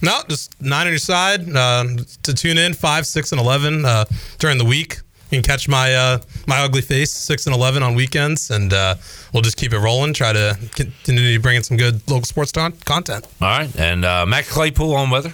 [0.00, 1.84] No, just nine on your side uh,
[2.22, 4.04] to tune in five, six, and eleven uh,
[4.38, 5.00] during the week.
[5.30, 8.94] You can catch my uh, my ugly face six and eleven on weekends, and uh,
[9.34, 10.12] we'll just keep it rolling.
[10.14, 13.26] Try to continue bringing some good local sports ton- content.
[13.40, 13.76] All right.
[13.76, 15.32] And uh, Matt Claypool on weather?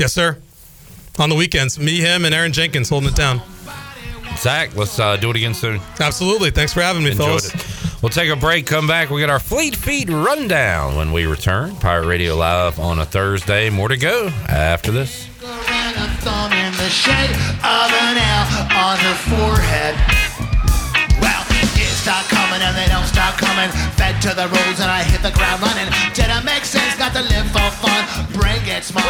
[0.00, 0.38] Yes, sir.
[1.18, 3.40] On the weekends, me, him, and Aaron Jenkins holding it down.
[4.38, 5.80] Zach, let's uh, do it again soon.
[6.00, 6.50] Absolutely.
[6.50, 7.54] Thanks for having me, Enjoyed fellas.
[7.54, 8.02] it.
[8.02, 9.08] We'll take a break, come back.
[9.08, 11.74] We got our Fleet Feet rundown when we return.
[11.76, 13.70] Pirate Radio Live on a Thursday.
[13.70, 15.26] More to go after this.
[15.42, 17.30] And a thumb in the shape
[17.64, 18.44] of an L
[18.76, 19.94] on her forehead.
[21.22, 23.70] Well, it start coming and they don't stop coming.
[23.96, 25.88] Fed to the rules and I hit the ground running.
[26.12, 26.94] Did it make sense?
[26.98, 28.04] Got to live for fun.
[28.34, 29.04] Brain gets smart.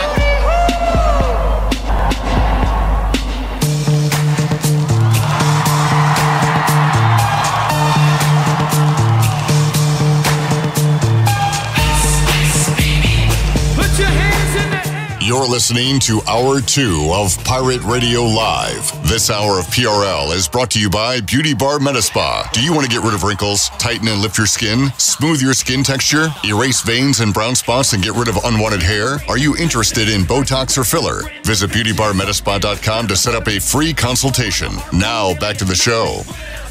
[15.24, 18.92] You're listening to Hour 2 of Pirate Radio Live.
[19.08, 22.52] This hour of PRL is brought to you by Beauty Bar Metaspa.
[22.52, 25.54] Do you want to get rid of wrinkles, tighten and lift your skin, smooth your
[25.54, 29.16] skin texture, erase veins and brown spots, and get rid of unwanted hair?
[29.26, 31.22] Are you interested in Botox or filler?
[31.42, 34.72] Visit beautybarmetaspa.com to set up a free consultation.
[34.92, 36.20] Now, back to the show.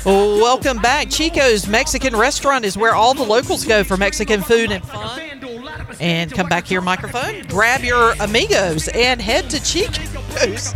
[0.06, 1.10] Welcome back.
[1.10, 5.43] Chico's Mexican Restaurant is where all the locals go for Mexican food and fun.
[6.00, 7.44] And come back here, microphone.
[7.48, 10.74] Grab your amigos and head to Chico's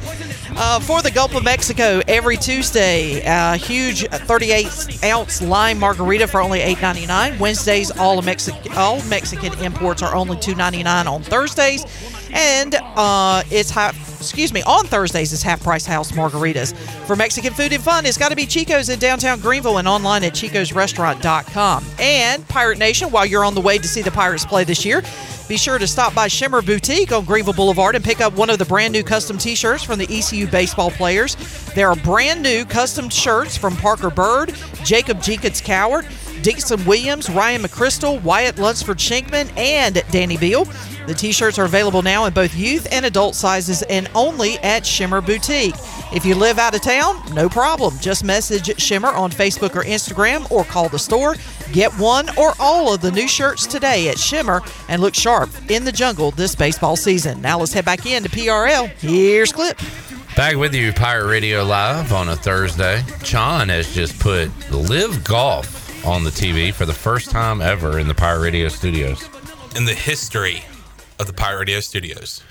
[0.55, 3.21] uh, for the Gulf of Mexico every Tuesday.
[3.25, 7.39] A huge 38 ounce lime margarita for only $8.99.
[7.39, 11.85] Wednesdays, all Mexican all Mexican imports are only $2.99 on Thursdays,
[12.33, 13.95] and uh, it's half.
[14.19, 14.63] Excuse me.
[14.63, 16.75] On Thursdays, it's half price house margaritas.
[17.05, 20.23] For Mexican food and fun, it's got to be Chico's in downtown Greenville and online
[20.23, 21.85] at chicosrestaurant.com.
[21.99, 25.03] And Pirate Nation, while you're on the way to see the Pirates play this year,
[25.47, 28.59] be sure to stop by Shimmer Boutique on Greenville Boulevard and pick up one of
[28.59, 31.35] the brand new custom t shirts from the ECU baseball players.
[31.73, 36.05] There are brand new custom shirts from Parker Bird, Jacob Jenkins Cowart,
[36.47, 40.63] Dixon Williams, Ryan McCrystal, Wyatt Lunsford Shinkman, and Danny Beal.
[41.05, 44.85] The t shirts are available now in both youth and adult sizes and only at
[44.85, 45.75] Shimmer Boutique.
[46.13, 47.99] If you live out of town, no problem.
[47.99, 51.35] Just message Shimmer on Facebook or Instagram or call the store.
[51.73, 55.83] Get one or all of the new shirts today at Shimmer and look sharp in
[55.83, 57.41] the jungle this baseball season.
[57.41, 58.87] Now let's head back into PRL.
[59.01, 59.77] Here's Clip.
[60.37, 63.03] Back with you, Pirate Radio Live on a Thursday.
[63.21, 68.07] John has just put LIV Golf on the TV for the first time ever in
[68.07, 69.27] the Pirate Radio studios.
[69.75, 70.63] In the history
[71.19, 72.41] of the Pirate Radio studios.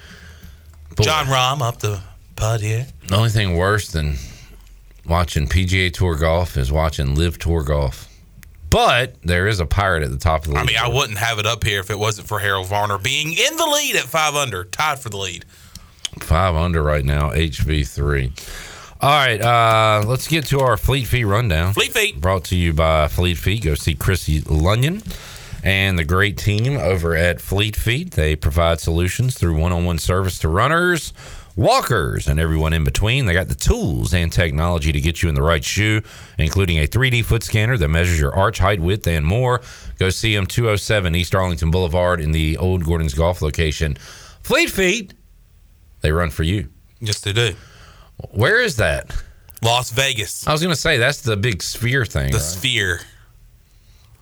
[1.00, 2.00] Jon Rahm up the
[2.36, 2.86] putt here.
[3.08, 4.16] The only thing worse than
[5.06, 8.08] watching PGA Tour golf is watching LIV Tour golf.
[8.68, 11.38] But there is a pirate at the top of the I mean, I wouldn't have
[11.38, 14.34] it up here if it wasn't for Harold Varner being in the lead at five
[14.34, 15.46] under, tied for the lead.
[16.20, 18.32] Five under right now, HV3.
[18.98, 21.74] All right, uh, let's get to our Fleet Feet rundown.
[21.74, 22.18] Fleet Feet.
[22.18, 23.62] Brought to you by Fleet Feet.
[23.62, 25.02] Go see Chrissy Lunyon
[25.62, 28.12] and the great team over at Fleet Feet.
[28.12, 31.12] They provide solutions through one on one service to runners,
[31.56, 33.26] walkers, and everyone in between.
[33.26, 36.00] They got the tools and technology to get you in the right shoe,
[36.38, 39.60] including a 3D foot scanner that measures your arch height, width, and more.
[39.98, 43.98] Go see them 207 East Arlington Boulevard in the old Gordon's Golf location.
[44.42, 45.12] Fleet Feet,
[46.00, 46.70] they run for you.
[46.98, 47.54] Yes, they do.
[48.30, 49.14] Where is that?
[49.62, 50.46] Las Vegas.
[50.46, 52.30] I was going to say that's the big sphere thing.
[52.30, 52.42] The right?
[52.42, 53.00] Sphere.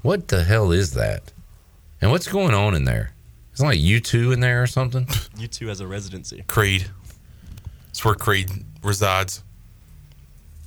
[0.02, 1.32] What the hell is that?
[2.00, 3.12] And what's going on in there?
[3.54, 5.04] Is it like U2 in there or something?
[5.06, 6.44] U2 has a residency.
[6.46, 6.86] Creed.
[7.90, 8.50] It's where Creed
[8.82, 9.42] resides.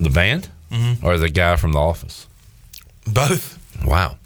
[0.00, 0.48] The band?
[0.70, 1.02] Mhm.
[1.02, 2.26] Or the guy from The Office?
[3.06, 3.58] Both.
[3.84, 4.16] Wow.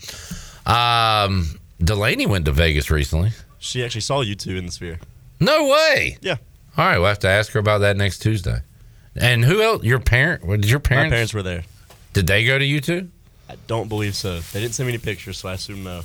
[0.66, 3.32] Um, Delaney went to Vegas recently.
[3.58, 4.98] She actually saw U2 in the sphere.
[5.40, 6.18] No way.
[6.20, 6.36] Yeah.
[6.76, 8.58] All right, we'll have to ask her about that next Tuesday.
[9.16, 9.84] And who else?
[9.84, 10.44] Your parent?
[10.44, 11.10] What did your parents?
[11.10, 11.64] My parents were there.
[12.12, 13.08] Did they go to U2?
[13.48, 14.40] I don't believe so.
[14.40, 16.02] They didn't send me any pictures, so I assume no.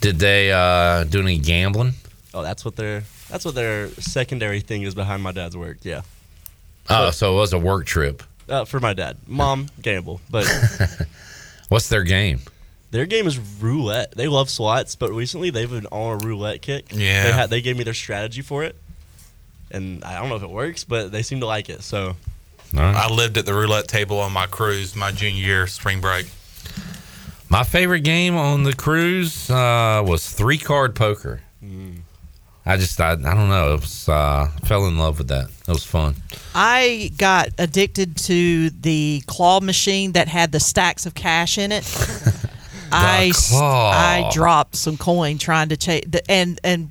[0.00, 1.94] Did they uh, do any gambling?
[2.34, 5.78] Oh, that's what their that's what their secondary thing is behind my dad's work.
[5.82, 6.02] Yeah.
[6.88, 8.22] Oh, so it was a work trip.
[8.48, 10.46] Uh, for my dad, mom gamble, but
[11.68, 12.40] What's their game?
[12.92, 14.12] their game is roulette.
[14.12, 16.86] They love slots, but recently they've been on a roulette kick.
[16.92, 17.24] Yeah.
[17.24, 18.76] they, had, they gave me their strategy for it,
[19.70, 21.82] and I don't know if it works, but they seem to like it.
[21.82, 22.16] So
[22.74, 26.30] I lived at the roulette table on my cruise my junior year spring break.
[27.48, 31.42] My favorite game on the cruise uh, was three card poker.
[32.68, 33.74] I just, I, I don't know.
[33.74, 35.44] It was, uh, fell in love with that.
[35.48, 36.16] It was fun.
[36.52, 41.84] I got addicted to the claw machine that had the stacks of cash in it.
[42.92, 43.90] I s- claw.
[43.92, 46.90] I dropped some coin trying to chase and and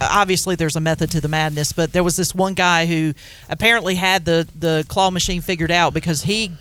[0.00, 3.14] obviously there's a method to the madness, but there was this one guy who
[3.48, 6.52] apparently had the the claw machine figured out because he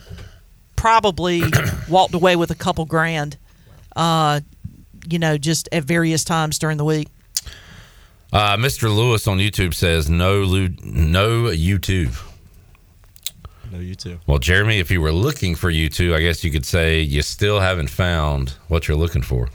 [0.76, 1.44] probably
[1.90, 3.38] walked away with a couple grand.
[3.96, 4.42] Uh,
[5.08, 7.08] you know, just at various times during the week.
[8.32, 8.94] Uh, Mr.
[8.94, 12.20] Lewis on YouTube says no, Lu- no YouTube.
[13.72, 14.20] No, you too.
[14.28, 17.60] Well, Jeremy, if you were looking for U2, I guess you could say you still
[17.60, 19.50] haven't found what you're looking for.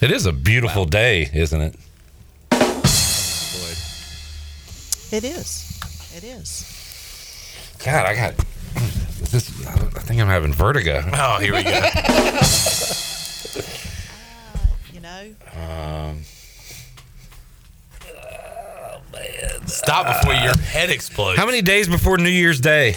[0.00, 1.74] It is a beautiful day, isn't it?
[5.12, 5.80] It is.
[6.16, 7.76] It is.
[7.84, 8.34] God, I got
[9.30, 9.50] this.
[9.66, 11.02] I think I'm having vertigo.
[11.12, 11.70] Oh, here we go.
[14.92, 16.22] You know, Um,
[19.12, 19.66] man.
[19.66, 21.38] Stop before your head explodes.
[21.38, 22.96] how many days before New Year's Day?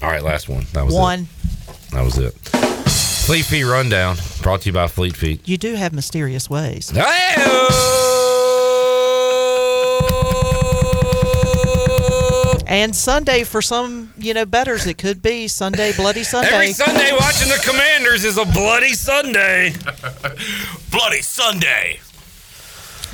[0.00, 0.64] All right, last one.
[0.72, 1.20] That was one.
[1.68, 1.90] It.
[1.90, 2.34] That was it.
[3.32, 5.48] Fleet Feet Rundown, brought to you by Fleet Feet.
[5.48, 6.92] You do have mysterious ways.
[12.66, 16.52] And Sunday for some, you know, betters, it could be Sunday, Bloody Sunday.
[16.52, 19.72] Every Sunday watching the Commanders is a bloody Sunday.
[20.90, 22.00] Bloody Sunday.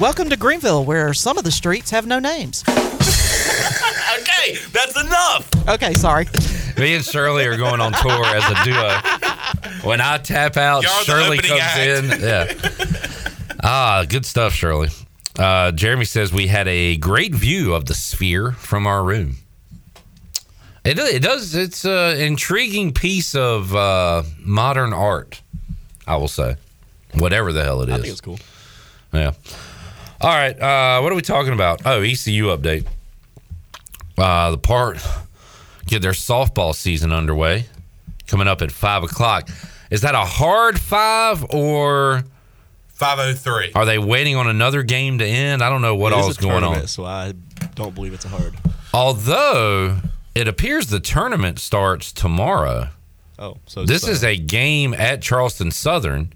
[0.00, 2.64] Welcome to Greenville, where some of the streets have no names.
[2.68, 5.68] okay, that's enough.
[5.68, 6.26] Okay, sorry.
[6.78, 9.88] Me and Shirley are going on tour as a duo.
[9.88, 11.80] When I tap out, You're the Shirley comes act.
[11.80, 12.20] in.
[12.20, 13.54] Yeah.
[13.62, 14.88] Ah, good stuff, Shirley.
[15.38, 19.36] Uh, Jeremy says we had a great view of the sphere from our room.
[20.84, 21.54] It, it does.
[21.54, 25.42] It's an intriguing piece of uh, modern art,
[26.06, 26.56] I will say.
[27.14, 27.94] Whatever the hell it is.
[27.94, 28.38] I think it's cool.
[29.12, 29.32] Yeah.
[30.20, 30.58] All right.
[30.60, 31.82] Uh, what are we talking about?
[31.84, 32.86] Oh, ECU update.
[34.16, 34.98] Uh, the part
[35.88, 37.66] get their softball season underway,
[38.26, 39.48] coming up at five o'clock.
[39.90, 42.24] Is that a hard five or
[42.88, 43.72] 503.
[43.74, 45.62] are they waiting on another game to end?
[45.62, 46.86] I don't know what It is all a is going on.
[46.88, 47.32] So I
[47.74, 48.54] don't believe it's a hard.
[48.92, 49.98] Although
[50.34, 52.88] it appears the tournament starts tomorrow.
[53.38, 56.32] Oh, so this so- is uh, a game at Charleston Southern,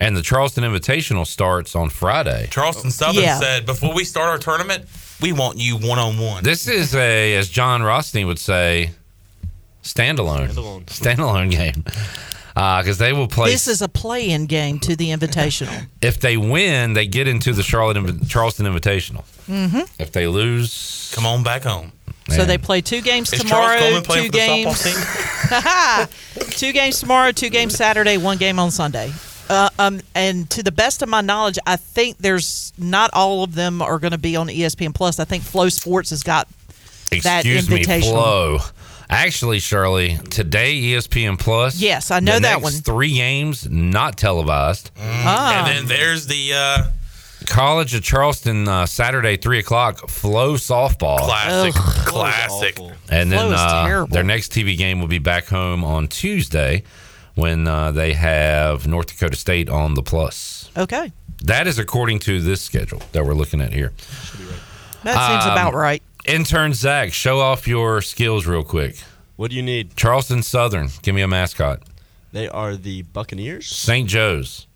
[0.00, 2.46] and the Charleston Invitational starts on Friday.
[2.50, 3.38] Charleston Southern Yeah.
[3.40, 4.86] said, before we start our tournament,
[5.20, 6.44] we want you one on one.
[6.44, 8.90] This is a, as Jon Rothstein would say,
[9.82, 10.84] standalone, Standalone.
[10.86, 11.84] standalone game.
[12.54, 13.50] Because they will play.
[13.52, 15.86] This is a play-in game to the Invitational.
[16.02, 19.22] if they win, they get into the Charlotte Invi- Charleston Invitational.
[19.46, 21.92] hmm If they lose, come on back home.
[22.30, 24.82] So they play two games Is tomorrow, Charles two for games.
[24.82, 26.08] softball
[26.42, 26.50] team?
[26.50, 29.12] two games tomorrow, two games Saturday, one game on Sunday.
[29.48, 33.54] Uh, um, and to the best of my knowledge, I think there's not all of
[33.54, 35.18] them are going to be on ESPN Plus.
[35.18, 36.48] I think FloSports has got
[37.10, 38.10] that excuse me, invitational.
[38.10, 38.58] Flo.
[39.10, 41.80] Actually, Shirley, today ESPN Plus.
[41.80, 42.72] Yes, I know the that next one.
[42.72, 44.90] Three games not televised.
[45.00, 45.66] Ah.
[45.66, 46.82] And then there's the uh,
[47.46, 50.08] College of Charleston uh, Saturday three o'clock.
[50.10, 51.20] Flo softball.
[51.20, 51.74] classic.
[51.74, 52.78] Classic.
[53.08, 56.82] And then uh, their next TV game will be back home on Tuesday
[57.38, 60.70] when uh, they have North Dakota State on the plus.
[60.76, 61.12] Okay,
[61.44, 63.92] That is according to this schedule that we're looking at here.
[65.04, 66.02] that seems Um, about right.
[66.26, 68.96] Intern Zach, show off your skills real quick.
[69.36, 69.94] What do you need?
[69.96, 71.82] Charleston Southern, give me a mascot.
[72.32, 73.68] They are the Buccaneers.
[73.68, 74.08] St.
[74.08, 74.66] Joe's,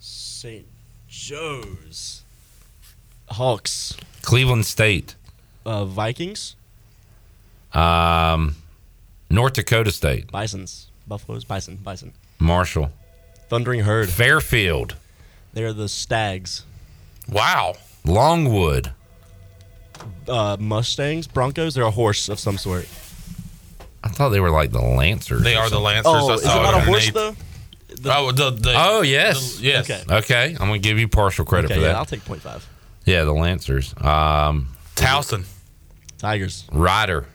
[0.00, 0.66] St.
[1.08, 2.22] Joe's.
[3.30, 3.96] Hawks.
[4.22, 5.14] Cleveland State,
[5.64, 6.56] Uh, Vikings.
[7.72, 8.56] um,
[9.30, 10.85] North Dakota State, Bisons.
[11.06, 11.44] Buffaloes.
[11.44, 11.76] Bison.
[11.76, 12.12] Bison.
[12.38, 12.90] Marshall,
[13.48, 14.08] Thundering Herd.
[14.08, 14.96] Fairfield,
[15.52, 16.64] They are the Stags.
[17.28, 17.74] Wow.
[18.04, 18.92] Longwood,
[20.28, 21.26] Uh, Mustangs.
[21.26, 21.74] Broncos.
[21.74, 22.86] They're a horse of some sort.
[24.04, 25.42] I thought they were like the Lancers.
[25.42, 25.80] They or are the.
[25.80, 26.12] Lancers.
[26.14, 27.14] Oh, I is it not a horse underneath.
[27.14, 28.12] though?
[28.12, 29.90] Oh, the, the, Oh yes, the- yes.
[29.90, 30.02] Okay.
[30.16, 31.96] Okay, I'm gonna give you partial credit Okay, for yeah, that.
[31.96, 32.62] I'll take 0.5.
[33.06, 33.94] yeah, the Lancers.
[34.00, 35.44] Um, Towson.
[36.18, 36.64] Tigers.
[36.70, 37.26] Rider.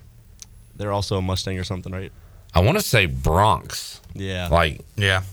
[0.75, 2.11] They're also a Mustang or something, right?
[2.53, 3.99] I want to say Broncs.
[4.13, 4.47] Yeah.
[4.49, 5.23] Like Yeah.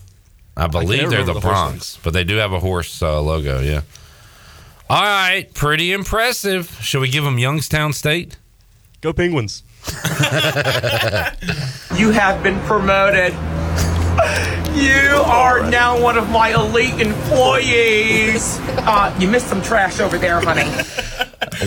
[0.57, 3.61] I believe never they're the, the Broncs, but they do have a horse uh, logo.
[3.61, 3.83] Yeah.
[4.91, 6.71] All right, pretty impressive.
[6.81, 8.39] Should we give them Youngstown State?
[9.01, 9.63] Go Penguins.
[11.97, 13.33] You have been promoted.
[14.75, 18.59] You are now one of my elite employees.
[18.79, 20.69] Uh, you missed some trash over there, honey.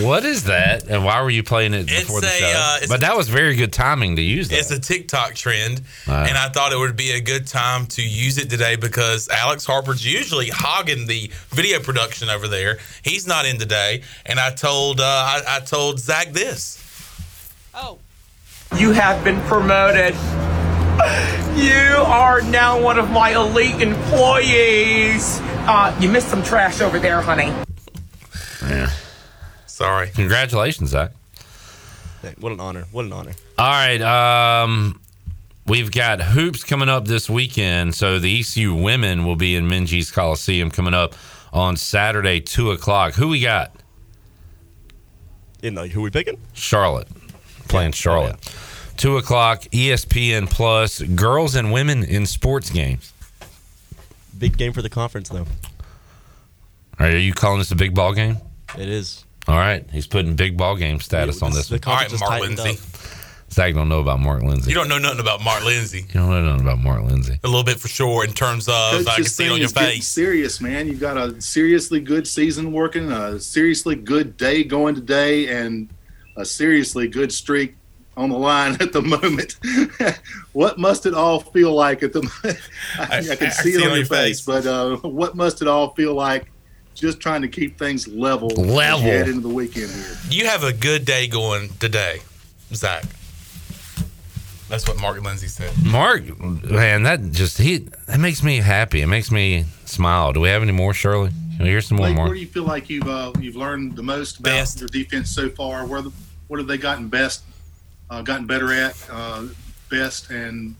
[0.04, 2.52] What is that, and why were you playing it It's before the a, show?
[2.56, 4.58] uh, but a- that was very good timing to use that.
[4.58, 6.24] It's a TikTok trend, Wow.
[6.24, 9.64] and I thought it would be a good time to use it today because Alex
[9.66, 12.78] Harper's usually hogging the video production over there.
[13.02, 16.78] He's not in today, and I told uh, I, I told Zach this.
[17.74, 17.98] Oh,
[18.76, 20.14] you have been promoted.
[21.56, 25.38] You are now one of my elite employees.
[25.42, 27.52] Uh, you missed some trash over there, honey.
[28.62, 28.90] yeah.
[29.66, 30.10] Sorry.
[30.10, 31.12] Congratulations, Zach.
[32.22, 32.84] Hey, what an honor.
[32.92, 33.32] What an honor.
[33.58, 34.00] All right.
[34.00, 35.00] Um,
[35.66, 37.94] we've got hoops coming up this weekend.
[37.94, 41.14] So the ECU women will be in Minges Coliseum coming up
[41.52, 43.14] on Saturday, two o'clock.
[43.14, 43.74] Who we got?
[45.62, 46.38] In like who we picking?
[46.52, 47.08] Charlotte.
[47.68, 48.36] Playing Charlotte.
[49.02, 53.12] Two o'clock, ESPN Plus, girls and women in sports games.
[54.38, 55.44] Big game for the conference though.
[57.00, 58.36] Are you calling this a big ball game?
[58.78, 59.24] It is.
[59.48, 59.84] All right.
[59.90, 61.80] He's putting big ball game status Yeah, on this- this.
[61.80, 61.96] the one.
[61.96, 62.78] All right, Mark Lindsay.
[63.50, 64.68] Zach don't know about Mark Lindsay.
[64.70, 66.02] You don't know nothing about Mark Lindsay.
[66.06, 67.40] You don't know nothing about Mark Lindsay.
[67.42, 69.68] A little bit for sure in terms of Coach I can see it on your
[69.68, 70.06] face.
[70.06, 70.86] Serious, man.
[70.86, 75.88] You've got a seriously good season working, a seriously good day going today, and
[76.36, 77.74] a seriously good streak
[78.16, 79.56] on the line at the moment.
[80.52, 82.22] what must it all feel like at the?
[82.98, 86.14] I, I can see it on your face, but uh, what must it all feel
[86.14, 86.50] like?
[86.94, 88.52] Just trying to keep things level.
[88.52, 89.00] as you Level.
[89.06, 90.16] head into the weekend here.
[90.28, 92.20] You have a good day going today,
[92.74, 93.04] Zach.
[94.68, 95.70] That's what Mark Lindsay said.
[95.84, 99.02] Mark, man, that just he that makes me happy.
[99.02, 100.32] It makes me smile.
[100.32, 101.30] Do we have any more, Shirley?
[101.56, 102.08] Can we hear some more?
[102.08, 102.28] Mark?
[102.28, 105.50] where do you feel like you've uh, you've learned the most about your defense so
[105.50, 105.86] far?
[105.86, 106.10] Where the,
[106.48, 107.42] what have they gotten best,
[108.12, 109.44] uh, gotten better at, uh,
[109.90, 110.74] best, and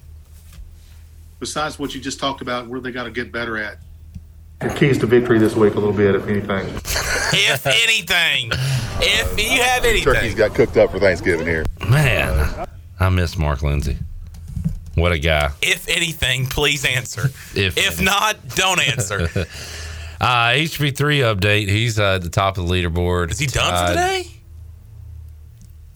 [1.40, 3.78] besides what you just talked about, where they got to get better at?
[4.60, 6.68] The keys to victory this week, a little bit, if anything.
[7.32, 8.50] if anything,
[9.00, 11.64] if you have anything, Turkey's got cooked up for Thanksgiving here.
[11.88, 12.68] Man,
[13.00, 13.96] I miss Mark Lindsay.
[14.94, 15.52] What a guy.
[15.62, 17.30] if anything, please answer.
[17.54, 19.28] If If not, don't answer.
[20.22, 21.66] Uh, HV3 update.
[21.68, 23.32] He's uh, at the top of the leaderboard.
[23.32, 24.31] Is he done for today?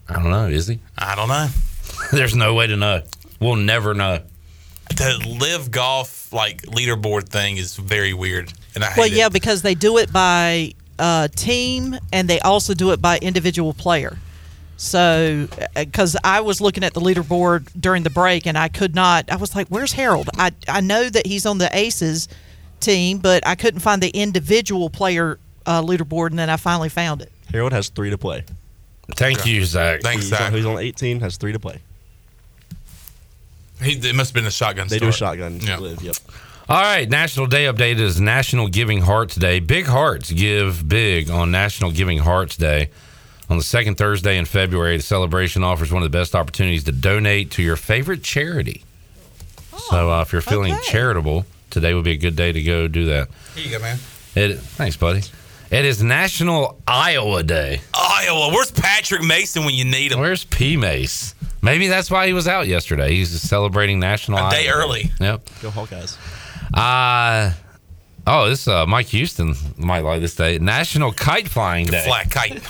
[0.09, 0.47] I don't know.
[0.47, 0.79] Is he?
[0.97, 1.47] I don't know.
[2.11, 3.01] There's no way to know.
[3.39, 4.19] We'll never know.
[4.89, 9.13] The LIV Golf like leaderboard thing is very weird, and I hate Well, it.
[9.13, 13.73] yeah, because they do it by uh, team and they also do it by individual
[13.73, 14.17] player.
[14.77, 19.29] So, because I was looking at the leaderboard during the break and I could not,
[19.31, 20.29] I was like, where's Harold?
[20.37, 22.27] I, I know that he's on the Aces
[22.79, 27.21] team, but I couldn't find the individual player uh, leaderboard and then I finally found
[27.23, 27.31] it.
[27.51, 28.43] Harold has three to play.
[29.11, 30.01] Thank you, Zach.
[30.01, 30.41] Thanks, He's Zach.
[30.41, 31.79] On, who's on 18 has three to play.
[33.81, 34.87] He, it must have been a shotgun.
[34.87, 35.37] They do start.
[35.37, 35.77] shotgun Yeah.
[35.77, 36.01] live.
[36.01, 36.15] Yep.
[36.69, 39.61] All right, National Day update is National Giving Hearts Day.
[39.61, 42.89] Big hearts give big on National Giving Hearts Day.
[43.49, 46.91] On the second Thursday in February, the celebration offers one of the best opportunities to
[46.91, 48.83] donate to your favorite charity.
[49.89, 53.05] so, uh, if you're feeling charitable, today would be a good day to go do
[53.05, 53.29] that.
[53.55, 53.97] Here you go, man.
[54.35, 55.21] It, thanks, buddy.
[55.69, 57.81] It is National Iowa Day.
[57.93, 60.19] Iowa, where's Patrick Mason when you need him?
[60.19, 61.35] Where's P Mace?
[61.61, 63.11] Maybe that's why he was out yesterday.
[63.13, 65.11] He's celebrating National A day Iowa early.
[65.19, 65.49] Yep.
[65.61, 66.17] Go Hawkeyes.
[66.73, 67.51] Uh
[68.25, 70.57] oh, this uh, Mike Houston might like this day.
[70.59, 72.03] National Kite Flying Day.
[72.05, 72.61] Flat kite.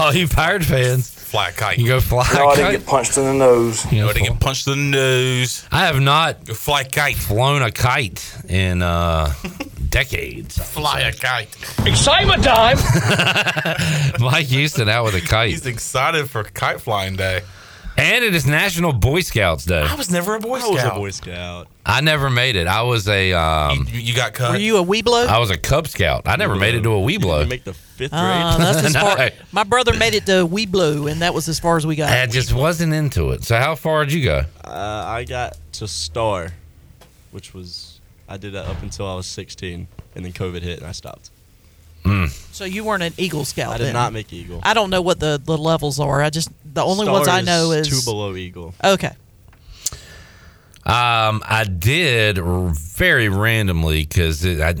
[0.00, 1.78] All you Pirate fans, Flat kite.
[1.78, 2.26] you go fly.
[2.32, 2.78] No, I didn't kite.
[2.78, 3.92] get punched in the nose.
[3.92, 5.66] You No, I didn't get punched in the nose.
[5.70, 7.16] I have not Go fly kite.
[7.16, 9.32] flown a kite in uh,
[9.90, 10.58] decades.
[10.58, 11.54] Fly a kite.
[11.86, 12.76] Excitement time.
[14.20, 15.50] Mike Houston out with a kite.
[15.50, 17.42] He's excited for kite flying day.
[17.96, 19.80] And it is National Boy Scouts Day.
[19.82, 20.68] I was never a Boy Scout.
[20.68, 20.96] I was a Scout.
[20.96, 21.68] Boy Scout.
[21.86, 22.66] I never made it.
[22.66, 24.50] I was a um, You, you got cut.
[24.50, 25.26] Were you a Webelo?
[25.28, 26.22] I was a Cub Scout.
[26.26, 27.48] I never made it to a You Webelo.
[27.48, 28.20] make the fifth grade.
[28.22, 29.16] Uh, that's as far.
[29.16, 29.28] No.
[29.52, 32.10] My brother made it to Webelo, and that was as far as we got.
[32.10, 33.44] I just wasn't into it.
[33.44, 34.42] So how far did you go?
[34.64, 36.48] Uh, I got to Star,
[37.30, 37.93] which was
[38.28, 41.30] I did that up until I was 16, and then COVID hit and I stopped.
[42.52, 43.72] So you weren't an Eagle Scout.
[43.72, 43.94] I did then.
[43.94, 44.60] not make Eagle.
[44.62, 46.22] I don't know what the, the levels are.
[46.22, 48.74] I just the only Star ones I know is two below Eagle.
[48.84, 49.12] Okay.
[50.86, 54.74] Um, I did r- very randomly because I,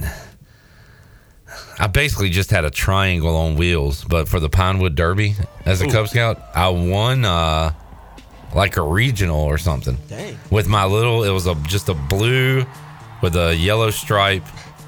[1.78, 5.34] I basically just had a triangle on wheels, but for the Pinewood Derby
[5.64, 5.90] as a Ooh.
[5.90, 7.72] Cub Scout, I won uh,
[8.54, 9.96] like a regional or something.
[10.08, 10.38] Dang.
[10.50, 12.66] With my little, it was a just a blue
[13.24, 14.44] with a yellow stripe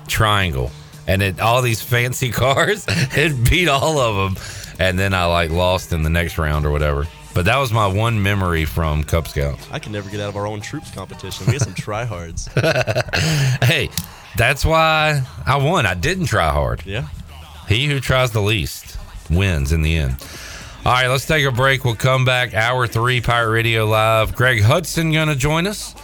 [0.08, 0.70] triangle,
[1.06, 2.84] and it all these fancy cars.
[2.86, 4.44] It beat all of them,
[4.78, 7.06] and then I like lost in the next round or whatever.
[7.34, 9.66] But that was my one memory from Cub Scouts.
[9.72, 11.46] I can never get out of our own troops competition.
[11.46, 12.48] We had some tryhards.
[13.64, 13.88] hey,
[14.36, 15.86] that's why I won.
[15.86, 16.84] I didn't try hard.
[16.84, 17.08] Yeah.
[17.68, 18.98] He who tries the least
[19.30, 20.16] wins in the end.
[20.84, 21.86] All right, let's take a break.
[21.86, 22.52] We'll come back.
[22.52, 24.36] Hour three, Pirate Radio Live.
[24.36, 25.94] Greg Hudson going to join us.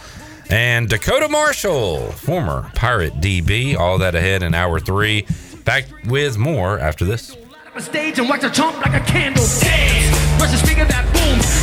[0.53, 3.75] And Dakota Marshall, former Pirate DB.
[3.75, 5.25] All that ahead in hour three.
[5.65, 7.35] Back with more after this.
[7.81, 9.41] stage and chomp like a candle.
[9.65, 10.13] Dance,
[10.61, 11.09] speaker that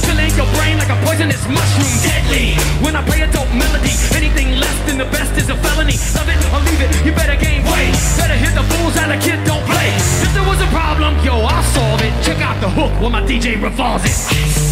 [0.02, 1.86] filling your brain like a poisonous mushroom.
[2.02, 2.58] Deadly.
[2.82, 5.94] When I play a dope melody, anything less than the best is a felony.
[6.18, 7.94] Love it or leave it, you better gain weight.
[8.18, 9.94] Better hit the fools kid don't play.
[10.18, 12.10] If there was a problem, yo, I'll solve it.
[12.26, 14.69] Check out the hook my DJ revolves it.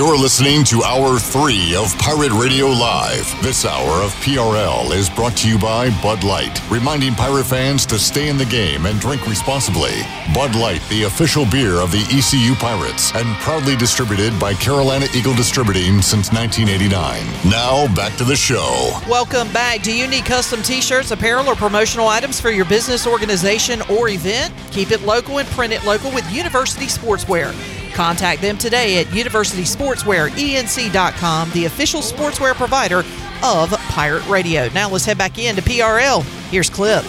[0.00, 3.30] You're listening to Hour 3 of Pirate Radio Live.
[3.42, 7.98] This hour of PRL is brought to you by Bud Light, reminding Pirate fans to
[7.98, 9.92] stay in the game and drink responsibly.
[10.34, 15.34] Bud Light, the official beer of the ECU Pirates, and proudly distributed by Carolina Eagle
[15.34, 17.50] Distributing since 1989.
[17.50, 18.98] Now, back to the show.
[19.06, 19.82] Welcome back.
[19.82, 24.08] Do you need custom t shirts, apparel, or promotional items for your business, organization, or
[24.08, 24.54] event?
[24.70, 27.54] Keep it local and print it local with University Sportswear.
[27.90, 33.04] Contact them today at University Sportswear, ENC.com, the official sportswear provider
[33.42, 34.68] of Pirate Radio.
[34.70, 36.22] Now let's head back into PRL.
[36.50, 37.04] Here's Clip.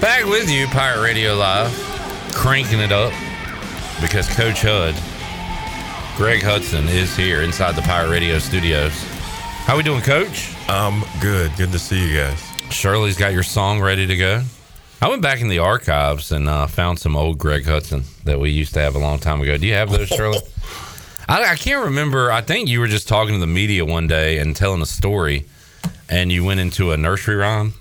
[0.00, 1.72] Back with you, Pirate Radio Live,
[2.34, 3.12] cranking it up
[4.00, 4.94] because Coach Hud,
[6.16, 8.92] Greg Hudson, is here inside the Pirate Radio studios.
[9.64, 10.54] How we doing, Coach?
[10.68, 11.50] Um, good.
[11.56, 12.42] Good to see you guys.
[12.70, 14.42] Shirley's got your song ready to go.
[15.04, 18.48] I went back in the archives and uh, found some old Greg Hudson that we
[18.48, 19.58] used to have a long time ago.
[19.58, 20.38] Do you have those, Shirley?
[21.28, 22.32] I, I can't remember.
[22.32, 25.44] I think you were just talking to the media one day and telling a story,
[26.08, 27.74] and you went into a nursery rhyme,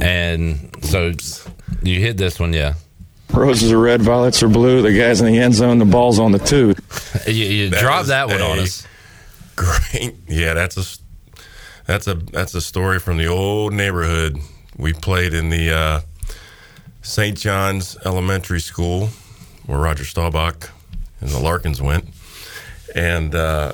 [0.00, 1.12] and so
[1.82, 2.76] you hit this one, yeah.
[3.30, 4.80] Roses are red, violets are blue.
[4.80, 5.78] The guy's in the end zone.
[5.78, 6.74] The ball's on the two.
[7.26, 8.86] You, you dropped is that one on us.
[9.54, 10.14] Great.
[10.28, 10.98] Yeah, that's a
[11.84, 14.38] that's a that's a story from the old neighborhood.
[14.78, 16.00] We played in the uh,
[17.08, 17.38] St.
[17.38, 19.08] John's Elementary School,
[19.64, 20.70] where Roger Staubach
[21.22, 22.04] and the Larkins went,
[22.94, 23.72] and uh,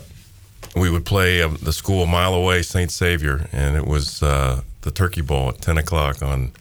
[0.76, 2.92] we would play um, the school a mile away, St.
[2.92, 6.52] Savior, and it was uh, the Turkey Bowl at ten o'clock on.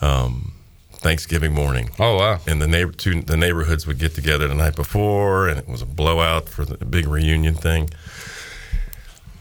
[0.00, 0.52] Um,
[0.98, 1.90] Thanksgiving morning.
[1.98, 2.40] Oh wow!
[2.46, 5.82] And the neighbor, two, the neighborhoods would get together the night before, and it was
[5.82, 7.90] a blowout for the big reunion thing.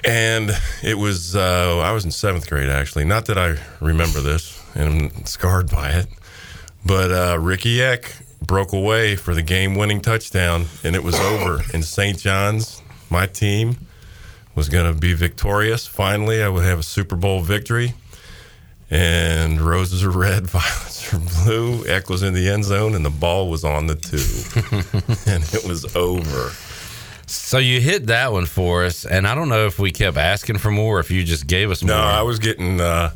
[0.03, 0.51] And
[0.83, 3.05] it was uh, I was in seventh grade actually.
[3.05, 6.07] Not that I remember this, and I'm scarred by it.
[6.85, 8.15] But uh, Ricky Eck
[8.45, 12.17] broke away for the game-winning touchdown, and it was over in St.
[12.17, 12.81] John's.
[13.09, 13.77] My team
[14.55, 15.87] was going to be victorious.
[15.87, 17.93] Finally, I would have a Super Bowl victory.
[18.91, 21.87] And roses are red, violets are blue.
[21.87, 24.17] Eck was in the end zone, and the ball was on the two,
[25.31, 26.51] and it was over.
[27.25, 30.59] So you hit that one for us, and I don't know if we kept asking
[30.59, 31.95] for more, or if you just gave us more.
[31.95, 33.11] No, I was getting uh,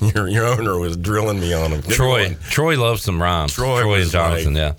[0.00, 1.80] your, your your owner was drilling me on them.
[1.80, 2.36] Give Troy, one.
[2.48, 3.52] Troy loves some rhymes.
[3.52, 4.74] Troy and was Jonathan, yeah.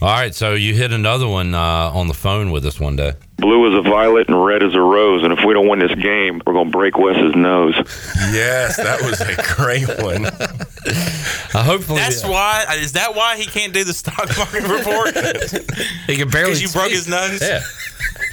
[0.00, 3.12] All right, so you hit another one uh, on the phone with us one day.
[3.36, 5.22] Blue is a violet and red is a rose.
[5.24, 7.74] And if we don't win this game, we're going to break Wes's nose.
[8.32, 10.26] Yes, that was a great one.
[10.26, 12.64] Uh, hopefully, That's why.
[12.78, 15.14] Is that why he can't do the stock market report?
[16.06, 16.52] he can barely.
[16.52, 17.42] Because you broke his nose.
[17.42, 17.60] Yeah.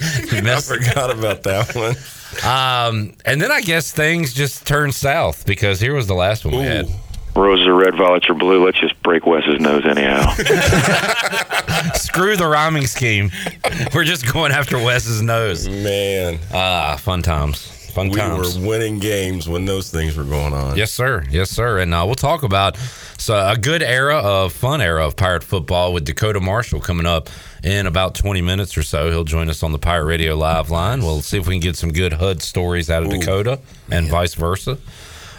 [0.32, 1.96] I forgot about that one.
[2.44, 6.54] Um, and then I guess things just turned south because here was the last one
[6.56, 6.88] we had.
[7.34, 8.64] Roses are red, violets are blue.
[8.64, 10.32] Let's just break Wes's nose anyhow.
[11.94, 13.30] Screw the rhyming scheme.
[13.94, 15.66] We're just going after Wes's nose.
[15.68, 17.71] Man, ah, fun times.
[17.92, 18.58] Fun we times.
[18.58, 20.76] were winning games when those things were going on.
[20.78, 21.24] Yes, sir.
[21.30, 21.78] Yes, sir.
[21.78, 22.78] And uh, we'll talk about
[23.18, 27.28] so a good era of fun era of pirate football with Dakota Marshall coming up
[27.62, 29.10] in about 20 minutes or so.
[29.10, 31.00] He'll join us on the Pirate Radio live line.
[31.00, 33.60] We'll see if we can get some good HUD stories out of Dakota
[33.90, 34.78] and vice versa.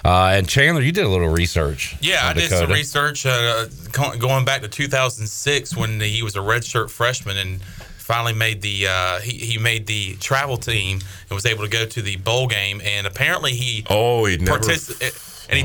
[0.05, 1.95] Uh, and Chandler, you did a little research.
[2.01, 6.89] Yeah, I did some research uh, going back to 2006 when he was a redshirt
[6.89, 7.61] freshman and
[8.03, 10.99] finally made the uh, he, he made the travel team
[11.29, 14.59] and was able to go to the bowl game and apparently he oh he never
[14.59, 15.63] partici- and he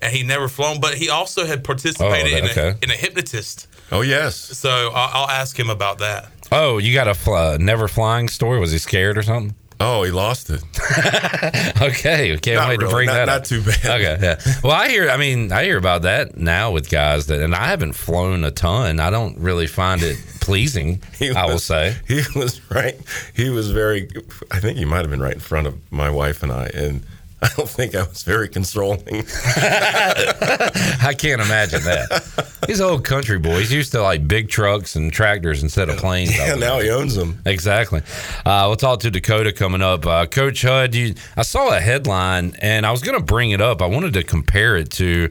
[0.00, 3.66] and he never flown but he also had participated Oh, in, a, in a hypnotist.
[3.90, 4.36] Oh yes.
[4.36, 6.30] So I'll, I'll ask him about that.
[6.52, 8.60] Oh, you got a fl- never flying story?
[8.60, 9.54] Was he scared or something?
[9.80, 10.62] Oh, he lost it.
[11.82, 12.94] okay, can't Not wait to really.
[12.94, 13.44] bring Not- that not up.
[13.44, 13.84] too bad.
[13.84, 14.40] Okay, yeah.
[14.64, 15.08] Well, I hear.
[15.08, 18.50] I mean, I hear about that now with guys that, and I haven't flown a
[18.50, 18.98] ton.
[19.00, 21.00] I don't really find it pleasing.
[21.20, 21.96] I will say.
[22.08, 22.96] he was right.
[23.34, 24.08] He was very.
[24.50, 27.04] I think he might have been right in front of my wife and I, and
[27.42, 29.00] I don't think I was very consoling.
[29.56, 32.50] I can't imagine that.
[32.66, 33.60] He's an old country boy.
[33.60, 36.36] He's used to like big trucks and tractors instead of planes.
[36.36, 37.40] Yeah, now he owns them.
[37.46, 38.02] Exactly.
[38.44, 40.04] Uh, we'll talk to Dakota coming up.
[40.04, 43.60] Uh, Coach Hud, you, I saw a headline and I was going to bring it
[43.60, 43.82] up.
[43.82, 45.30] I wanted to compare it to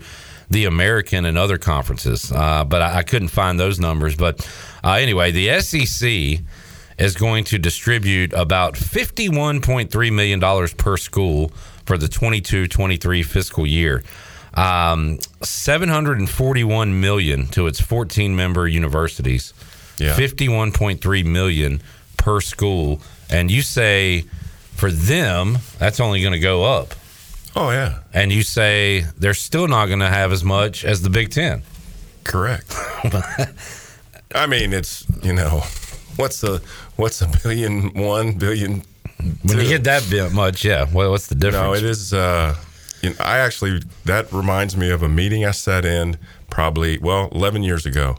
[0.49, 4.15] the American and other conferences, uh, but I, I couldn't find those numbers.
[4.15, 4.49] But
[4.81, 6.39] uh, anyway, the SEC
[6.97, 11.51] is going to distribute about $51.3 million per school
[11.87, 14.03] for the 22 23 fiscal year.
[14.53, 19.53] Um, 741 million to its 14 member universities.
[19.97, 20.15] Yeah.
[20.15, 21.81] 51.3 million
[22.17, 23.01] per school.
[23.29, 24.25] And you say
[24.75, 26.93] for them, that's only going to go up.
[27.55, 27.99] Oh, yeah.
[28.13, 31.63] And you say they're still not going to have as much as the Big Ten.
[32.23, 32.71] Correct.
[34.35, 35.63] I mean, it's you know,
[36.17, 36.61] what's the
[36.97, 38.83] what's a billion one billion?
[39.19, 40.85] When you get that bit much, yeah.
[40.91, 41.63] Well, what's the difference?
[41.63, 42.13] No, it is.
[42.13, 42.55] Uh,
[43.01, 46.17] you know, I actually that reminds me of a meeting I sat in
[46.49, 48.17] probably well 11 years ago,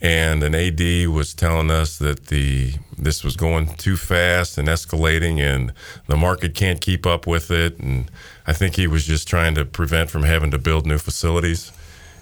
[0.00, 5.40] and an AD was telling us that the this was going too fast and escalating,
[5.40, 5.72] and
[6.06, 7.78] the market can't keep up with it.
[7.78, 8.10] And
[8.46, 11.72] I think he was just trying to prevent from having to build new facilities.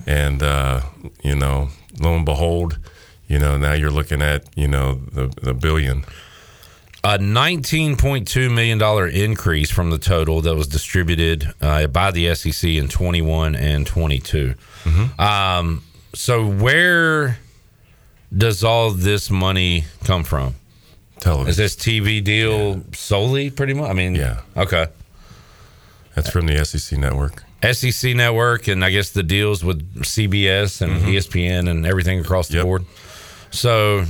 [0.07, 0.83] And uh,
[1.23, 1.69] you know,
[2.01, 2.79] lo and behold,
[3.29, 6.05] you know now you're looking at you know the the billion.
[7.05, 12.89] A $19.2 million increase from the total that was distributed uh, by the SEC in
[12.89, 14.55] 21 and 22.
[15.19, 15.83] Um,
[16.15, 17.39] so, where
[18.37, 20.55] does all this money come from?
[21.21, 21.51] Television.
[21.51, 23.91] Is this TV deal solely pretty much?
[23.91, 24.41] I mean, Yeah.
[24.57, 24.87] Okay.
[26.15, 27.43] That's from the SEC network.
[27.73, 31.09] SEC network, and I guess the deals with CBS and Mm-hmm.
[31.09, 32.85] ESPN and everything across the board.
[33.51, 34.05] So,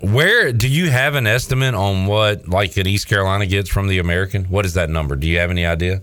[0.00, 3.98] where do you have an estimate on what like an East Carolina gets from the
[3.98, 4.44] American?
[4.44, 5.16] What is that number?
[5.16, 6.02] Do you have any idea?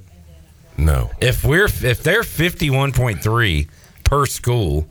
[0.77, 1.09] No.
[1.19, 3.67] If we're if they're fifty one point three
[4.03, 4.87] per school,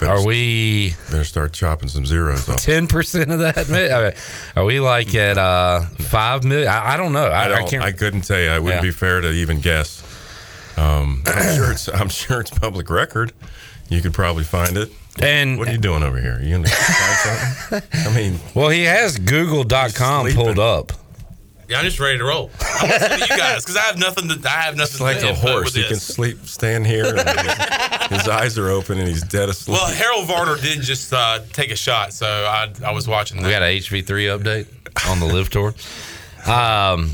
[0.00, 2.62] are we better start chopping some zeros off?
[2.62, 3.58] ten percent of that?
[4.56, 6.68] I Are we like at uh five million?
[6.68, 7.26] I, I don't know.
[7.26, 7.82] I, I, I, don't, can't.
[7.84, 8.50] I couldn't tell you.
[8.50, 8.88] It wouldn't Yeah.
[8.88, 10.02] be fair to even guess.
[10.76, 11.88] Um, I'm sure it's.
[11.88, 13.32] I'm sure it's public record.
[13.88, 14.92] You could probably find it.
[15.18, 16.38] And what are you doing over here?
[16.40, 17.90] You gonna find something?
[18.06, 20.92] I mean, well, he has Google.com pulled up.
[21.68, 22.50] Yeah, I'm just ready to roll.
[22.60, 24.40] I'm listening to you guys because I have nothing to.
[24.48, 25.66] I have nothing it's like to a horse.
[25.66, 29.48] with He can sleep, stand here, and his, his eyes are open, and he's dead
[29.48, 29.78] asleep.
[29.78, 33.46] Well, Harold Varner did just uh, take a shot, so I, I was watching that.
[33.46, 35.74] We got a HV3 update on the LIV Tour.
[36.52, 37.10] Um,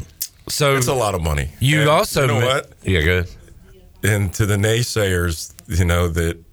[0.49, 1.51] so it's a lot of money.
[1.61, 2.73] You And also you know ma- what?
[2.83, 3.29] Yeah, good.
[4.03, 6.46] And to the naysayers, you know that we're,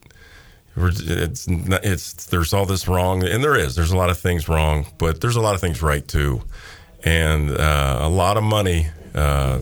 [0.75, 3.75] it's it's there's all this wrong, and there is.
[3.75, 6.41] There's a lot of things wrong, but there's a lot of things right too,
[7.03, 9.59] and uh, a lot of money uh,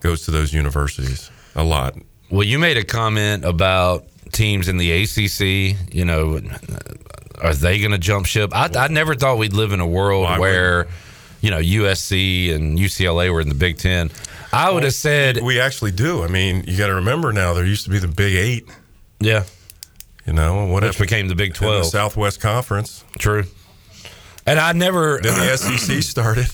[0.00, 1.30] goes to those universities.
[1.54, 1.96] A lot.
[2.30, 5.94] Well, you made a comment about teams in the ACC.
[5.94, 6.40] You know,
[7.42, 8.54] are they going to jump ship?
[8.54, 10.86] I, I never thought we'd live in a world Why where,
[11.42, 14.10] you know, USC and UCLA were in the Big Ten.
[14.52, 16.22] I would have said we actually do.
[16.22, 17.52] I mean, you got to remember now.
[17.52, 18.66] There used to be the Big Eight.
[19.20, 19.44] Yeah.
[20.26, 20.82] You know what?
[20.82, 21.84] Which became the Big 12.
[21.84, 23.04] the Southwest Conference.
[23.18, 23.44] True.
[24.46, 25.20] And I never.
[25.20, 26.48] Then the SEC started.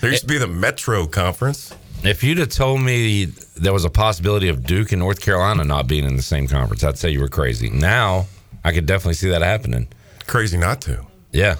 [0.00, 1.74] There used to be the Metro Conference.
[2.02, 3.26] If you'd have told me
[3.56, 6.82] there was a possibility of Duke and North Carolina not being in the same conference,
[6.82, 7.68] I'd say you were crazy.
[7.68, 8.26] Now,
[8.64, 9.88] I could definitely see that happening.
[10.26, 11.04] Crazy not to.
[11.30, 11.56] Yeah.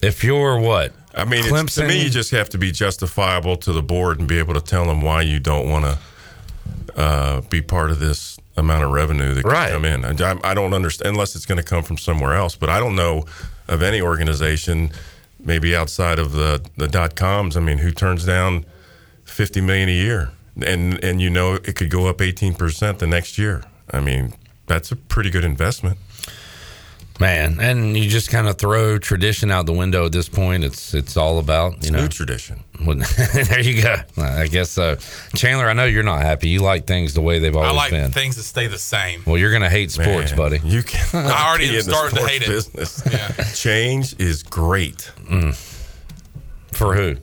[0.00, 0.92] If you're what?
[1.14, 4.26] I mean, it's, to me, you just have to be justifiable to the board and
[4.26, 5.98] be able to tell them why you don't want to
[7.00, 9.72] uh, be part of this amount of revenue that Right.
[9.72, 10.04] come in.
[10.04, 12.56] I, I don't understand unless it's going to come from somewhere else.
[12.56, 13.24] But I don't know
[13.68, 14.90] of any organization,
[15.38, 17.56] maybe outside of the the dot coms.
[17.56, 18.64] I mean, who turns down
[19.24, 20.30] fifty million a year,
[20.64, 23.62] and and you know it could go up eighteen percent the next year.
[23.90, 24.34] I mean,
[24.66, 25.98] that's a pretty good investment.
[27.20, 30.64] Man, and you just kind of throw tradition out the window at this point.
[30.64, 32.64] It's it's all about you know new tradition.
[32.84, 33.96] There you go.
[34.18, 34.96] I guess so.
[35.36, 36.48] Chandler, I know you're not happy.
[36.48, 37.78] You like things the way they've always been.
[37.78, 38.10] I like been.
[38.10, 39.22] things that stay the same.
[39.26, 40.60] Well, you're gonna hate sports, Man, buddy.
[40.64, 41.26] You can.
[41.30, 42.48] I already am starting to hate it.
[42.48, 43.60] Business.
[43.62, 45.12] Change is great.
[45.24, 45.54] Mm.
[46.72, 47.16] For who?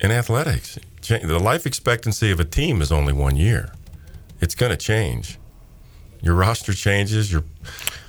[0.00, 3.72] In athletics, the life expectancy of a team is only one year.
[4.40, 5.38] It's going to change.
[6.20, 7.30] Your roster changes.
[7.30, 7.44] Your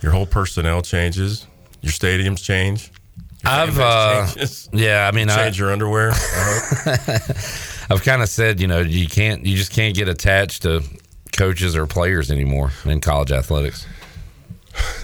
[0.05, 1.47] your whole personnel changes.
[1.81, 2.91] Your stadiums change.
[3.43, 4.69] Your I've uh, changes.
[4.73, 6.11] yeah, I mean, I, change your underwear.
[7.89, 10.83] I've kind of said, you know, you can't, you just can't get attached to
[11.35, 13.87] coaches or players anymore in college athletics.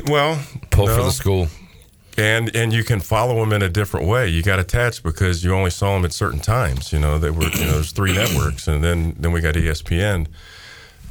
[0.06, 1.48] Well, pull for the school.
[2.18, 4.28] and and you can follow them in a different way.
[4.28, 6.94] You got attached because you only saw them at certain times.
[6.94, 10.28] You know, they were you know there's three networks, and then then we got ESPN,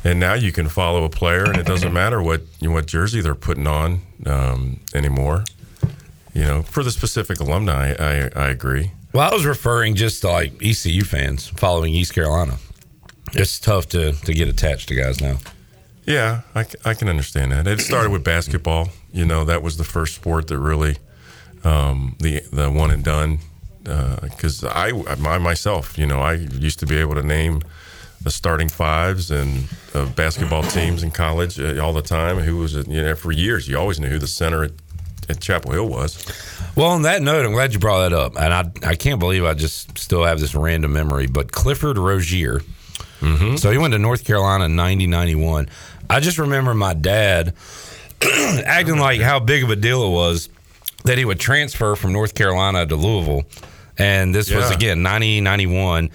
[0.05, 2.87] and now you can follow a player, and it doesn't matter what you know, what
[2.87, 5.45] jersey they're putting on um, anymore.
[6.33, 8.93] You know, for the specific alumni, I I agree.
[9.13, 12.59] Well, I was referring just to like ECU fans following East Carolina.
[13.33, 15.39] It's tough to to get attached to guys now.
[16.05, 17.67] Yeah, I, I can understand that.
[17.67, 18.89] It started with basketball.
[19.13, 20.97] You know, that was the first sport that really
[21.65, 23.39] um, the the one and done.
[23.83, 27.63] Because I, I myself, you know, I used to be able to name
[28.23, 32.39] the starting fives and of basketball teams in college uh, all the time.
[32.39, 32.87] Who was it?
[32.87, 34.73] You know, for years, you always knew who the center at,
[35.29, 36.25] at Chapel Hill was.
[36.77, 39.45] Well, on that note, I'm glad you brought that up, and I I can't believe
[39.45, 41.27] I just still have this random memory.
[41.27, 42.61] But Clifford Rozier,
[43.57, 45.69] so he went to North Carolina in 9091.
[46.09, 47.55] I just remember my dad
[48.23, 50.49] acting like how big of a deal it was
[51.05, 53.45] that he would transfer from North Carolina to Louisville.
[53.99, 56.11] And this was again 90 91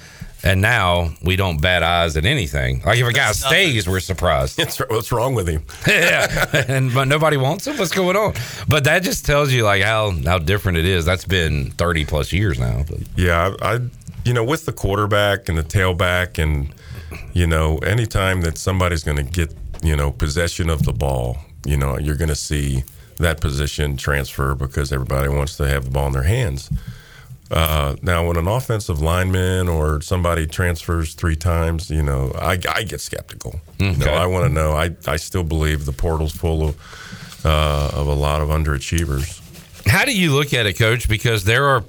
[0.46, 2.82] and now we don't bat eyes at anything.
[2.86, 4.60] Like if a guy stays, we're surprised.
[4.90, 5.64] What's wrong with him?
[5.88, 7.78] yeah, and but nobody wants him.
[7.78, 8.34] What's going on?
[8.68, 11.04] But that just tells you like how how different it is.
[11.04, 12.84] That's been thirty plus years now.
[12.88, 13.80] But Yeah, I, I,
[14.24, 16.74] you know, with the quarterback and the tailback, and
[17.34, 19.54] you know, anytime that somebody's going to get,
[19.84, 22.84] you know, possession of the ball, you know, you're going to see
[23.18, 26.70] that position transfer because everybody wants to have the ball in their hands.
[27.52, 32.84] Uh, now, when an offensive lineman or somebody transfers three times, you know, I, I
[32.84, 33.60] get skeptical.
[33.78, 34.72] You know, I want to know.
[34.72, 39.42] I, I still believe the portal's full of uh, of a lot of underachievers.
[39.88, 41.08] How do you look at it, Coach?
[41.08, 41.84] Because there are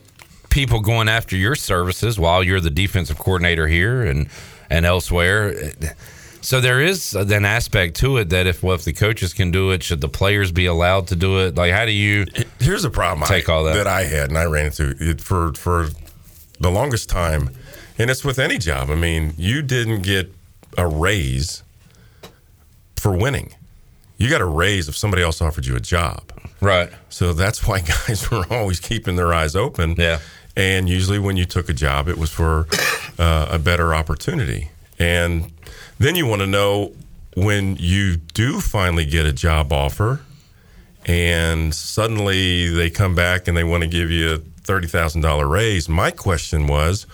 [0.50, 4.28] people going after your services while you're the defensive coordinator here and
[4.68, 5.72] and elsewhere.
[6.46, 9.72] So there is an aspect to it that if well, if the coaches can do
[9.72, 11.56] it, should the players be allowed to do it?
[11.56, 12.24] Like, how do you?
[12.60, 13.74] Here's a problem Take I, all that.
[13.74, 15.88] that I had and I ran into it for for
[16.60, 17.50] the longest time,
[17.98, 18.90] and it's with any job.
[18.90, 20.32] I mean, you didn't get
[20.78, 21.64] a raise
[22.94, 23.52] for winning.
[24.16, 26.30] You got a raise if somebody else offered you a job.
[26.60, 26.90] Right.
[27.08, 29.96] So that's why guys were always keeping their eyes open.
[29.98, 30.20] Yeah.
[30.56, 32.68] And usually when you took a job, it was for
[33.18, 34.70] uh, a better opportunity.
[35.00, 35.50] And
[35.98, 36.92] then you want to know
[37.36, 40.20] when you do finally get a job offer
[41.06, 45.88] and suddenly they come back and they want to give you a $30,000 raise.
[45.88, 47.04] My question was,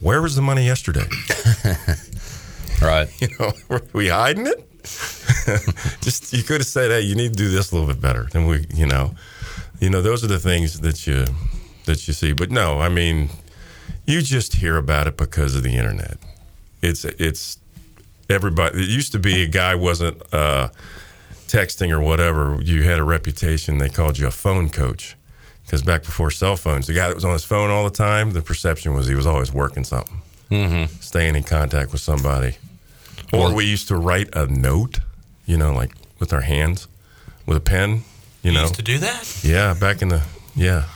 [0.00, 1.06] where was the money yesterday?
[2.82, 3.08] right.
[3.20, 4.66] You know, were we hiding it?
[6.00, 8.28] Just you could have said, "Hey, you need to do this a little bit better."
[8.32, 9.14] And we, you know,
[9.78, 11.26] you know, those are the things that you
[11.84, 12.32] that you see.
[12.32, 13.28] But no, I mean,
[14.06, 16.16] you just hear about it because of the internet.
[16.82, 17.58] It's it's
[18.30, 18.82] everybody.
[18.82, 20.68] It used to be a guy wasn't uh,
[21.48, 22.58] texting or whatever.
[22.62, 23.78] You had a reputation.
[23.78, 25.16] They called you a phone coach
[25.64, 28.32] because back before cell phones, the guy that was on his phone all the time,
[28.32, 30.20] the perception was he was always working something,
[30.50, 30.92] Mm-hmm.
[31.00, 32.56] staying in contact with somebody.
[33.32, 34.98] Or we used to write a note,
[35.46, 36.88] you know, like with our hands,
[37.46, 38.02] with a pen.
[38.42, 39.40] You know, used to do that?
[39.44, 40.22] Yeah, back in the
[40.56, 40.86] yeah,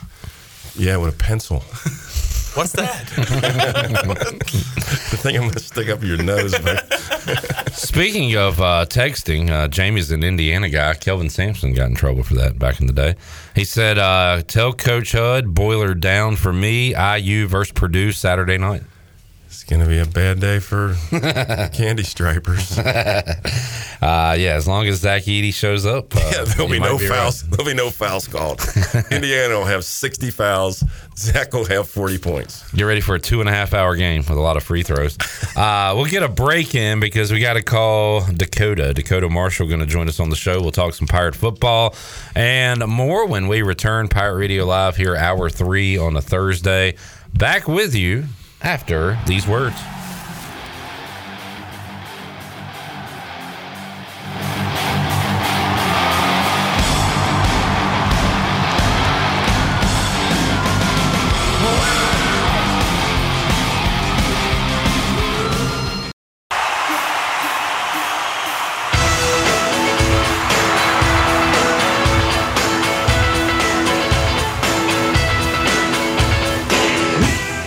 [0.77, 1.62] yeah, with a pencil.
[2.55, 3.06] What's that?
[5.10, 6.56] the thing I'm going to stick up your nose.
[6.59, 10.94] But Speaking of uh, texting, uh, Jamie's an Indiana guy.
[10.94, 13.16] Kelvin Sampson got in trouble for that back in the day.
[13.55, 16.94] He said, uh, "Tell Coach Hud boiler down for me.
[16.94, 18.82] IU versus Purdue Saturday night."
[19.55, 20.97] It's going to be a bad day for
[21.72, 22.76] candy stripers.
[24.02, 27.09] Uh, yeah, as long as Zach Edey shows up, uh, Yeah, there'll be no right.
[27.09, 27.43] fouls.
[27.44, 28.60] There'll be no fouls called.
[29.10, 30.85] Indiana will have 60 fouls.
[31.16, 32.70] Zach will have 40 points.
[32.72, 34.82] Get ready for a two and a half hour game with a lot of free
[34.82, 35.16] throws.
[35.56, 38.93] Uh, we'll get a break in because we got to call Dakota.
[38.93, 40.60] Dakota Marshall going to join us on the show.
[40.60, 41.94] We'll talk some Pirate football
[42.35, 44.09] and more when we return.
[44.09, 46.97] Pirate Radio Live here, hour three on a Thursday.
[47.32, 48.24] Back with you
[48.64, 49.76] after these words.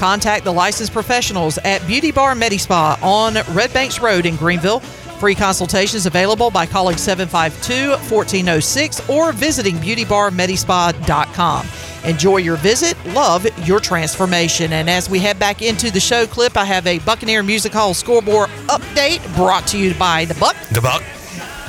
[0.00, 4.80] Contact the licensed professionals at Beauty Bar MediSpa on Red Banks Road in Greenville.
[4.80, 11.66] Free consultations available by calling 752 1406 or visiting beautybarmedispa.com.
[12.04, 14.72] Enjoy your visit, love your transformation.
[14.72, 17.92] And as we head back into the show clip, I have a Buccaneer Music Hall
[17.92, 20.56] scoreboard update brought to you by the Buck.
[20.72, 21.02] The Buck.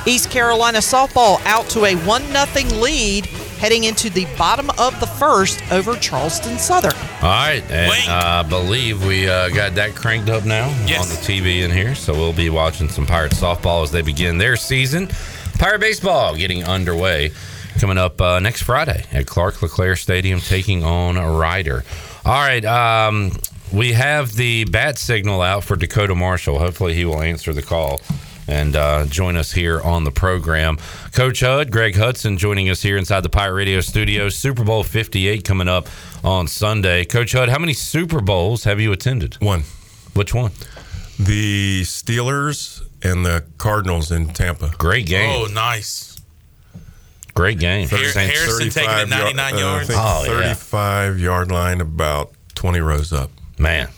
[0.06, 3.28] East Carolina softball out to a 1 0 lead
[3.62, 6.96] heading into the bottom of the first over Charleston Southern.
[7.22, 11.62] All right, and I believe we uh, got that cranked up now on the TV
[11.62, 15.06] in here, so we'll be watching some Pirate softball as they begin their season.
[15.60, 17.30] Pirate baseball getting underway
[17.78, 21.84] coming up uh, next Friday at Clark LeClair Stadium, taking on a Rider.
[22.24, 23.30] All right, um,
[23.72, 26.58] we have the bat signal out for Dakota Marshall.
[26.58, 28.00] Hopefully, he will answer the call
[28.52, 30.76] and uh, join us here on the program.
[31.12, 34.28] Coach Hud, Greg Hudson, joining us here inside the Pirate Radio studio.
[34.28, 35.88] Super Bowl 58 coming up
[36.22, 37.06] on Sunday.
[37.06, 39.34] Coach Hud, how many Super Bowls have you attended?
[39.40, 39.62] One.
[40.12, 40.52] Which one?
[41.18, 44.70] The Steelers and the Cardinals in Tampa.
[44.76, 45.30] Great game.
[45.30, 46.20] Oh, nice.
[47.34, 47.88] Great game.
[47.88, 49.90] Har- Harrison taking it 35 yard- 99 uh, I yards.
[49.90, 50.52] Oh, yeah.
[50.54, 53.30] 35 yard line, about 20 rows up.
[53.58, 53.88] Man,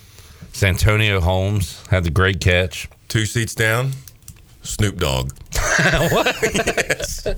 [0.52, 2.88] Santonio Holmes had the great catch.
[3.08, 3.92] Two seats down,
[4.64, 5.30] Snoop Dogg.
[6.10, 7.36] what?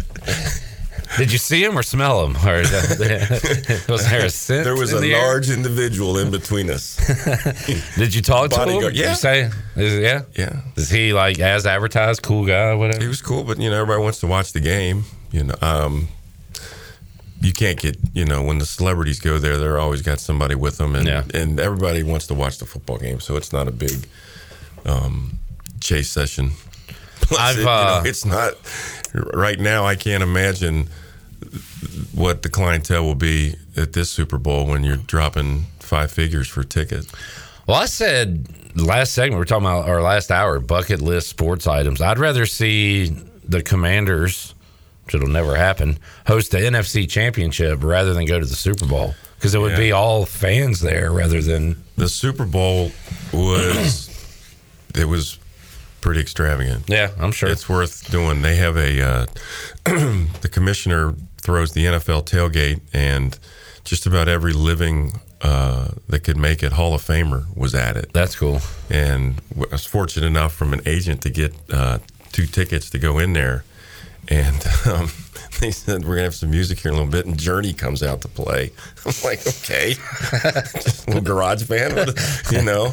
[1.19, 2.37] Did you see him or smell him?
[2.47, 2.59] Or
[3.89, 4.65] was there a scent?
[4.65, 5.27] There was in a the air?
[5.27, 6.97] large individual in between us.
[7.97, 8.93] Did you talk to him?
[8.95, 9.11] Yeah.
[9.11, 9.51] you say?
[9.77, 10.23] Is, yeah.
[10.35, 10.61] Yeah.
[10.77, 13.01] Is he like as advertised, cool guy, whatever?
[13.03, 15.05] He was cool, but you know, everybody wants to watch the game.
[15.31, 16.09] You know, um,
[17.41, 20.77] you can't get you know when the celebrities go there, they're always got somebody with
[20.79, 21.23] them, and Yeah.
[21.35, 24.07] and everybody wants to watch the football game, so it's not a big
[24.85, 25.39] um,
[25.81, 26.53] chase session.
[27.21, 28.55] Plus, I've, it, you know, uh, it's not
[29.35, 29.85] right now.
[29.85, 30.89] I can't imagine
[32.15, 36.61] what the clientele will be at this Super Bowl when you're dropping five figures for
[36.61, 37.07] a ticket.
[37.67, 42.01] Well, I said last segment we're talking about our last hour bucket list sports items.
[42.01, 43.09] I'd rather see
[43.49, 44.55] the Commanders,
[45.05, 49.15] which it'll never happen, host the NFC Championship rather than go to the Super Bowl
[49.37, 49.79] because it would Yeah.
[49.79, 52.93] be all fans there rather than The Super Bowl
[53.33, 54.11] was
[54.95, 55.39] it was
[56.07, 56.85] pretty extravagant.
[56.87, 58.41] Yeah, I'm sure it's worth doing.
[58.41, 59.27] They have a uh,
[59.85, 63.37] the commissioner throws the NFL tailgate, and
[63.83, 68.13] just about every living uh, that could make it Hall of Famer was at it.
[68.13, 68.61] That's cool.
[68.89, 71.99] And I was fortunate enough from an agent to get uh,
[72.31, 73.65] two tickets to go in there,
[74.29, 74.65] and.
[74.87, 75.11] Um,
[75.61, 78.03] they said we're gonna have some music here in a little bit, and Journey comes
[78.03, 78.73] out to play.
[79.07, 79.95] I'm like, okay,
[80.75, 82.15] just a little garage band,
[82.51, 82.93] you know.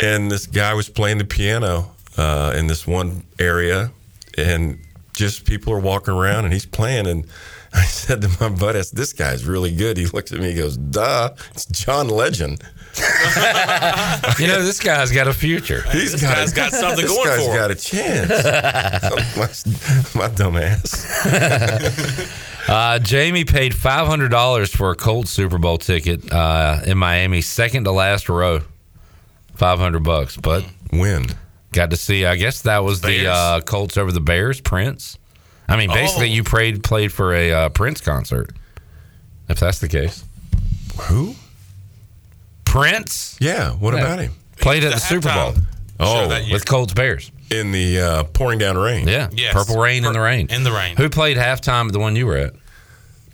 [0.00, 3.90] And this guy was playing the piano uh, in this one area,
[4.36, 4.78] and
[5.14, 7.06] just people are walking around, and he's playing.
[7.06, 7.26] And
[7.72, 10.48] I said to my buddy, I said, "This guy's really good." He looks at me,
[10.50, 12.60] he goes, "Duh, it's John Legend."
[14.40, 15.82] you know this guy's got a future.
[15.92, 17.70] He's This guy's got something this going guy's for him.
[17.70, 18.30] He's got a chance.
[20.16, 21.06] my, my dumb ass.
[22.68, 27.40] Uh, Jamie paid five hundred dollars for a Colts Super Bowl ticket uh, in Miami,
[27.40, 28.60] second to last row.
[29.54, 31.26] Five hundred bucks, but win.
[31.72, 32.24] Got to see.
[32.24, 34.60] I guess that was the uh, Colts over the Bears.
[34.60, 35.18] Prince.
[35.68, 36.34] I mean, basically, Oh.
[36.34, 38.50] you played played for a uh, Prince concert.
[39.48, 40.24] If that's the case,
[41.02, 41.34] who?
[42.64, 43.36] Prince.
[43.40, 43.70] Yeah.
[43.72, 44.00] What Yeah.
[44.00, 44.32] about him?
[44.60, 45.54] Played at the Super Bowl.
[46.00, 49.08] Oh, with Colts Bears in the uh, pouring down rain.
[49.08, 50.46] Yeah, Purple Rain in the rain.
[50.48, 50.96] In the rain.
[50.96, 52.54] Who played halftime at the one you were at?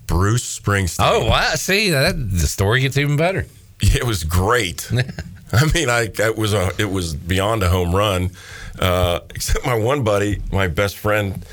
[0.07, 0.97] Bruce Springsteen.
[1.01, 1.55] Oh, wow!
[1.57, 3.47] See that the story gets even better.
[3.81, 4.91] It was great.
[5.61, 8.31] I mean, I it was a it was beyond a home run.
[8.79, 11.45] Uh, except my one buddy, my best friend,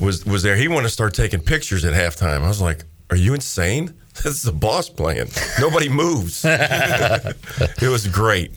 [0.00, 0.56] was was there.
[0.56, 2.42] He wanted to start taking pictures at halftime.
[2.42, 3.94] I was like, "Are you insane?
[4.14, 5.30] This is the boss playing.
[5.58, 8.52] Nobody moves." it was great.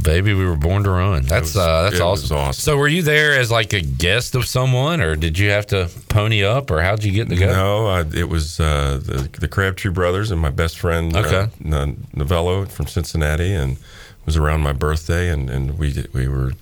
[0.00, 1.22] Baby, we were born to run.
[1.24, 2.36] That's was- uh, that's awesome.
[2.36, 2.60] awesome.
[2.60, 5.90] So, were you there as like a guest of someone, or did you have to
[6.08, 7.46] pony up, or how'd you get to go?
[7.52, 11.46] No, I, it was uh, the the Crabtree brothers and my best friend, Okay.
[11.70, 16.26] uh, Novello from Cincinnati, and it was around my birthday, and, and we did- we
[16.26, 16.52] were.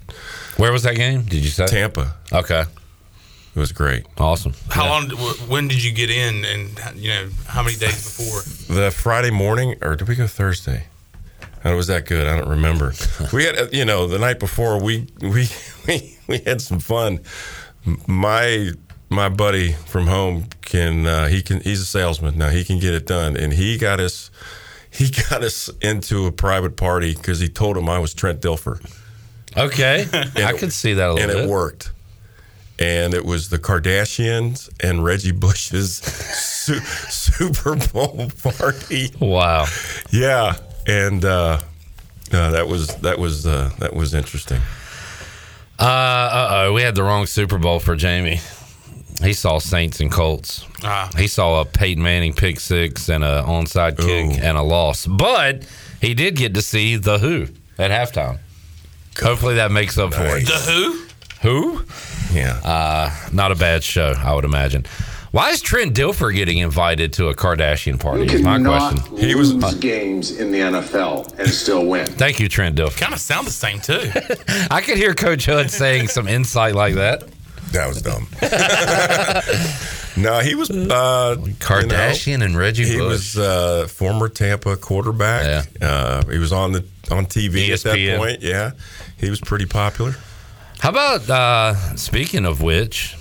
[0.57, 1.23] Where was that game?
[1.23, 2.16] Did you say Tampa?
[2.32, 4.07] Okay, it was great.
[4.19, 4.55] Awesome.
[4.70, 5.09] How long?
[5.48, 6.44] When did you get in?
[6.44, 8.43] And you know, how many days before?
[8.74, 10.86] the Friday morning, or did we go Thursday?
[11.62, 12.27] And it was that good.
[12.27, 12.95] I don't remember.
[13.32, 15.49] we had, uh, you know, the night before we we
[15.87, 17.20] we, we had some fun.
[18.07, 18.70] My
[19.09, 22.49] my buddy from home can uh, he can he's a salesman now.
[22.51, 24.31] He can get it done, and he got us
[24.91, 28.81] he got us into a private party because he told him I was Trent Dilfer.
[29.57, 30.07] Okay,
[30.37, 31.45] I could see that a little and bit.
[31.45, 31.91] it worked.
[32.78, 39.11] And it was the Kardashians and Reggie Bush's su- Super Bowl party.
[39.20, 39.66] Wow.
[40.11, 40.55] Yeah,
[40.91, 41.61] and uh,
[42.33, 44.61] uh, that was that was uh, that was interesting.
[45.79, 48.41] Uh oh, we had the wrong Super Bowl for Jamie.
[49.23, 50.67] He saw Saints and Colts.
[50.83, 51.11] Ah.
[51.17, 55.65] He saw a Peyton Manning pick six and a onside kick and a loss, but
[56.01, 57.47] he did get to see the Who
[57.79, 58.39] at halftime.
[59.21, 60.47] Hopefully that makes up for it.
[60.47, 61.07] The who?
[61.43, 61.85] Who?
[62.33, 62.61] Yeah.
[62.65, 64.87] Uh, not a bad show, I would imagine.
[65.32, 68.24] Why is Trent Dilfer getting invited to a Kardashian party?
[68.24, 69.16] Is my question.
[69.16, 72.07] He was games in the NFL and still win.
[72.09, 72.98] Thank you, Trent Dilfer.
[72.98, 74.11] Kind of sound the same too.
[74.70, 77.23] I could hear Coach Hud saying some insight like that.
[77.70, 78.27] That was dumb.
[80.20, 83.36] no, he was uh, Kardashian and Reggie He Bush.
[83.36, 85.69] was uh, former Tampa quarterback.
[85.81, 88.43] Uh, he was on the on TV at that point.
[88.43, 88.73] Yeah,
[89.19, 90.16] he was pretty popular.
[90.81, 93.15] How about uh, speaking of which,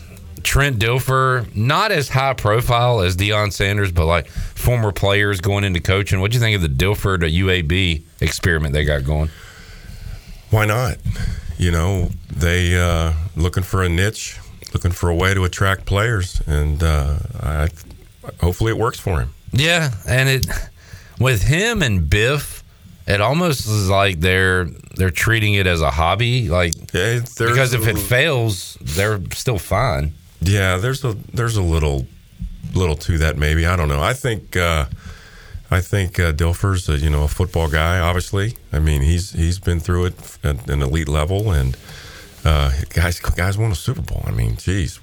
[0.43, 5.79] Trent Dilfer, not as high profile as Deion Sanders, but like former players going into
[5.79, 6.19] coaching.
[6.19, 9.29] What do you think of the Dilfer to UAB experiment they got going?
[10.51, 10.97] Why not?
[11.57, 14.39] You know, they uh, looking for a niche,
[14.73, 17.67] looking for a way to attract players, and uh, I,
[18.39, 19.33] hopefully it works for him.
[19.51, 20.47] Yeah, and it
[21.19, 22.63] with him and Biff,
[23.07, 27.97] it almost is like they're they're treating it as a hobby, like because if it
[27.97, 30.13] fails, they're still fine.
[30.41, 32.05] Yeah, there's a there's a little
[32.73, 33.65] little to that maybe.
[33.65, 34.01] I don't know.
[34.01, 34.85] I think uh,
[35.71, 37.99] I think uh, Dilfer's a, you know a football guy.
[37.99, 41.75] Obviously, I mean he's he's been through it at an elite level, and
[42.45, 44.23] uh, guys guys won a Super Bowl.
[44.25, 44.99] I mean, geez,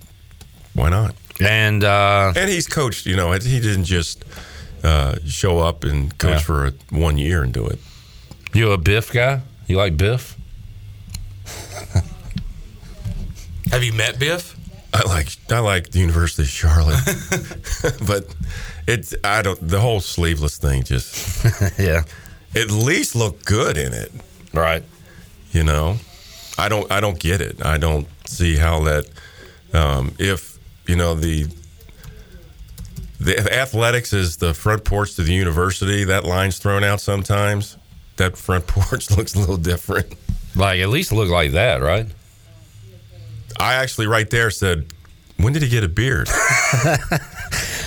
[0.75, 1.15] why not?
[1.41, 3.05] And uh, and he's coached.
[3.07, 4.25] You know, he didn't just
[4.83, 6.39] uh, show up and coach Yeah.
[6.39, 7.79] for a, one year and do it.
[8.55, 9.43] You a Biff guy?
[9.67, 10.35] You like Biff?
[13.71, 14.56] Have you met Biff?
[14.93, 17.01] I like I like the University of Charlotte,
[18.07, 18.35] but
[18.87, 22.03] it's I don't the whole sleeveless thing just yeah.
[22.55, 24.11] At least look good in it,
[24.55, 24.83] right?
[25.53, 25.97] You know,
[26.57, 27.65] I don't I don't get it.
[27.65, 29.07] I don't see how that
[29.75, 31.47] um, if you know the
[33.19, 36.05] the athletics is the front porch to the university.
[36.05, 37.77] That line's thrown out sometimes.
[38.17, 40.15] That front porch looks a little different.
[40.55, 42.07] Like at least look like that, right?
[43.61, 44.87] I actually right there said,
[45.39, 46.29] "When did he get a beard?"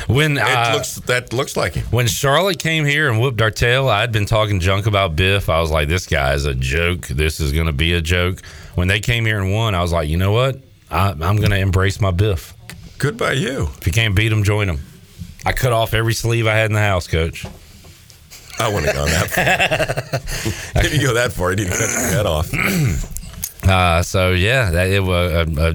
[0.10, 1.86] When it uh, looks that looks like him.
[1.92, 5.50] When Charlotte came here and whooped our tail, I'd been talking junk about Biff.
[5.50, 7.06] I was like, this guy is a joke.
[7.10, 8.42] This is going to be a joke.
[8.74, 10.64] When they came here and won, I was like, you know what?
[10.90, 12.56] I, I'm going to embrace my Biff.
[12.98, 13.70] Good by you.
[13.78, 14.80] If you can't beat him, join him.
[15.46, 17.46] I cut off every sleeve I had in the house, coach.
[18.58, 20.20] I wouldn't have gone that
[20.74, 20.84] far.
[20.92, 22.50] you go that far, he didn't cut your head off.
[23.64, 25.74] Uh, so yeah, that it was uh, uh,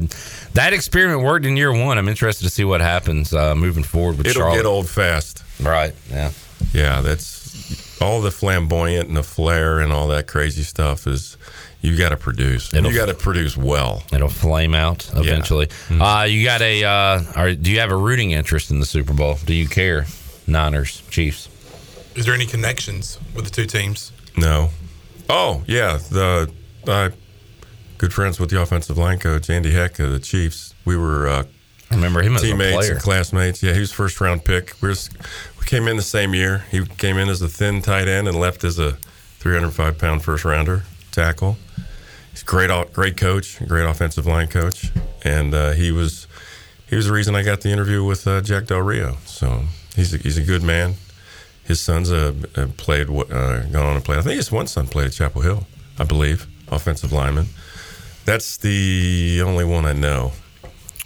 [0.54, 1.98] that experiment worked in year one.
[1.98, 4.56] I'm interested to see what happens uh, moving forward with It'll Charlotte.
[4.56, 5.42] get old fast.
[5.60, 5.94] Right.
[6.10, 6.30] Yeah.
[6.72, 11.36] Yeah, that's all the flamboyant and the flair and all that crazy stuff is
[11.82, 12.70] you got to produce.
[12.72, 14.02] And It'll- you got to produce well.
[14.12, 15.66] It'll flame out eventually.
[15.66, 16.00] Mm-hmm.
[16.02, 16.84] Uh, you got a?
[16.84, 19.36] Uh, or do you have a rooting interest in the Super Bowl?
[19.44, 20.06] Do you care?
[20.46, 21.48] Niners, Chiefs.
[22.14, 24.12] Is there any connections with the two teams?
[24.36, 24.70] No.
[25.28, 26.50] Oh yeah, the
[26.86, 27.10] uh,
[28.04, 30.74] good friends with the offensive line coach Andy Heck of the Chiefs.
[30.84, 31.44] We were uh,
[31.90, 33.62] I remember him as a teammates and classmates.
[33.62, 34.74] Yeah, he was first round pick.
[34.82, 35.08] We, was,
[35.58, 36.66] we came in the same year.
[36.70, 38.92] He came in as a thin tight end and left as a
[39.38, 40.82] 305 pound first rounder
[41.12, 41.56] tackle.
[42.30, 44.90] He's a great, great coach, great offensive line coach,
[45.22, 46.26] and uh, he was
[46.86, 49.16] he was the reason I got the interview with uh, Jack Del Rio.
[49.24, 49.62] So
[49.96, 50.96] he's a, he's a good man.
[51.64, 52.34] His sons uh,
[52.76, 54.18] played, uh, gone on and played.
[54.18, 55.66] I think his one son played at Chapel Hill,
[55.98, 57.46] I believe, offensive lineman.
[58.24, 60.32] That's the only one I know.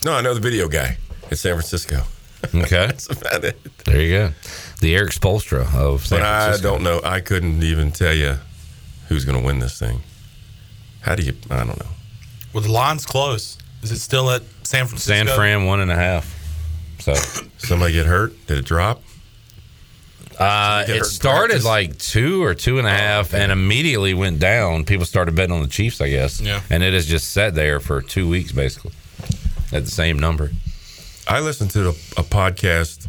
[0.05, 0.97] No, I know the video guy
[1.31, 2.03] in San Francisco.
[2.55, 3.59] Okay, That's about it.
[3.85, 4.33] there you go.
[4.81, 6.21] The Erik Spoelstra of San Francisco.
[6.21, 6.71] But I Francisco.
[6.71, 7.01] don't know.
[7.03, 8.37] I couldn't even tell you
[9.09, 10.01] who's going to win this thing.
[11.01, 11.35] How do you?
[11.51, 11.91] I don't know.
[12.53, 13.59] Well, the line's close.
[13.83, 15.13] Is it still at San Francisco?
[15.27, 16.33] San Fran one and a half.
[17.01, 17.15] So
[17.59, 18.33] somebody get hurt?
[18.47, 19.03] Did it drop?
[20.39, 21.65] Uh, it started practice?
[21.65, 24.85] like two or two and a half, and immediately went down.
[24.85, 26.41] People started betting on the Chiefs, I guess.
[26.41, 26.61] Yeah.
[26.71, 28.93] And it has just sat there for two weeks, basically,
[29.73, 30.53] at the same number.
[31.27, 33.09] I listen to a, a podcast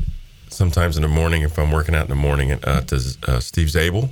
[0.49, 2.51] sometimes in the morning if I'm working out in the morning.
[2.51, 2.95] Uh, to
[3.27, 4.10] uh, Steve Czaban,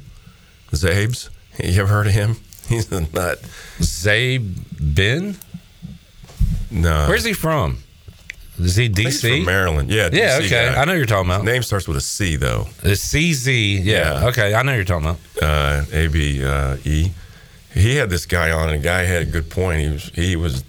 [0.72, 1.30] Zabes.
[1.62, 2.36] You ever heard of him?
[2.70, 3.42] He's a nut.
[3.80, 5.38] Zabe Ben?
[6.70, 7.08] No.
[7.08, 7.80] Where's he from?
[8.60, 9.38] Is he I he's DC?
[9.38, 9.90] from Maryland.
[9.90, 10.10] Yeah.
[10.12, 10.74] Yeah, okay.
[10.74, 10.82] guy.
[10.82, 11.44] I know you're talking about.
[11.44, 12.68] Name starts with a C though.
[12.82, 13.84] The CZ.
[13.84, 14.28] Yeah.
[14.28, 14.54] Okay.
[14.54, 15.20] I know you're talking about.
[15.42, 17.12] Uh, A B uh, E.
[17.74, 19.82] He had this guy on, and the guy had a good point.
[19.82, 20.64] He was he was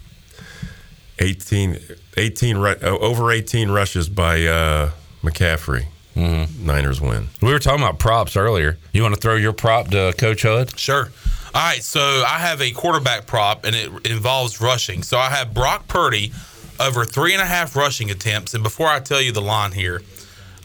[1.20, 1.78] 18,
[2.16, 4.90] 18 uh, over eighteen rushes by uh,
[5.22, 5.86] McCaffrey.
[6.14, 6.66] Mm-hmm.
[6.66, 7.28] Niners win.
[7.40, 8.76] We were talking about props earlier.
[8.92, 10.76] You want to throw your prop to Coach Hud?
[10.78, 11.10] Sure.
[11.54, 15.02] All right, so I have a quarterback prop, and it involves rushing.
[15.02, 16.32] So I have Brock Purdy
[16.80, 18.54] over three and a half rushing attempts.
[18.54, 20.02] And before I tell you the line here,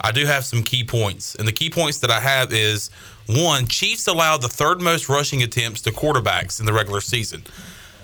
[0.02, 1.36] I do have some key points.
[1.36, 2.90] And the key points that I have is
[3.28, 7.44] one, Chiefs allowed the third most rushing attempts to quarterbacks in the regular season.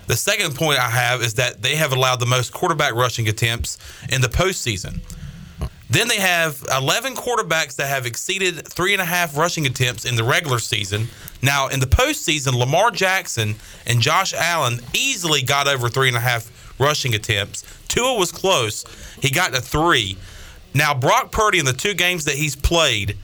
[0.07, 3.77] The second point I have is that they have allowed the most quarterback rushing attempts
[4.10, 5.02] in the postseason.
[5.90, 10.15] Then they have 11 quarterbacks that have exceeded three and a half rushing attempts in
[10.15, 11.07] the regular season.
[11.41, 13.56] Now, in the postseason, Lamar Jackson
[13.86, 17.64] and Josh Allen easily got over three and a half rushing attempts.
[17.88, 18.85] Tua was close.
[19.22, 20.18] He got to three.
[20.73, 23.18] Now, Brock Purdy in the two games that he's played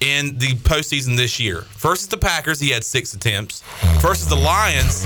[0.00, 1.62] in the postseason this year.
[1.78, 3.62] Versus the Packers, he had six attempts.
[4.00, 5.04] Versus the Lions,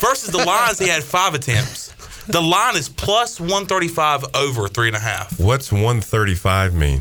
[0.00, 1.88] Versus the Lions, he had five attempts.
[2.26, 5.40] The line is plus 135 over three and a half.
[5.40, 7.00] What's 135 mean?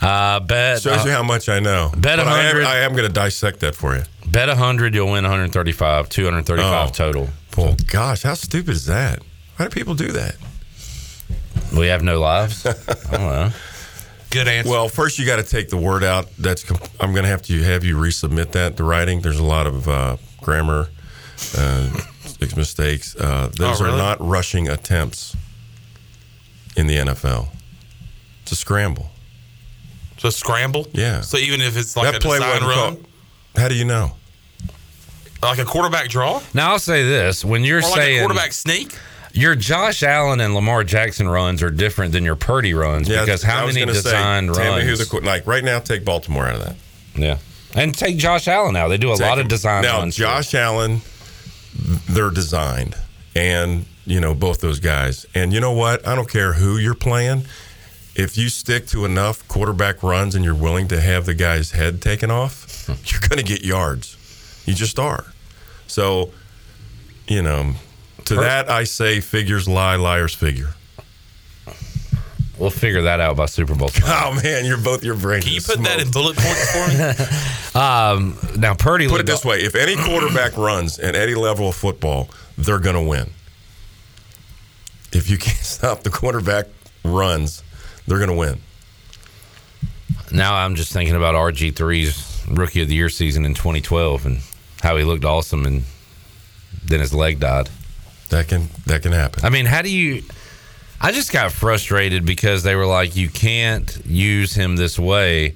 [0.00, 1.90] Uh, bet Shows you uh, how much I know.
[1.94, 2.64] bet But I am, 100.
[2.64, 4.02] I am going to dissect that for you.
[4.26, 6.90] Bet 100, you'll win 135, 235 Oh.
[6.92, 7.28] total.
[7.56, 9.20] Well, gosh, how stupid is that?
[9.56, 10.36] Why do people do that?
[11.76, 12.66] We have no lives.
[12.66, 12.72] I
[13.10, 13.50] don't know.
[14.30, 14.70] Good answer.
[14.70, 16.28] Well, first you got to take the word out.
[16.38, 19.20] That's com- I'm going to have to have you resubmit that the writing.
[19.22, 20.88] There's a lot of uh, grammar
[21.56, 22.00] uh,
[22.56, 23.16] mistakes.
[23.16, 25.36] Uh, those Oh, are not rushing attempts
[26.76, 27.48] in the NFL.
[28.42, 29.10] It's a scramble.
[30.18, 30.86] So scramble.
[30.92, 31.20] Yeah.
[31.22, 33.06] So even if it's like that a play design wasn't run, called-
[33.56, 34.12] How do you know?
[35.42, 38.52] Like a quarterback draw, Now, I'll say this when you're or like saying a quarterback
[38.52, 38.94] sneak.
[39.32, 43.48] your Josh Allen and Lamar Jackson runs are different than your Purdy runs because I
[43.48, 44.98] how many gonna say, design tell me who runs?
[44.98, 45.78] the qu- like right now?
[45.78, 46.76] Take Baltimore out of that.
[47.14, 47.38] yeah.
[47.74, 48.88] And take Josh Allen now.
[48.88, 49.48] They do a Take lot of him.
[49.48, 50.16] design Now, runs.
[50.16, 51.02] Josh Allen,
[52.08, 52.96] they're designed,
[53.34, 55.26] and you know both those guys.
[55.34, 56.06] And you know what?
[56.08, 57.44] I don't care who you're playing.
[58.14, 62.00] If you stick to enough quarterback runs and you're willing to have the guy's head
[62.00, 62.92] taken off, hmm.
[63.04, 64.15] you're going to get yards.
[64.66, 65.24] You just are.
[65.86, 66.32] So,
[67.26, 67.72] you know,
[68.26, 70.74] to that I say, figures lie, liars figure.
[72.58, 73.88] We'll figure that out by Super Bowl.
[73.90, 74.04] Time.
[74.08, 75.44] Oh man, you're both your brains.
[75.44, 77.40] Can you put that in bullet points for me?
[77.76, 79.06] Um, now Purdy.
[79.06, 82.96] Put it this way: if any quarterback runs at any level of football, they're going
[82.96, 83.28] to win.
[85.12, 86.68] If you can't stop the quarterback
[87.04, 87.62] runs,
[88.06, 88.60] they're going to win.
[90.32, 94.40] Now I'm just thinking about RG3's rookie of the year season in 2012 and
[94.82, 95.84] how he looked awesome and
[96.84, 97.68] then his leg died.
[98.30, 99.44] That can that can happen.
[99.44, 100.22] I mean, how do you
[101.00, 105.54] I just got frustrated because they were like you can't use him this way,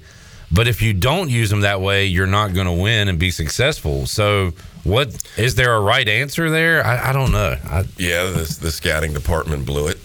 [0.51, 3.31] but if you don't use him that way, you're not going to win and be
[3.31, 4.05] successful.
[4.05, 4.51] So
[4.83, 6.85] what is there a right answer there?
[6.85, 7.57] I, I don't know.
[7.65, 9.99] I, Yeah, the, the scouting department blew it.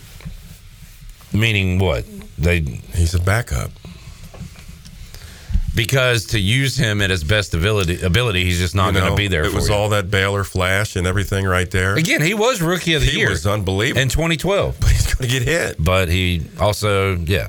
[1.32, 2.04] meaning what?
[2.38, 3.70] They He's a backup.
[5.76, 9.16] Because to use him at his best ability, ability he's just not You going to
[9.16, 9.44] be there.
[9.44, 9.74] It was you.
[9.74, 11.94] all that Baylor flash and everything right there.
[11.94, 14.00] Again, he was rookie of the he year He was unbelievable.
[14.02, 15.76] in 2012, But he's going to get hit.
[15.78, 17.48] but he also yeah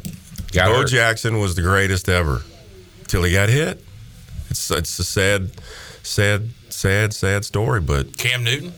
[0.51, 0.89] got Bo hurt.
[0.89, 2.43] Jackson was the greatest ever
[3.07, 3.83] till he got hit.
[4.49, 5.49] It's it's a sad,
[6.03, 8.73] sad, sad, sad story, but Cam Newton.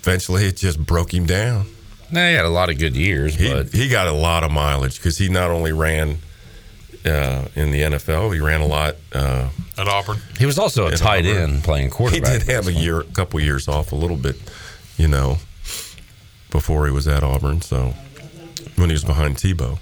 [0.00, 1.66] eventually it just broke him down.
[2.10, 4.50] Nah, he had a lot of good years, He but he got a lot of
[4.50, 6.18] mileage because he not only ran
[7.08, 8.96] uh, in the NFL, he ran a lot.
[9.12, 10.18] Uh, At Auburn.
[10.38, 11.42] he was also a tight Auburn.
[11.54, 12.32] end playing quarterback.
[12.32, 14.36] he did have a year, a couple years off, a little bit,
[14.96, 15.38] you know,
[16.50, 17.60] before he was at Auburn.
[17.62, 17.94] So
[18.76, 19.78] when he was behind Tebow,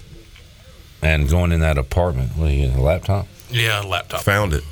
[1.01, 2.31] and going in that apartment.
[2.35, 3.27] What are you, a laptop?
[3.51, 4.21] Yeah, laptop.
[4.21, 4.63] found it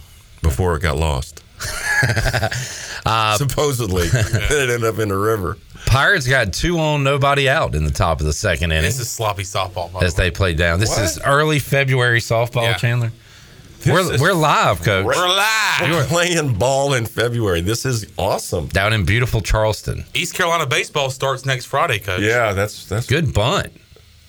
[0.41, 1.44] before it got lost.
[3.05, 5.57] Uh, Supposedly, it ended up in the river.
[5.85, 9.09] Pirates got two on, nobody out in the top of the second inning This is
[9.09, 9.91] sloppy softball.
[9.93, 10.30] By as the way.
[10.30, 10.80] they played down.
[10.80, 12.73] This is early February softball, Yeah.
[12.76, 13.11] Chandler.
[13.85, 15.05] We're, is we're live, coach.
[15.05, 15.81] We're live.
[15.81, 17.61] We're playing ball in February.
[17.61, 18.65] This is awesome.
[18.67, 20.05] Down in beautiful Charleston.
[20.15, 22.22] East Carolina baseball starts next Friday, coach.
[22.22, 23.72] Yeah, that's that's Good bunt.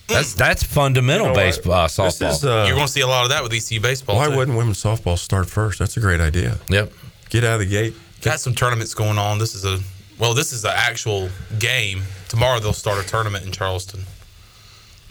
[0.07, 1.43] That's that's fundamental You know what?
[1.47, 2.29] baseball uh, This softball.
[2.31, 4.15] is, uh, You're going to see a lot of that with ECU baseball.
[4.17, 4.35] why too.
[4.37, 5.79] wouldn't women's softball start first?
[5.79, 6.59] That's a great idea.
[6.69, 6.93] yep.
[7.31, 7.95] Get out of the gate.
[8.21, 9.37] Got some tournaments going on.
[9.39, 9.79] This is a
[10.19, 11.29] well, this is the actual
[11.59, 12.01] game.
[12.27, 14.03] Tomorrow they'll start a tournament in Charleston.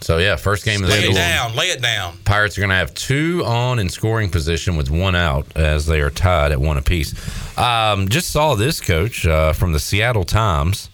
[0.01, 1.55] So yeah, first game of the Lay it down.
[1.55, 2.17] Lay it down.
[2.23, 6.01] Pirates are going to have two on in scoring position with one out as they
[6.01, 7.15] are tied at one apiece.
[7.57, 10.91] Um, just saw this coach uh, from the Seattle Times.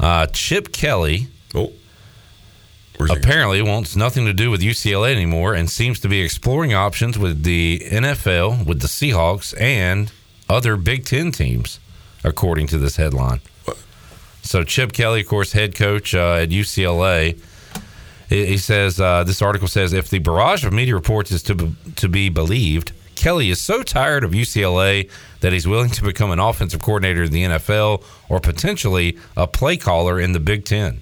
[0.00, 1.72] Uh, Chip Kelly Oh,
[2.98, 7.42] apparently wants nothing to do with UCLA anymore and seems to be exploring options with
[7.42, 10.10] the NFL, with the Seahawks, and
[10.48, 11.80] other Big Ten teams,
[12.24, 13.40] according to this headline.
[14.42, 17.38] So Chip Kelly, of course, head coach uh, at UCLA.
[18.28, 21.74] He says uh, this article says if the barrage of media reports is to be,
[21.96, 25.10] to be believed, Kelly is so tired of UCLA
[25.40, 29.76] that he's willing to become an offensive coordinator in the NFL or potentially a play
[29.76, 31.00] caller in the Big Ten.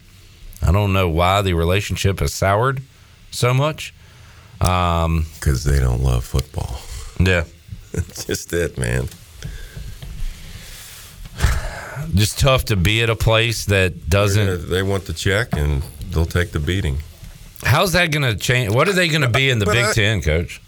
[0.62, 2.82] I don't know why the relationship has soured
[3.30, 3.92] so much.
[4.60, 6.78] Um, Because they don't love football.
[7.18, 7.44] yeah,
[8.26, 9.08] just it, man.
[12.14, 14.44] Just tough to be at a place that doesn't.
[14.46, 16.98] gonna- they want the check and they'll take the beating.
[17.64, 18.72] How's that going to change?
[18.72, 20.60] What are they going to be in the But Big I- Ten, Coach?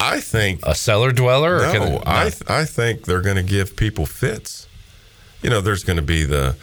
[0.00, 1.56] I think A cellar dweller?
[1.56, 4.66] Or can No, I th- I think they're going to give people fits.
[5.42, 6.54] You know, there's going to be the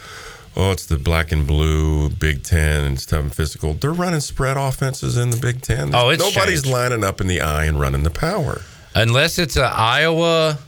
[0.56, 3.74] oh, it's the black and blue Big Ten and stuff and physical.
[3.74, 5.96] They're running spread offenses in the Big Ten.
[5.96, 6.68] Oh, it's nobody's changed.
[6.74, 8.62] lining up in the eye and running the power.
[8.94, 10.60] unless it's a Iowa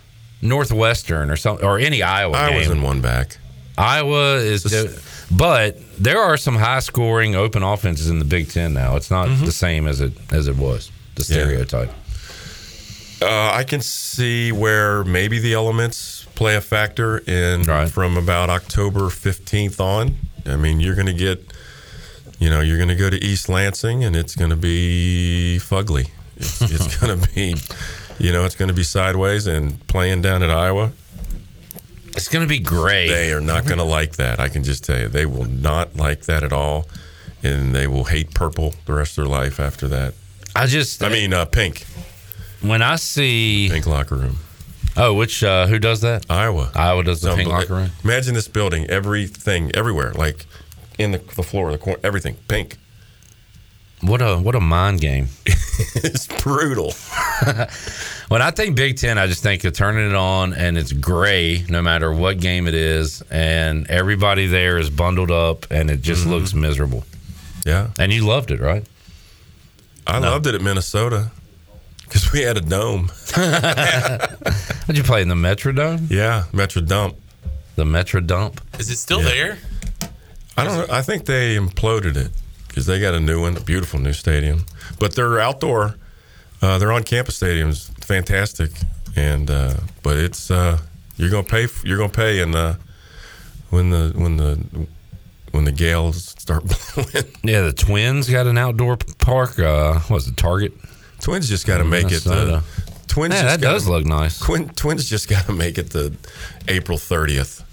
[0.42, 2.78] Northwestern or something, or any Iowa I was game.
[2.78, 3.38] in one back.
[3.78, 4.64] Iowa is,
[5.32, 8.96] but there are some high scoring open offenses in the Big Ten now.
[8.96, 10.92] It's not the same as it as it was.
[11.16, 11.34] The Mm-hmm.
[11.34, 11.40] Yeah.
[11.46, 11.92] stereotype.
[13.22, 19.04] Uh, I can see where maybe the elements play a factor in from about October
[19.08, 20.16] 15th on.
[20.46, 21.42] I mean, you're going to get,
[22.40, 26.10] you know, you're going to go to East Lansing and it's going to be fugly.
[26.36, 27.56] It's, it's going to be,
[28.20, 30.92] you know, it's going to be sideways and playing down at Iowa.
[32.16, 33.10] It's going to be great.
[33.10, 34.40] They are not going to like that.
[34.40, 35.08] I can just tell you.
[35.10, 36.88] They will not like that at all.
[37.44, 40.14] And they will hate purple the rest of their life after that.
[40.56, 41.86] I just, I mean, uh, pink.
[42.62, 44.38] When I see pink locker room.
[44.98, 46.26] Oh, which uh, who does that?
[46.30, 46.72] Iowa.
[46.74, 47.92] Iowa does the pink locker room.
[48.04, 50.46] Imagine this building, everything, everywhere, like
[50.98, 52.78] in the, the floor, the corner, everything pink.
[54.02, 55.30] What a what a mind game.
[55.46, 56.92] it's brutal.
[58.28, 61.66] when I think Big Ten, I just think of turning it on and it's gray
[61.70, 66.26] no matter what game it is, and everybody there is bundled up and it just
[66.28, 67.00] looks miserable.
[67.02, 67.70] Mm-hmm.
[67.70, 67.88] Yeah.
[67.98, 68.86] And you loved it, right?
[70.06, 71.32] I loved it at Minnesota
[72.04, 73.10] because we had a dome.
[73.36, 76.12] Did you play in the Metrodome?
[76.12, 77.16] Yeah, Metro Dump.
[77.76, 78.62] The Metro Dump.
[78.78, 79.30] Is it still Yeah.
[79.30, 79.58] there?
[80.58, 80.94] I don't know.
[80.94, 82.32] I think they imploded it
[82.76, 84.66] because they got a new one, a beautiful new stadium.
[85.00, 85.96] But they're outdoor.
[86.62, 88.72] Uh, they're on campus stadiums, fantastic.
[89.16, 90.80] And uh, but it's uh,
[91.16, 91.68] you're gonna pay.
[91.86, 92.54] You're gonna pay, and
[93.70, 94.88] when the when the
[95.52, 96.64] when the gales start
[96.96, 97.26] blowing.
[97.44, 99.58] Yeah, the Twins got an outdoor park.
[99.58, 100.74] Uh, what was it Target?
[101.22, 102.28] Twins just got to make it.
[102.28, 102.60] Uh,
[103.08, 103.34] twins.
[103.34, 104.40] Yeah, just that does gotta- look nice.
[104.40, 106.14] Twin, twins just got to make it to
[106.68, 107.64] April 30th,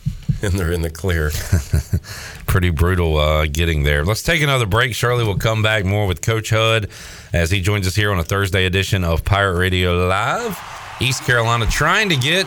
[0.51, 1.31] and they're in the clear.
[2.47, 4.05] Pretty brutal uh, getting there.
[4.05, 4.95] Let's take another break.
[4.95, 6.89] Shirley will come back more with Coach Hud
[7.33, 10.59] as he joins us here on a Thursday edition of Pirate Radio Live.
[11.01, 12.47] East Carolina trying to get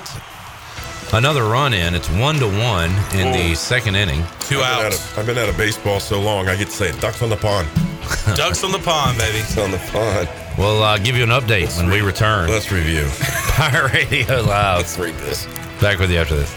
[1.14, 1.96] another run in.
[1.96, 4.24] It's one to one in the second inning.
[4.42, 4.86] Two I've been outs.
[4.86, 7.00] out of- I've been out of baseball so long, I get to say it.
[7.02, 7.68] Ducks on the pond.
[8.38, 9.40] Ducks on the pond, baby.
[9.40, 10.30] Ducks on the pond.
[10.58, 12.50] We'll uh, give you an update when we return.
[12.50, 13.08] Let's review.
[13.20, 14.78] Pirate Radio Live.
[14.78, 15.46] Let's read this.
[15.82, 16.54] Back with you after this.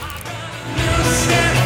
[0.76, 1.57] Step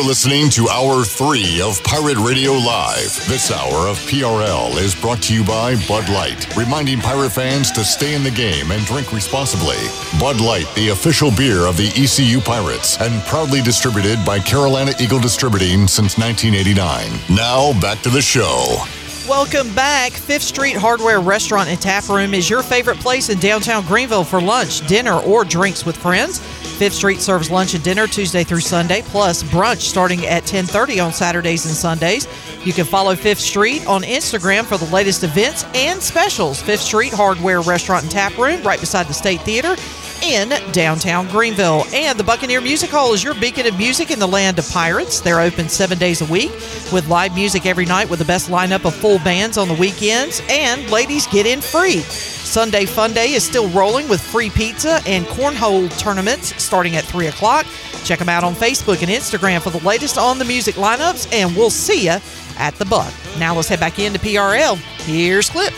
[0.00, 3.14] You're listening to Hour 3 of Pirate Radio Live.
[3.28, 7.84] This hour of PRL is brought to you by Bud Light, reminding pirate fans to
[7.84, 9.76] stay in the game and drink responsibly.
[10.18, 15.20] Bud Light, the official beer of the ECU Pirates, and proudly distributed by Carolina Eagle
[15.20, 17.36] Distributing since 1989.
[17.36, 18.82] Now, back to the show.
[19.28, 20.12] Welcome back.
[20.12, 24.40] Fifth Street Hardware Restaurant and Tap Room is your favorite place in downtown Greenville for
[24.40, 26.40] lunch, dinner, or drinks with friends.
[26.80, 31.12] Fifth Street serves lunch and dinner Tuesday through Sunday, plus brunch starting at 10:30 on
[31.12, 32.26] Saturdays and Sundays.
[32.64, 36.62] You can follow Fifth Street on Instagram for the latest events and specials.
[36.62, 39.76] Fifth Street Hardware Restaurant and Tap Room, right beside the State Theater
[40.22, 41.84] in downtown Greenville.
[41.92, 45.20] And the Buccaneer Music Hall is your beacon of music in the land of pirates.
[45.20, 46.52] They're open seven days a week
[46.92, 50.42] with live music every night with the best lineup of full bands on the weekends.
[50.48, 52.00] And ladies get in free.
[52.00, 57.28] Sunday Fun Day is still rolling with free pizza and cornhole tournaments starting at 3
[57.28, 57.66] o'clock.
[58.04, 61.54] Check them out on Facebook and Instagram for the latest on the music lineups, and
[61.56, 62.16] we'll see you
[62.58, 63.12] at the Buck.
[63.38, 64.76] Now let's head back into PRL.
[65.04, 65.72] Here's Clip.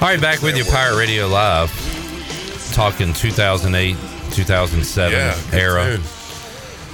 [0.00, 2.01] All right, back with you, Pirate Radio Live.
[2.72, 3.96] Talking 2008,
[4.32, 5.98] 2007 Yeah, era.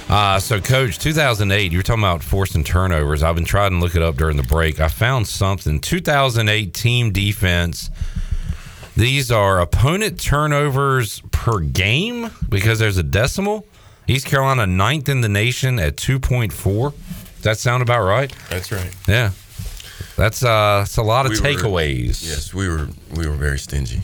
[0.09, 3.23] Uh, so, Coach, 2008, you're talking about forcing turnovers.
[3.23, 4.79] I've been trying to look it up during the break.
[4.81, 5.79] I found something.
[5.79, 7.89] 2008 team defense.
[8.97, 13.65] These are opponent turnovers per game because there's a decimal.
[14.07, 16.91] East Carolina ninth in the nation at 2.4.
[17.35, 18.35] Does that sound about right?
[18.49, 18.93] That's right.
[19.07, 19.31] Yeah.
[20.17, 22.27] That's uh that's a lot of We were- takeaways.
[22.27, 24.01] Yes, we were we were very stingy.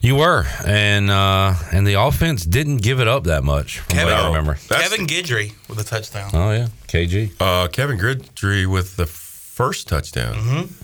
[0.00, 3.80] You were, and uh, and the offense didn't give it up that much.
[3.80, 4.54] From what I remember.
[4.68, 6.30] Kevin Gidry with a touchdown.
[6.32, 7.32] Oh yeah, KG.
[7.40, 10.34] Uh, Kevin Gridry with the first touchdown.
[10.34, 10.74] Mm-hmm.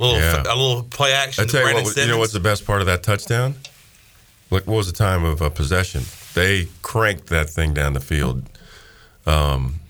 [0.00, 0.42] A little, Yeah.
[0.42, 1.42] a little play action.
[1.42, 3.54] I to tell you Brandon what, you know what's the best part of that touchdown?
[4.50, 6.02] Look, what was the time of uh, possession?
[6.34, 8.44] They cranked that thing down the field.
[9.26, 9.80] Um,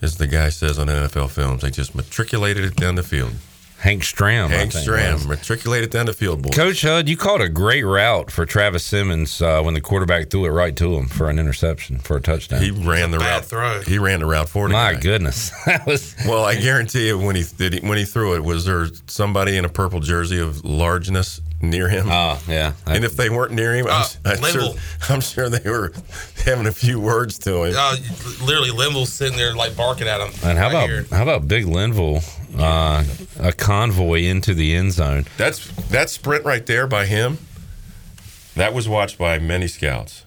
[0.00, 3.34] as the guy says on NFL films, they just matriculated it down the field.
[3.80, 4.46] Hank Stram.
[4.46, 5.26] I Hank think, Stram was.
[5.26, 6.50] matriculated down the field, boy.
[6.50, 10.44] Coach Hud, you called a great route for Travis Simmons uh, when the quarterback threw
[10.44, 12.62] it right to him for an interception for a touchdown.
[12.62, 13.44] He ran the route.
[13.46, 13.80] throw.
[13.80, 15.00] He ran the route for the My guy.
[15.00, 16.14] goodness, that was.
[16.26, 19.56] Well, I guarantee you, when he did, he, when he threw it, was there somebody
[19.56, 22.06] in a purple jersey of largeness near him.
[22.10, 22.72] Oh, yeah.
[22.86, 24.68] and if they weren't near him, I'm, Uh, I'm sure,
[25.08, 25.92] I'm sure they were
[26.44, 27.74] having a few words to him.
[27.76, 27.96] Uh,
[28.42, 30.32] literally, Linval's sitting there like barking at him.
[30.42, 31.06] And how right about here.
[31.10, 32.22] how about Big Linval,
[32.58, 33.04] uh,
[33.38, 35.26] a convoy into the end zone?
[35.36, 37.38] That's that sprint right there by him.
[38.56, 40.24] That was watched by many scouts.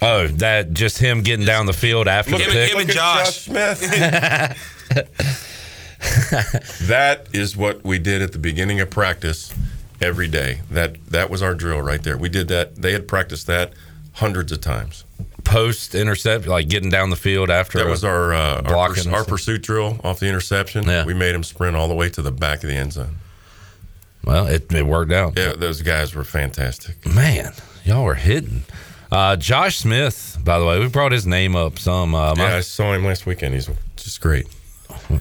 [0.00, 2.72] Oh, that just him getting down the field after Look the pick.
[2.72, 3.80] him and Josh Smith.
[6.88, 9.52] that is what we did at the beginning of practice
[10.00, 10.60] every day.
[10.70, 12.16] That that was our drill right there.
[12.16, 12.76] We did that.
[12.76, 13.72] They had practiced that
[14.14, 15.04] hundreds of times.
[15.48, 19.24] Post intercept, like getting down the field after That was our uh, our, and our
[19.24, 20.84] pursuit drill off the interception.
[20.84, 21.06] Yeah.
[21.06, 23.16] We made him sprint all the way to the back of the end zone.
[24.24, 25.38] Well, it, it worked out.
[25.38, 27.06] Yeah, those guys were fantastic.
[27.06, 27.52] Man,
[27.84, 28.64] y'all were hitting.
[29.10, 32.14] Uh, Josh Smith, by the way, we brought his name up some.
[32.14, 33.54] Uh, my, yeah, I saw him last weekend.
[33.54, 34.46] He's just great.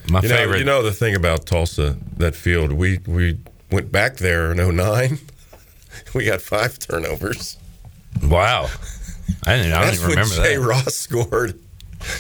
[0.10, 0.60] My you know, favorite.
[0.60, 2.74] you know the thing about Tulsa, that field.
[2.74, 3.38] We we
[3.72, 5.20] went back there in 09.
[6.14, 7.58] We got five turnovers.
[8.24, 8.70] Wow,
[9.44, 10.62] I didn't, I don't That's even when remember Jay that.
[10.68, 11.60] Ross scored.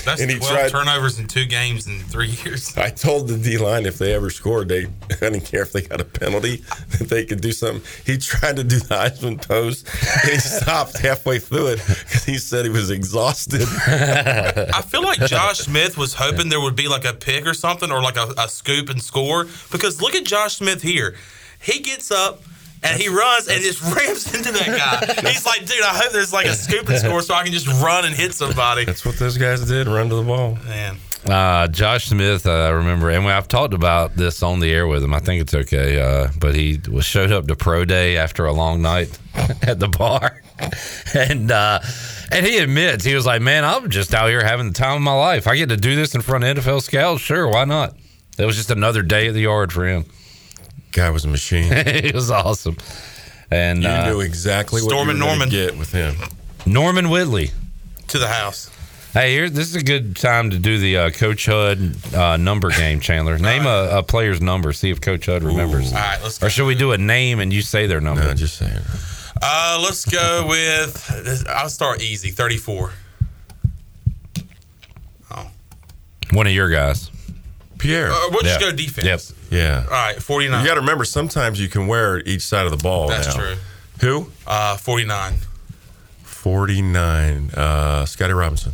[0.05, 2.75] That's and he 12 tried- turnovers in two games in three years.
[2.77, 5.81] I told the D line if they ever scored, they I didn't care if they
[5.81, 6.63] got a penalty
[6.97, 7.83] that they could do something.
[8.05, 9.83] He tried to do the Heisman pose,
[10.23, 13.61] and he stopped halfway through it because he said he was exhausted.
[13.87, 17.91] I feel like Josh Smith was hoping there would be like a pick or something
[17.91, 21.15] or like a, a scoop and score because look at Josh Smith here.
[21.61, 22.41] He gets up
[22.83, 24.65] and he runs and just rams into that
[25.21, 25.29] guy.
[25.31, 27.67] He's like, dude, I hope there's like a scoop and score so I can just
[27.81, 28.85] run and hit somebody.
[28.85, 30.57] That's what those guys did, run to the ball.
[30.65, 30.97] Man.
[31.25, 35.03] Uh, Josh Smith, uh, I remember, and I've talked about this on the air with
[35.03, 35.13] him.
[35.13, 38.53] I think it's okay, uh, but he was showed up to pro day after a
[38.53, 39.17] long night
[39.61, 40.41] at the bar,
[41.13, 41.79] and uh,
[42.31, 45.01] and he admits he was like, "Man, I'm just out here having the time of
[45.01, 45.47] my life.
[45.47, 47.19] I get to do this in front of NFL scouts.
[47.21, 47.97] Sure, why not?"
[48.37, 50.05] It was just another day at the yard for him.
[50.97, 51.65] Guy was a machine.
[51.71, 52.75] it was awesome,
[53.51, 55.49] and You uh, knew exactly what Stormin' you were gonna Norman.
[55.49, 56.15] get with him.
[56.65, 57.51] Norman Whitley.
[58.07, 58.71] To the house.
[59.13, 62.71] Hey, here, this is a good time to do the uh, Coach Hud uh, number
[62.71, 63.37] game, Chandler.
[63.51, 64.73] Name a, a player's number.
[64.73, 65.91] See if Coach Hud remembers.
[65.93, 68.23] All right, let's Or should we do a name and you say their number?
[68.23, 68.81] No, just say it.
[69.39, 72.91] Uh, let's go with, I'll start easy 34.
[76.31, 77.09] One of your guys.
[77.77, 78.11] Pierre.
[78.11, 78.71] Uh, we'll just Yeah.
[78.71, 79.33] go defense.
[79.49, 79.51] Yep.
[79.51, 79.83] Yeah.
[79.85, 80.61] All right, 49.
[80.61, 83.07] You got to remember, sometimes you can wear each side of the ball.
[83.07, 83.33] That's now.
[83.41, 83.55] true.
[84.01, 84.31] Who?
[84.45, 85.35] Uh, 49.
[86.23, 87.49] 49.
[87.51, 88.73] Uh, Scotty Robinson.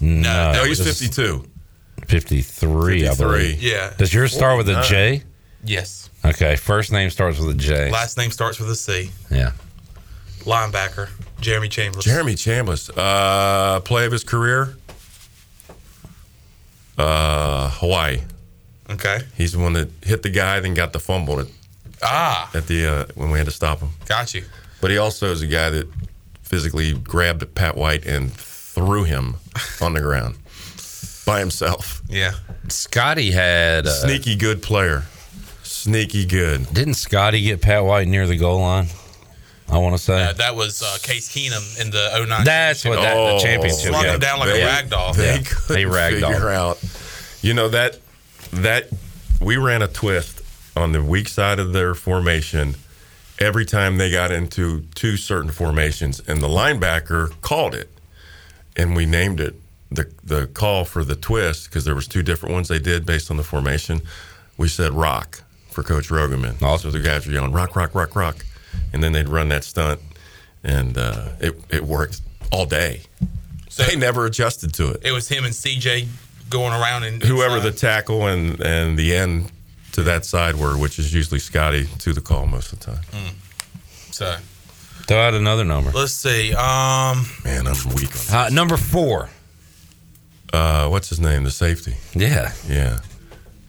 [0.00, 1.44] No, No, he's 52.
[2.06, 3.26] 53, I 53.
[3.26, 3.62] believe.
[3.62, 3.92] Yeah.
[3.98, 5.22] Does yours start with a J?
[5.64, 6.10] Yes.
[6.24, 7.90] Okay, first name starts with a J.
[7.90, 9.10] Last name starts with a C.
[9.30, 9.52] Yeah.
[10.40, 11.10] Linebacker,
[11.40, 12.04] Jeremy Chambers.
[12.04, 12.90] Jeremy Chambliss.
[12.96, 14.76] Uh, play of his career?
[16.96, 18.20] Uh, Hawaii.
[18.90, 19.20] Okay.
[19.36, 21.46] He's the one that hit the guy, then got the fumble at,
[22.02, 23.90] Ah, at the uh, when we had to stop him.
[24.06, 24.44] got you.
[24.80, 25.88] But he also is a guy that
[26.42, 29.36] physically grabbed Pat White and threw him
[29.82, 30.36] on the ground
[31.26, 32.00] by himself.
[32.08, 32.32] Yeah.
[32.68, 33.86] Scotty had.
[33.86, 35.04] Uh, Sneaky good player.
[35.62, 36.72] Sneaky good.
[36.72, 38.86] Didn't Scotty get Pat White near the goal line?
[39.70, 40.22] I want to say.
[40.24, 42.44] Uh, that was uh, Case Keenum in the 09.
[42.44, 43.90] That's what that, the championship.
[43.90, 44.14] Slung yeah.
[44.14, 45.12] him down like They- a rag doll.
[45.12, 45.42] They Yeah.
[45.44, 46.32] couldn't They ragdolled.
[46.32, 46.78] figure out.
[47.42, 47.98] You know that
[48.52, 48.88] that
[49.40, 50.42] we ran a twist
[50.76, 52.74] on the weak side of their formation
[53.38, 57.88] every time they got into two certain formations, and the linebacker called it,
[58.76, 59.54] and we named it
[59.90, 63.30] the the call for the twist because there was two different ones they did based
[63.30, 64.00] on the formation.
[64.56, 66.60] We said rock for Coach Rogaman.
[66.62, 68.44] Also, the guys were yelling rock, rock, rock, rock,
[68.92, 70.00] and then they'd run that stunt,
[70.62, 72.20] and uh, it it worked
[72.52, 73.02] all day.
[73.68, 76.08] So they never adjusted to it It was him and CJ
[76.50, 79.50] going around and whoever the tackle and and the end
[79.92, 83.00] to that side were, which is usually Scotty to the call most of the time.
[84.12, 84.36] So
[85.06, 85.90] Throw out another number.
[85.92, 86.52] let's see.
[86.52, 88.10] Um, Man, I'm weak.
[88.30, 89.30] On Uh, number four.
[90.52, 91.44] uh, what's his name?
[91.44, 91.96] The safety.
[92.14, 92.52] Yeah.
[92.68, 92.98] Yeah.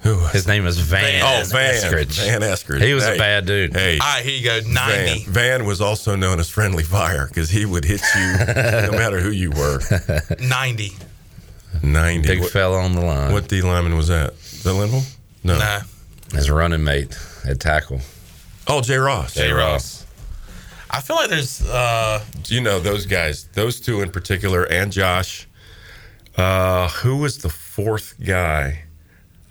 [0.02, 0.16] Who?
[0.18, 1.22] Was His name is Van.
[1.24, 1.74] Oh, Van.
[1.76, 2.20] Eskridge.
[2.26, 2.82] Van Eskridge.
[2.82, 3.16] He was Hey.
[3.16, 3.74] a bad dude.
[3.74, 4.60] Hey, all right, here you go.
[4.70, 5.24] 90.
[5.26, 5.34] Van.
[5.34, 8.22] Van was also known as friendly fire because he would hit you
[8.56, 9.80] no matter who you were.
[11.74, 11.88] 90.
[11.88, 12.28] Ninety.
[12.28, 13.32] Big what, fella on the line.
[13.32, 14.38] what D lineman was that?
[14.64, 15.04] The Linval?
[15.44, 15.58] No.
[15.58, 15.82] Nah.
[16.34, 18.02] His running mate at tackle.
[18.68, 19.34] Oh, Jay Ross.
[19.34, 20.06] Jay Ross.
[20.92, 25.48] I feel like there's uh, you know those guys, those two in particular, and Josh.
[26.36, 28.84] Uh, who was the fourth guy?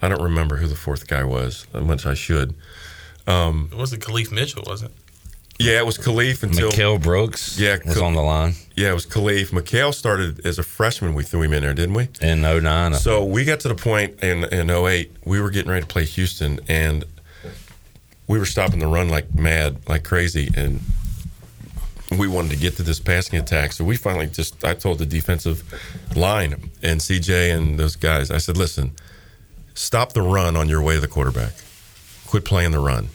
[0.01, 2.55] I don't remember who the fourth guy was, much I should.
[3.27, 4.93] Um, it wasn't Khalif Mitchell, was it?
[5.59, 9.07] Yeah, it was Khalif until Mikael Brooks Yeah, was on the line yeah, it was
[9.07, 9.53] Khalif.
[9.53, 11.12] Mikhail started as a freshman.
[11.15, 12.09] We threw him in there, didn't we?
[12.20, 12.95] in 09.
[12.95, 16.05] So we got to the point in in 08, we were getting ready to play
[16.05, 17.03] Houston, and
[18.28, 20.81] we were stopping the run like mad, like crazy, and
[22.17, 23.73] we wanted to get to this passing attack.
[23.73, 25.65] So we finally just I told the defensive
[26.17, 28.93] line and CJ and those guys, I said, listen,
[29.75, 31.53] stop the run on your way to the quarterback.
[32.28, 33.09] Quit playing the run.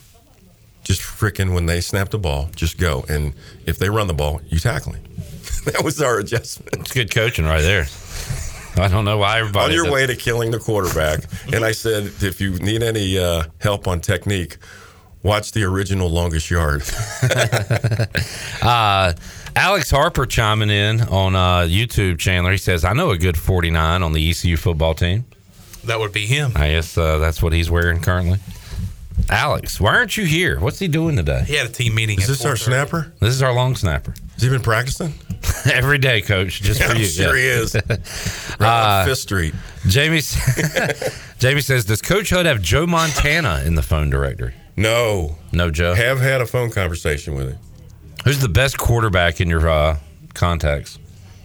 [0.84, 3.04] Just freaking when they snap the ball, just go.
[3.08, 3.32] And
[3.66, 5.04] if they run the ball, you tackle him.
[5.64, 6.76] that was our adjustment.
[6.80, 7.86] It's good coaching right there.
[8.76, 9.76] I don't know why everybody.
[9.76, 11.24] on your way to killing the quarterback.
[11.52, 14.58] and I said, if you need any uh, help on technique,
[15.22, 16.82] watch the original longest yard.
[18.62, 19.12] uh,
[19.56, 22.52] Alex Harper chiming in on uh, YouTube, Chandler.
[22.52, 25.24] He says, I know a good 49 on the ECU football team.
[25.84, 26.52] That would be him.
[26.56, 28.38] I guess uh, that's what he's wearing currently.
[29.30, 30.58] Alex, why aren't you here?
[30.60, 31.44] What's he doing today?
[31.46, 32.18] He had a team meeting.
[32.20, 33.12] Is this our snapper?
[33.20, 34.14] This is our long snapper.
[34.34, 35.14] Has he been practicing?
[35.72, 37.06] Every day, coach, just Yeah, for I'm you.
[37.06, 37.74] sure he is.
[38.60, 39.54] Right on Fifth Street.
[39.86, 40.20] Jamie,
[41.38, 44.54] Jamie says, Does Coach Hud have Joe Montana in the phone directory?
[44.76, 45.36] No.
[45.52, 45.94] No, Joe.
[45.94, 47.58] Have had a phone conversation with him.
[48.24, 49.98] Who's the best quarterback in your uh,
[50.34, 50.98] contacts?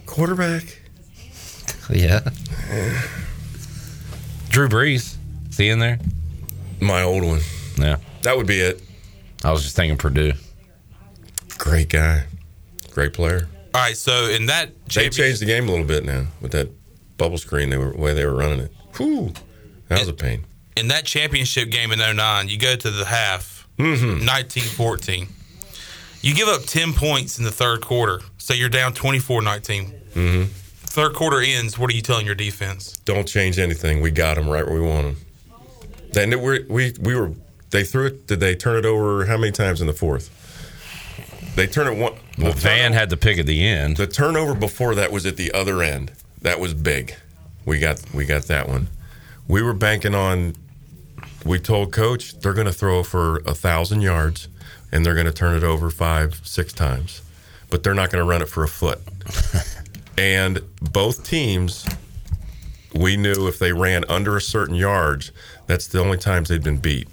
[0.05, 0.81] Quarterback?
[1.89, 2.19] Yeah.
[4.49, 5.15] Drew Brees.
[5.49, 5.99] Is he in there?
[6.79, 7.41] My old one.
[7.81, 7.97] Yeah.
[8.23, 8.81] That would be it.
[9.43, 10.33] I was just thinking Purdue.
[11.57, 12.23] Great guy.
[12.91, 13.47] Great player.
[13.73, 16.69] All right, so in that They changed the game a little bit now with that
[17.17, 17.69] bubble screen.
[17.69, 18.71] They were way they were running it.
[18.97, 19.33] Whew.
[19.87, 20.45] That was a pain.
[20.75, 24.27] in that championship game in 09, you go to the half, Mm-hmm.
[24.27, 25.29] 19-14.
[26.21, 29.41] You give up 10 points in the third quarter, so you're down 24-19.
[30.13, 30.43] Mm-hmm.
[30.43, 32.97] Third quarter ends, what are you telling your defense?
[33.05, 34.01] Don't change anything.
[34.01, 35.17] We got them right where we want them.
[36.11, 37.31] Then we we we were.
[37.71, 38.27] They threw it.
[38.27, 39.25] Did they turn it over?
[39.25, 40.35] How many times in the fourth?
[41.55, 42.13] They turn it one.
[42.37, 43.97] Well, Van had the pick at the end.
[43.97, 46.11] The turnover before that was at the other end.
[46.41, 47.15] That was big.
[47.65, 48.87] We got we got that one.
[49.47, 50.55] We were banking on.
[51.45, 54.47] We told coach they're going to throw for a thousand yards,
[54.91, 57.21] and they're going to turn it over five six times,
[57.69, 58.99] but they're not going to run it for a foot.
[60.17, 61.85] and both teams,
[62.95, 65.31] we knew if they ran under a certain yards,
[65.67, 67.07] that's the only times they'd been beat.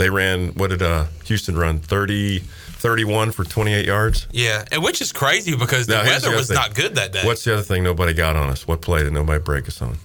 [0.00, 4.26] They ran what did uh, Houston run 30, 31 for twenty eight yards.
[4.32, 6.54] Yeah, and which is crazy because the Now, weather other was thing.
[6.54, 7.20] not good that day.
[7.22, 8.66] What's the other thing nobody got on us?
[8.66, 9.98] What play did nobody break us on?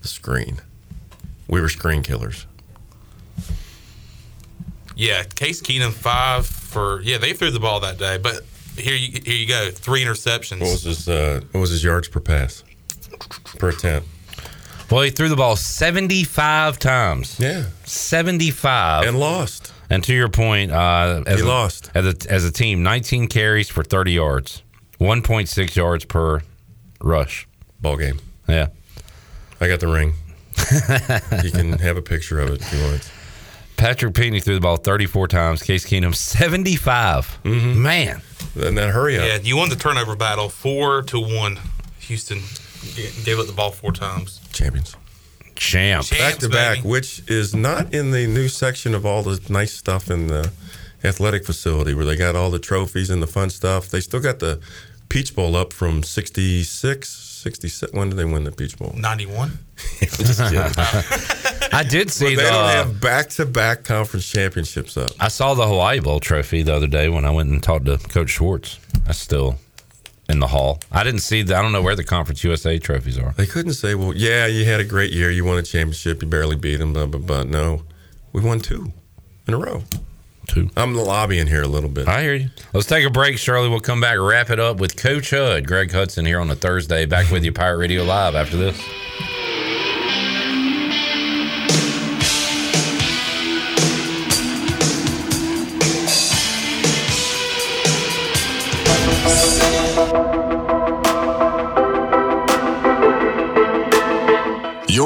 [0.00, 0.60] The screen.
[1.46, 2.44] We were screen killers.
[4.96, 8.44] Yeah, Case Keenum five for yeah they threw the ball that day, but
[8.76, 10.58] here you here you go three interceptions.
[10.60, 12.64] What was his uh, What was his yards per pass
[13.60, 14.08] per attempt?
[14.92, 17.40] Well, he threw the ball 75 times.
[17.40, 17.64] Yeah.
[17.84, 19.06] 75.
[19.06, 19.72] And lost.
[19.88, 21.90] And to your point, uh, as He a, lost.
[21.94, 24.62] As a, as a team, 19 carries for 30 yards,
[25.00, 26.42] 1.6 yards per
[27.00, 27.48] rush.
[27.80, 28.20] Ball game.
[28.46, 28.68] Yeah.
[29.62, 30.12] I got the ring.
[31.42, 33.10] you can have a picture of it if you want.
[33.78, 35.62] Patrick Pinkney threw the ball 34 times.
[35.62, 37.38] Case Keenum 75.
[37.44, 37.82] Mm-hmm.
[37.82, 38.20] Man.
[38.60, 39.26] And then hurry up.
[39.26, 41.58] Yeah, you won the turnover battle four to one.
[42.00, 42.44] Houston g-
[43.24, 44.40] gave up the ball four times.
[44.52, 44.96] Champions.
[45.54, 46.08] Champ.
[46.10, 50.10] back to back, which is not in the new section of all the nice stuff
[50.10, 50.50] in the
[51.04, 53.88] athletic facility where they got all the trophies and the fun stuff.
[53.88, 54.60] They still got the
[55.08, 57.96] Peach Bowl up from 66, 67.
[57.98, 58.94] When did they win the Peach Bowl?
[58.96, 59.58] Ninety one.
[60.00, 60.58] Just kidding.
[61.74, 62.50] I did see But they the.
[62.50, 65.12] don't uh, have back to back conference championships up.
[65.20, 67.98] I saw the Hawaii Bowl trophy the other day when I went and talked to
[67.98, 68.78] Coach Schwartz.
[69.06, 69.58] That's still
[70.32, 70.80] in the hall.
[70.90, 71.42] I didn't see.
[71.42, 73.32] The, I don't know where the Conference USA trophies are.
[73.36, 75.30] They couldn't say, well, yeah, you had a great year.
[75.30, 76.22] You won a championship.
[76.22, 77.42] You barely beat them, blah, blah, blah.
[77.44, 77.82] No,
[78.32, 78.92] we won two
[79.46, 79.84] in a row.
[80.48, 80.70] Two.
[80.76, 82.08] I'm lobbying here a little bit.
[82.08, 82.48] I hear you.
[82.72, 83.68] Let's take a break, Shirley.
[83.68, 87.06] We'll come back, wrap it up with Coach Hud, Greg Hudson here on a Thursday.
[87.06, 89.51] Back with you, Pirate Radio Live after this.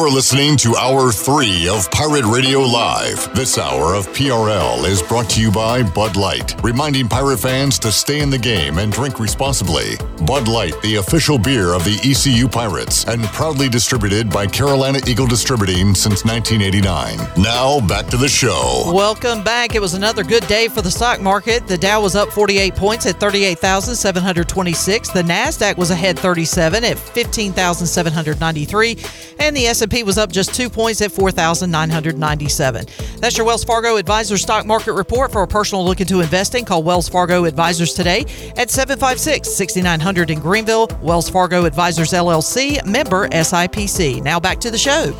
[0.07, 3.35] You're listening to Hour 3 of Pirate Radio Live.
[3.35, 7.91] This hour of PRL is brought to you by Bud Light, reminding pirate fans to
[7.91, 9.97] stay in the game and drink responsibly.
[10.25, 15.26] Bud Light, the official beer of the ECU Pirates, and proudly distributed by Carolina Eagle
[15.26, 17.18] Distributing since 1989.
[17.36, 18.85] Now, back to the show.
[18.94, 19.75] Welcome back.
[19.75, 21.67] It was another good day for the stock market.
[21.67, 25.10] The Dow was up 48 points at 38,726.
[25.10, 28.99] The Nasdaq was ahead 37 at 15,793,
[29.41, 32.86] and the S&P was up just 2 points at 4,997.
[33.18, 36.65] That's your Wells Fargo Advisor stock market report for a personal look into investing.
[36.65, 38.20] Call Wells Fargo Advisors today
[38.57, 40.89] at 756-6900 in Greenville.
[41.02, 44.23] Wells Fargo Advisors LLC, member SIPC.
[44.23, 45.12] Now back to the show.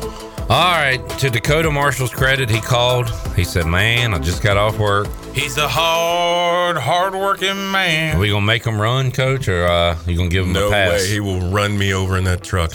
[0.49, 1.01] All right.
[1.19, 3.09] To Dakota Marshall's credit, he called.
[3.35, 5.07] He said, "Man, I just got off work.
[5.37, 8.15] He's a hard, hard-working man.
[8.15, 10.71] Are we gonna make him run, coach, or uh, you gonna give him No a
[10.71, 12.71] pass?" way he will run me over in that truck.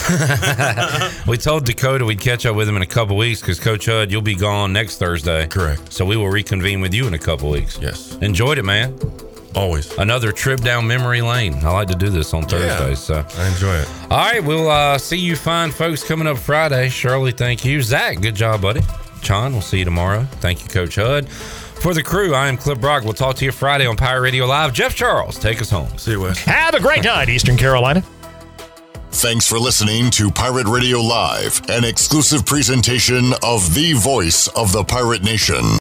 [1.26, 4.12] we told Dakota we'd catch up with him in a couple weeks because Coach Hud,
[4.12, 5.48] you'll be gone next Thursday.
[5.48, 5.92] Correct.
[5.92, 7.80] So we will reconvene with you in a couple weeks.
[7.82, 8.14] Yes.
[8.18, 8.96] Enjoyed it, man.
[9.56, 9.90] Always.
[9.98, 11.54] Another trip down memory lane.
[11.64, 13.00] I like to do this on Thursdays.
[13.00, 13.88] So I enjoy it.
[14.08, 16.90] All right, we'll uh, see you fine folks coming up Friday.
[16.90, 17.82] Shirley, thank you.
[17.82, 18.82] Zach, good job, buddy.
[19.20, 20.26] John, we'll see you tomorrow.
[20.40, 21.28] Thank you, Coach Hud.
[21.82, 23.02] For the crew, I am Cliff Brock.
[23.02, 24.72] We'll talk to you Friday on Pirate Radio Live.
[24.72, 25.98] Jeff Charles, take us home.
[25.98, 26.38] See you, Wes.
[26.44, 28.04] Have a great night, Eastern Carolina.
[29.10, 34.84] Thanks for listening to Pirate Radio Live, an exclusive presentation of the voice of the
[34.84, 35.64] pirate nation.